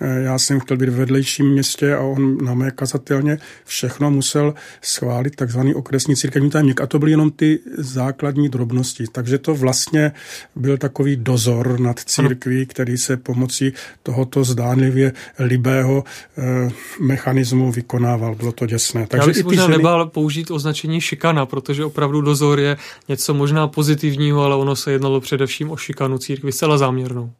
Eh, 0.00 0.22
já 0.22 0.38
jsem 0.38 0.60
chtěl 0.60 0.76
být 0.76 0.88
v 0.88 0.96
vedlejším 0.96 1.50
městě 1.50 1.94
a 1.94 2.00
on 2.00 2.44
na 2.44 2.54
mé 2.54 2.70
kazatelně 2.70 3.38
všechno 3.64 4.10
musel 4.10 4.54
schválit 4.82 5.36
takzvaný 5.36 5.74
okresní 5.74 6.16
církevní 6.16 6.50
tajemník. 6.50 6.80
A 6.80 6.86
to 6.86 6.98
byly 6.98 7.10
jenom 7.10 7.30
ty 7.30 7.58
základní 7.78 8.48
drobnosti. 8.48 9.04
Takže 9.12 9.38
to 9.38 9.54
vlastně 9.54 10.12
byl 10.56 10.78
takový 10.78 11.16
dozor 11.16 11.80
nad 11.80 12.00
církví, 12.00 12.66
který 12.66 12.98
se 12.98 13.16
pomocí 13.16 13.72
tohoto 14.02 14.44
zdánlivě 14.44 15.12
libého 15.38 16.04
eh, 16.38 16.70
mechanismu 17.00 17.72
vykonával. 17.72 18.34
Bylo 18.34 18.52
to 18.52 18.66
děsné. 18.66 19.06
Takže 19.06 19.22
Já 19.22 19.26
bych 19.26 19.36
si 19.36 19.42
možná 19.42 19.62
ženy... 19.62 19.76
nebál 19.76 20.06
použít 20.06 20.50
označení 20.50 21.00
šikana, 21.00 21.46
protože 21.46 21.84
opravdu 21.84 22.20
dozor 22.20 22.60
je 22.60 22.76
něco 23.08 23.33
možná 23.34 23.68
pozitivního, 23.68 24.42
ale 24.42 24.56
ono 24.56 24.76
se 24.76 24.92
jednalo 24.92 25.20
především 25.20 25.70
o 25.70 25.76
šikanu 25.76 26.18
církvi, 26.18 26.52
zcela 26.52 26.78
záměrnou. 26.78 27.30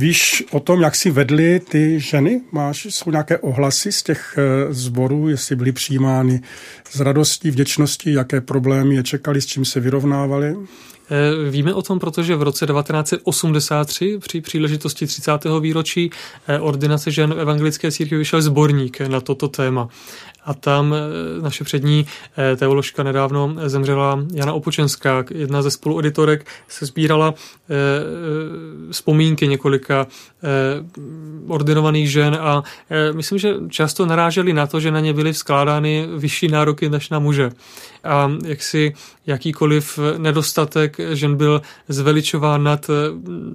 Víš 0.00 0.44
o 0.50 0.60
tom, 0.60 0.80
jak 0.80 0.96
si 0.96 1.10
vedly 1.10 1.60
ty 1.60 2.00
ženy? 2.00 2.40
Máš, 2.52 2.84
jsou 2.84 3.10
nějaké 3.10 3.38
ohlasy 3.38 3.92
z 3.92 4.02
těch 4.02 4.38
eh, 4.38 4.74
zborů, 4.74 5.28
jestli 5.28 5.56
byly 5.56 5.72
přijímány 5.72 6.40
s 6.90 7.00
radostí, 7.00 7.50
vděčností, 7.50 8.12
jaké 8.12 8.40
problémy 8.40 8.94
je 8.94 9.02
čekali, 9.02 9.40
s 9.40 9.46
čím 9.46 9.64
se 9.64 9.80
vyrovnávali? 9.80 10.56
Eh, 11.10 11.50
víme 11.50 11.74
o 11.74 11.82
tom, 11.82 11.98
protože 11.98 12.36
v 12.36 12.42
roce 12.42 12.66
1983 12.66 14.18
při 14.18 14.40
příležitosti 14.40 15.06
30. 15.06 15.60
výročí 15.60 16.10
eh, 16.46 16.60
ordinace 16.60 17.10
žen 17.10 17.34
v 17.34 17.40
evangelické 17.40 17.92
církvi 17.92 18.16
vyšel 18.16 18.42
sborník 18.42 19.00
na 19.00 19.20
toto 19.20 19.48
téma 19.48 19.88
a 20.44 20.54
tam 20.54 20.94
eh, 20.94 21.42
naše 21.42 21.64
přední 21.64 22.06
eh, 22.38 22.56
teoložka 22.56 23.02
nedávno 23.02 23.54
zemřela 23.66 24.24
Jana 24.34 24.52
Opočenská, 24.52 25.24
jedna 25.30 25.62
ze 25.62 25.70
spolueditorek, 25.70 26.46
se 26.68 26.86
sbírala 26.86 27.34
eh, 27.34 27.74
vzpomínky 28.92 29.48
několika 29.48 30.06
ordinovaných 31.48 32.10
žen 32.10 32.38
a 32.40 32.62
myslím, 33.12 33.38
že 33.38 33.54
často 33.68 34.06
naráželi 34.06 34.52
na 34.52 34.66
to, 34.66 34.80
že 34.80 34.90
na 34.90 35.00
ně 35.00 35.12
byly 35.12 35.34
skládány 35.34 36.08
vyšší 36.16 36.48
nároky 36.48 36.88
než 36.88 37.10
na 37.10 37.18
muže. 37.18 37.50
A 38.04 38.32
jak 38.44 38.62
si 38.62 38.94
jakýkoliv 39.26 39.98
nedostatek 40.18 40.96
žen 41.12 41.36
byl 41.36 41.62
zveličován 41.88 42.62
nad 42.62 42.90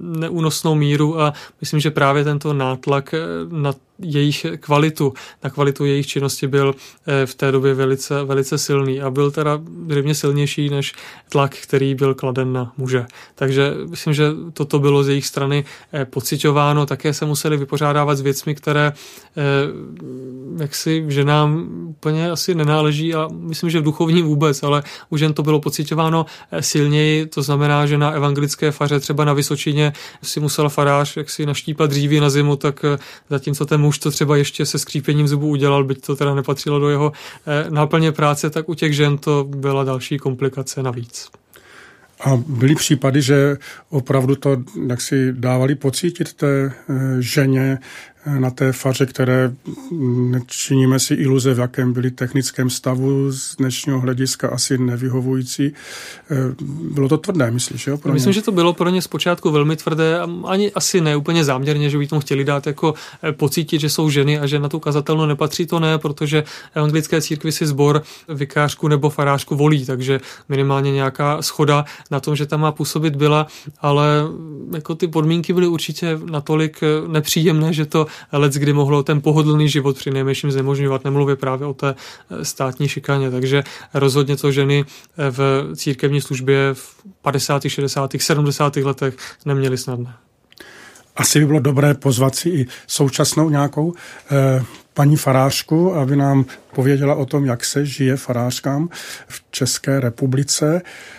neúnosnou 0.02 0.74
míru 0.74 1.20
a 1.20 1.32
myslím, 1.60 1.80
že 1.80 1.90
právě 1.90 2.24
tento 2.24 2.52
nátlak 2.52 3.14
na 3.50 3.72
jejich 3.98 4.46
kvalitu, 4.60 5.12
na 5.44 5.50
kvalitu 5.50 5.84
jejich 5.84 6.06
činnosti 6.06 6.46
byl 6.46 6.74
eh, 7.06 7.26
v 7.26 7.34
té 7.34 7.52
době 7.52 7.74
velice, 7.74 8.24
velice 8.24 8.58
silný 8.58 9.00
a 9.00 9.10
byl 9.10 9.30
teda 9.30 9.60
zřejmě 9.88 10.14
silnější 10.14 10.70
než 10.70 10.92
tlak, 11.28 11.54
který 11.54 11.94
byl 11.94 12.14
kladen 12.14 12.52
na 12.52 12.72
muže. 12.76 13.06
Takže 13.34 13.74
myslím, 13.90 14.14
že 14.14 14.30
toto 14.52 14.78
bylo 14.78 15.04
z 15.04 15.08
jejich 15.08 15.26
strany 15.26 15.64
eh, 15.92 16.04
pocitováno, 16.04 16.86
také 16.86 17.14
se 17.14 17.26
museli 17.26 17.56
vypořádávat 17.56 18.18
s 18.18 18.20
věcmi, 18.20 18.54
které 18.54 18.92
eh, 18.92 19.42
jaksi 20.62 21.04
ženám 21.08 21.68
úplně 21.88 22.30
asi 22.30 22.54
nenáleží 22.54 23.14
a 23.14 23.28
myslím, 23.32 23.70
že 23.70 23.80
v 23.80 23.84
duchovní 23.84 24.22
vůbec, 24.22 24.62
ale 24.62 24.82
u 25.10 25.16
žen 25.16 25.32
to 25.32 25.42
bylo 25.42 25.60
pocitováno 25.60 26.26
silněji, 26.60 27.26
to 27.26 27.42
znamená, 27.42 27.86
že 27.86 27.98
na 27.98 28.10
evangelické 28.10 28.70
faře 28.70 29.00
třeba 29.00 29.24
na 29.24 29.32
Vysočině 29.32 29.92
si 30.22 30.40
musel 30.40 30.68
farář 30.68 31.16
jaksi 31.16 31.46
naštípat 31.46 31.90
dříví 31.90 32.20
na 32.20 32.30
zimu, 32.30 32.56
tak 32.56 32.84
zatímco 33.30 33.66
ten 33.66 33.80
muž 33.86 33.98
to 33.98 34.10
třeba 34.10 34.36
ještě 34.36 34.66
se 34.66 34.78
skřípěním 34.78 35.28
zubů 35.28 35.48
udělal, 35.48 35.84
byť 35.84 36.06
to 36.06 36.16
teda 36.16 36.34
nepatřilo 36.34 36.78
do 36.78 36.88
jeho 36.88 37.12
eh, 37.46 37.70
náplně 37.70 38.12
práce, 38.12 38.50
tak 38.50 38.68
u 38.68 38.74
těch 38.74 38.94
žen 38.94 39.18
to 39.18 39.44
byla 39.44 39.84
další 39.84 40.18
komplikace 40.18 40.82
navíc. 40.82 41.30
A 42.20 42.36
byly 42.46 42.74
případy, 42.74 43.22
že 43.22 43.56
opravdu 43.90 44.36
to 44.36 44.56
jak 44.86 45.00
si 45.00 45.32
dávali 45.32 45.74
pocítit 45.74 46.32
té 46.32 46.72
eh, 46.72 46.72
ženě, 47.20 47.78
na 48.26 48.50
té 48.50 48.72
faře, 48.72 49.06
které 49.06 49.52
nečiníme 50.30 50.98
si 50.98 51.14
iluze, 51.14 51.54
v 51.54 51.58
jakém 51.58 51.92
byli 51.92 52.10
technickém 52.10 52.70
stavu 52.70 53.32
z 53.32 53.56
dnešního 53.56 54.00
hlediska 54.00 54.48
asi 54.48 54.78
nevyhovující. 54.78 55.72
Eh, 56.30 56.36
bylo 56.92 57.08
to 57.08 57.18
tvrdé, 57.18 57.50
myslíš? 57.50 57.86
Jo, 57.86 57.98
pro 57.98 58.12
Myslím, 58.12 58.32
že 58.32 58.42
to 58.42 58.52
bylo 58.52 58.72
pro 58.72 58.88
ně 58.88 59.02
zpočátku 59.02 59.50
velmi 59.50 59.76
tvrdé, 59.76 60.20
ani 60.44 60.72
asi 60.72 61.00
ne 61.00 61.16
úplně 61.16 61.44
záměrně, 61.44 61.90
že 61.90 61.98
by 61.98 62.06
tomu 62.06 62.20
chtěli 62.20 62.44
dát 62.44 62.66
jako 62.66 62.94
eh, 63.22 63.32
pocítit, 63.32 63.80
že 63.80 63.90
jsou 63.90 64.10
ženy 64.10 64.38
a 64.38 64.46
že 64.46 64.58
na 64.58 64.68
tu 64.68 64.80
kazatelnu 64.80 65.26
nepatří, 65.26 65.66
to 65.66 65.80
ne, 65.80 65.98
protože 65.98 66.44
anglické 66.74 67.22
církvi 67.22 67.52
si 67.52 67.66
sbor 67.66 68.02
vikářku 68.28 68.88
nebo 68.88 69.10
farářku 69.10 69.56
volí, 69.56 69.86
takže 69.86 70.20
minimálně 70.48 70.92
nějaká 70.92 71.42
schoda 71.42 71.84
na 72.10 72.20
tom, 72.20 72.36
že 72.36 72.46
tam 72.46 72.60
má 72.60 72.72
působit 72.72 73.16
byla, 73.16 73.46
ale 73.80 74.06
jako 74.74 74.94
ty 74.94 75.08
podmínky 75.08 75.52
byly 75.52 75.66
určitě 75.66 76.18
natolik 76.24 76.82
eh, 76.82 77.08
nepříjemné, 77.08 77.72
že 77.72 77.86
to 77.86 78.06
let, 78.32 78.52
kdy 78.52 78.72
mohlo 78.72 79.02
ten 79.02 79.20
pohodlný 79.20 79.68
život 79.68 79.96
při 79.96 80.10
nejmenším 80.10 80.50
znemožňovat, 80.50 81.04
nemluvě 81.04 81.36
právě 81.36 81.66
o 81.66 81.74
té 81.74 81.94
eh, 81.94 82.44
státní 82.44 82.88
šikaně. 82.88 83.30
Takže 83.30 83.64
rozhodně 83.94 84.36
to 84.36 84.52
ženy 84.52 84.84
eh, 84.84 85.30
v 85.30 85.70
církevní 85.76 86.20
službě 86.20 86.70
v 86.72 86.96
50., 87.22 87.62
60., 87.68 88.10
70. 88.18 88.76
letech 88.76 89.16
neměly 89.44 89.78
snadné. 89.78 90.14
Asi 91.16 91.40
by 91.40 91.46
bylo 91.46 91.60
dobré 91.60 91.94
pozvat 91.94 92.34
si 92.34 92.48
i 92.48 92.66
současnou 92.86 93.50
nějakou 93.50 93.94
eh, 94.30 94.64
paní 94.94 95.16
farářku, 95.16 95.94
aby 95.94 96.16
nám 96.16 96.44
pověděla 96.74 97.14
o 97.14 97.26
tom, 97.26 97.44
jak 97.44 97.64
se 97.64 97.86
žije 97.86 98.16
farářkám 98.16 98.88
v 99.28 99.44
České 99.50 100.00
republice. 100.00 100.82
Eh, 100.84 101.15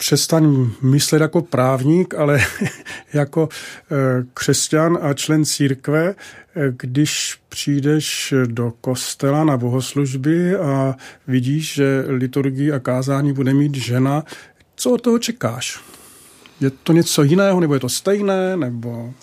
přestaň 0.00 0.70
myslet 0.82 1.20
jako 1.20 1.42
právník, 1.42 2.14
ale 2.14 2.40
jako 3.12 3.48
eh, 3.52 4.24
křesťan 4.34 4.98
a 5.02 5.14
člen 5.14 5.44
církve, 5.44 6.14
eh, 6.14 6.72
když 6.76 7.38
přijdeš 7.48 8.34
do 8.46 8.72
kostela 8.80 9.44
na 9.44 9.56
bohoslužby 9.56 10.56
a 10.56 10.96
vidíš, 11.26 11.74
že 11.74 12.04
liturgii 12.06 12.72
a 12.72 12.78
kázání 12.78 13.32
bude 13.32 13.54
mít 13.54 13.74
žena, 13.74 14.24
co 14.76 14.90
od 14.90 15.00
toho 15.00 15.18
čekáš? 15.18 15.80
Je 16.60 16.70
to 16.70 16.92
něco 16.92 17.22
jiného, 17.22 17.60
nebo 17.60 17.74
je 17.74 17.80
to 17.80 17.88
stejné, 17.88 18.56
nebo 18.56 19.14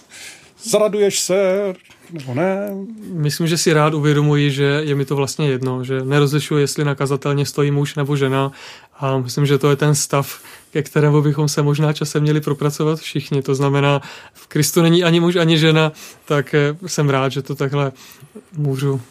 zraduješ 0.64 1.20
se, 1.20 1.74
nebo 2.12 2.34
ne? 2.34 2.70
Myslím, 3.12 3.48
že 3.48 3.58
si 3.58 3.74
rád 3.74 3.94
uvědomuji, 3.94 4.52
že 4.52 4.82
je 4.84 4.96
mi 4.96 5.06
to 5.06 5.16
vlastně 5.16 5.48
jedno, 5.50 5.84
že 5.84 6.02
nerozlišuji, 6.04 6.62
jestli 6.62 6.86
na 6.86 6.96
kazatelně 6.96 7.46
stojí 7.46 7.72
muž 7.72 7.96
nebo 7.96 8.16
žena 8.16 8.52
a 9.00 9.18
myslím, 9.18 9.46
že 9.46 9.58
to 9.58 9.70
je 9.70 9.76
ten 9.76 9.96
stav, 9.96 10.42
ke 10.72 10.84
kterému 10.84 11.22
bychom 11.22 11.48
se 11.48 11.62
možná 11.62 11.94
časem 11.94 12.22
měli 12.22 12.42
propracovat 12.42 13.00
všichni. 13.00 13.42
To 13.42 13.56
znamená, 13.56 14.02
v 14.34 14.48
Kristu 14.48 14.82
není 14.82 15.04
ani 15.04 15.20
muž, 15.20 15.36
ani 15.36 15.58
žena, 15.58 15.92
tak 16.26 16.54
eh, 16.54 16.76
jsem 16.88 17.10
rád, 17.10 17.30
že 17.30 17.42
to 17.42 17.56
takhle 17.56 17.92
můžu 18.58 19.02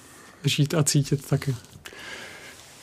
žít 0.45 0.75
a 0.75 0.83
cítit 0.83 1.27
taky. 1.27 1.55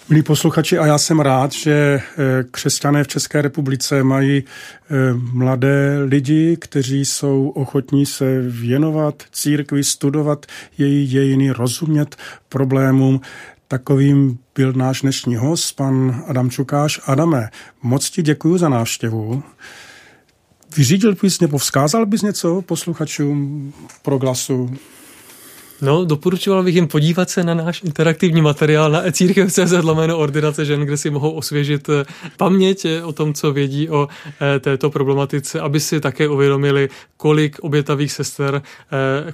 Milí 0.10 0.24
posluchači, 0.24 0.78
a 0.78 0.86
já 0.86 0.98
jsem 0.98 1.20
rád, 1.20 1.52
že 1.52 1.74
eh, 1.74 2.44
křesťané 2.52 3.04
v 3.04 3.08
České 3.08 3.42
republice 3.42 4.04
mají 4.04 4.44
eh, 4.44 4.96
mladé 5.14 6.00
lidi, 6.04 6.58
kteří 6.62 7.06
jsou 7.06 7.50
ochotní 7.50 8.06
se 8.06 8.42
věnovat 8.42 9.24
církvi, 9.32 9.84
studovat 9.84 10.46
její 10.78 11.08
dějiny, 11.08 11.52
rozumět 11.52 12.16
problémům. 12.50 13.22
Takovým 13.68 14.40
byl 14.56 14.74
náš 14.74 15.02
dnešní 15.02 15.36
host, 15.36 15.76
pan 15.76 16.24
Adam 16.28 16.50
Čukáš. 16.50 17.02
Adame, 17.06 17.50
moc 17.84 18.10
ti 18.10 18.22
děkuji 18.22 18.58
za 18.58 18.70
návštěvu. 18.70 19.44
Vyřídil 20.78 21.16
bys 21.22 21.40
nebo 21.40 21.58
vzkázal 21.58 22.06
bys 22.06 22.22
něco 22.22 22.62
posluchačům 22.62 23.74
pro 24.02 24.18
glasu? 24.18 24.78
No, 25.84 26.06
doporučoval 26.06 26.64
bych 26.64 26.76
jim 26.76 26.88
podívat 26.88 27.30
se 27.30 27.44
na 27.44 27.54
náš 27.54 27.84
interaktivní 27.84 28.42
materiál 28.42 28.92
na 28.92 29.08
ecírkev.cz 29.08 29.72
lomeno 29.84 30.18
ordinace 30.18 30.66
žen, 30.66 30.82
kde 30.82 30.98
si 30.98 31.10
mohou 31.10 31.32
osvěžit 31.32 31.90
eh, 31.90 32.06
paměť 32.38 32.86
eh, 32.86 33.04
o 33.04 33.14
tom, 33.14 33.34
co 33.34 33.54
vědí 33.54 33.90
o 33.90 34.08
eh, 34.42 34.60
této 34.60 34.90
problematice, 34.90 35.60
aby 35.60 35.80
si 35.80 36.00
také 36.00 36.28
uvědomili, 36.28 36.90
kolik 37.18 37.60
obětavých 37.60 38.12
sester 38.12 38.62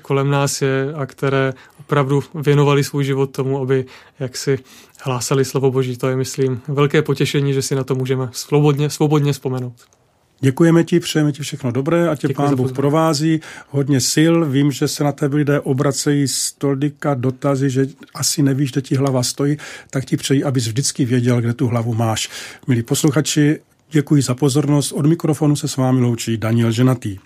kolem 0.02 0.30
nás 0.30 0.62
je 0.62 0.94
a 0.96 1.06
které 1.06 1.54
opravdu 1.80 2.24
věnovali 2.34 2.84
svůj 2.84 3.04
život 3.04 3.32
tomu, 3.32 3.62
aby 3.62 3.86
jaksi 4.20 4.60
hlásali 5.02 5.46
slovo 5.46 5.72
Boží. 5.72 5.98
To 5.98 6.08
je, 6.08 6.16
myslím, 6.16 6.62
velké 6.68 7.02
potěšení, 7.02 7.54
že 7.54 7.62
si 7.62 7.76
na 7.76 7.84
to 7.84 7.96
můžeme 7.96 8.30
svobodně, 8.32 8.90
svobodně 8.90 9.34
vzpomenout. 9.34 9.99
Děkujeme 10.42 10.84
ti, 10.84 11.00
přejeme 11.00 11.32
ti 11.32 11.44
všechno 11.44 11.72
dobré 11.72 12.10
a 12.10 12.16
tě 12.16 12.28
Děkuji 12.28 12.46
pán 12.46 12.56
Bůh 12.56 12.72
provází. 12.72 13.40
Hodně 13.70 14.02
sil, 14.14 14.36
vím, 14.46 14.72
že 14.72 14.88
se 14.88 15.04
na 15.04 15.12
tebe 15.12 15.38
lidé 15.38 15.60
obracejí 15.60 16.28
z 16.28 16.52
tolika 16.52 17.14
dotazy, 17.14 17.70
že 17.70 17.88
asi 18.16 18.44
nevíš, 18.44 18.72
kde 18.72 18.82
ti 18.82 18.96
hlava 18.96 19.24
stojí, 19.24 19.58
tak 19.90 20.06
ti 20.06 20.18
přeji, 20.18 20.44
abys 20.44 20.68
vždycky 20.68 21.06
věděl, 21.06 21.42
kde 21.42 21.54
tu 21.54 21.68
hlavu 21.68 21.94
máš. 21.94 22.30
Milí 22.68 22.84
posluchači, 22.84 23.60
děkuji 23.92 24.22
za 24.22 24.36
pozornost. 24.36 24.92
Od 24.92 25.06
mikrofonu 25.06 25.56
se 25.56 25.68
s 25.68 25.78
vámi 25.78 26.02
loučí 26.02 26.38
Daniel 26.38 26.72
Ženatý. 26.72 27.18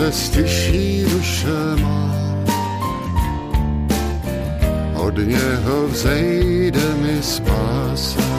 se 0.00 0.12
stiší 0.12 0.99
má. 1.82 2.14
Od 4.94 5.16
něho 5.16 5.88
vzejde 5.88 6.94
mi 7.02 7.22
spása, 7.22 8.30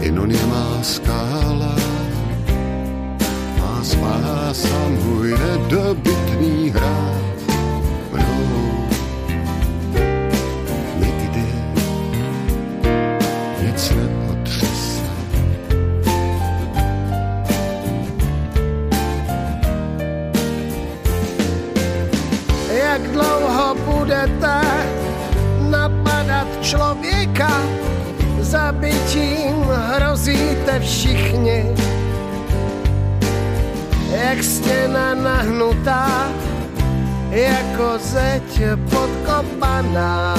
jen 0.00 0.18
on 0.20 0.30
je 0.30 0.46
má 0.46 0.78
skála, 0.82 1.76
má 3.58 3.84
spása 3.84 4.88
můj 4.88 5.30
nedobytný 5.30 6.70
hrad. 6.70 7.29
Všichni, 31.10 31.64
jak 34.10 34.44
stěna 34.44 35.14
nahnutá, 35.14 36.28
jako 37.30 37.98
zeď 37.98 38.62
podkopaná. 38.90 40.34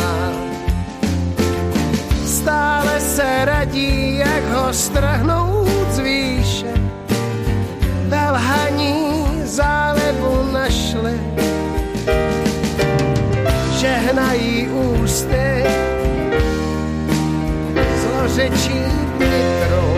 Stále 2.25 2.99
se 2.99 3.45
radí, 3.45 4.17
jak 4.17 4.43
ho 4.53 4.73
strhnout 4.73 5.91
z 5.91 5.99
výše, 5.99 6.73
velhaní 8.07 9.25
zálebu 9.43 10.51
našli 10.51 11.21
žehnají 13.79 14.69
ústy 14.69 15.63
zlořečí 18.01 18.81
nitro. 19.19 19.97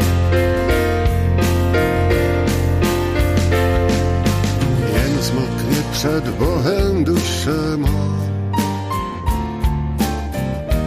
Před 6.03 6.27
Bohem 6.35 7.03
duše 7.03 7.77
má, 7.77 8.07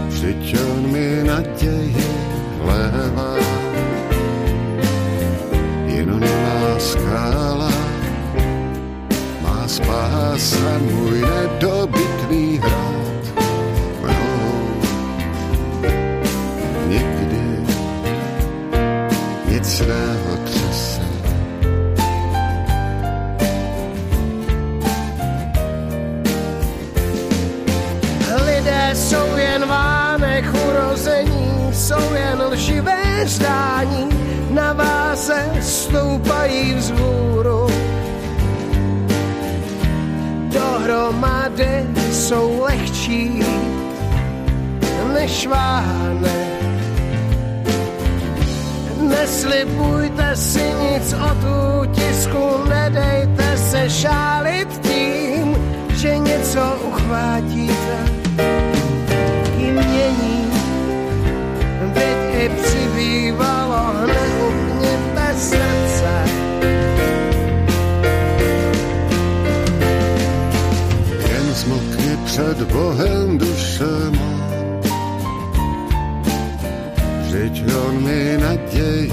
vždyť 0.08 0.56
on 0.60 0.92
mi 0.92 1.24
naději 1.24 2.04
vlévá. 2.60 3.36
Jen 5.86 6.10
on 6.10 6.20
má 6.20 6.78
skála, 6.78 7.72
má 9.40 9.68
spása 9.68 10.78
můj 10.78 11.20
nedobytný 11.20 12.60
hrad. 12.60 12.96
svého 19.66 20.25
třese. 20.25 20.25
Lživé 32.56 33.26
zdání, 33.26 34.08
na 34.50 34.72
váze 34.72 35.48
stoupají 35.60 36.74
vzhůru. 36.74 37.66
Dohromady 40.48 41.86
jsou 42.12 42.60
lehčí 42.60 43.44
než 45.14 45.46
vánek 45.46 46.56
Neslibujte 49.00 50.36
si 50.36 50.62
nic 50.62 51.12
od 51.12 51.38
útisku, 51.82 52.68
nedejte 52.68 53.56
se 53.56 53.90
šálit 53.90 54.68
tím, 54.82 55.56
že 55.94 56.18
něco 56.18 56.78
uchvátíte. 56.88 57.96
Před 72.36 72.62
Bohem 72.72 73.38
duše 73.38 73.94
má, 74.18 74.36
Vždyť 77.22 77.64
on 77.72 78.04
mi 78.04 78.38
naději 78.40 79.10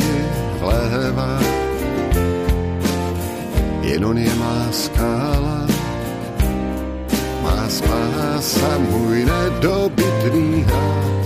vlévá, 0.59 1.39
jen 3.81 4.05
on 4.05 4.17
je 4.17 4.35
má 4.35 4.67
skála, 4.71 5.67
má 7.41 7.69
spása 7.69 8.77
můj 8.77 9.25
nedobytný 9.25 10.63
hrad. 10.67 11.22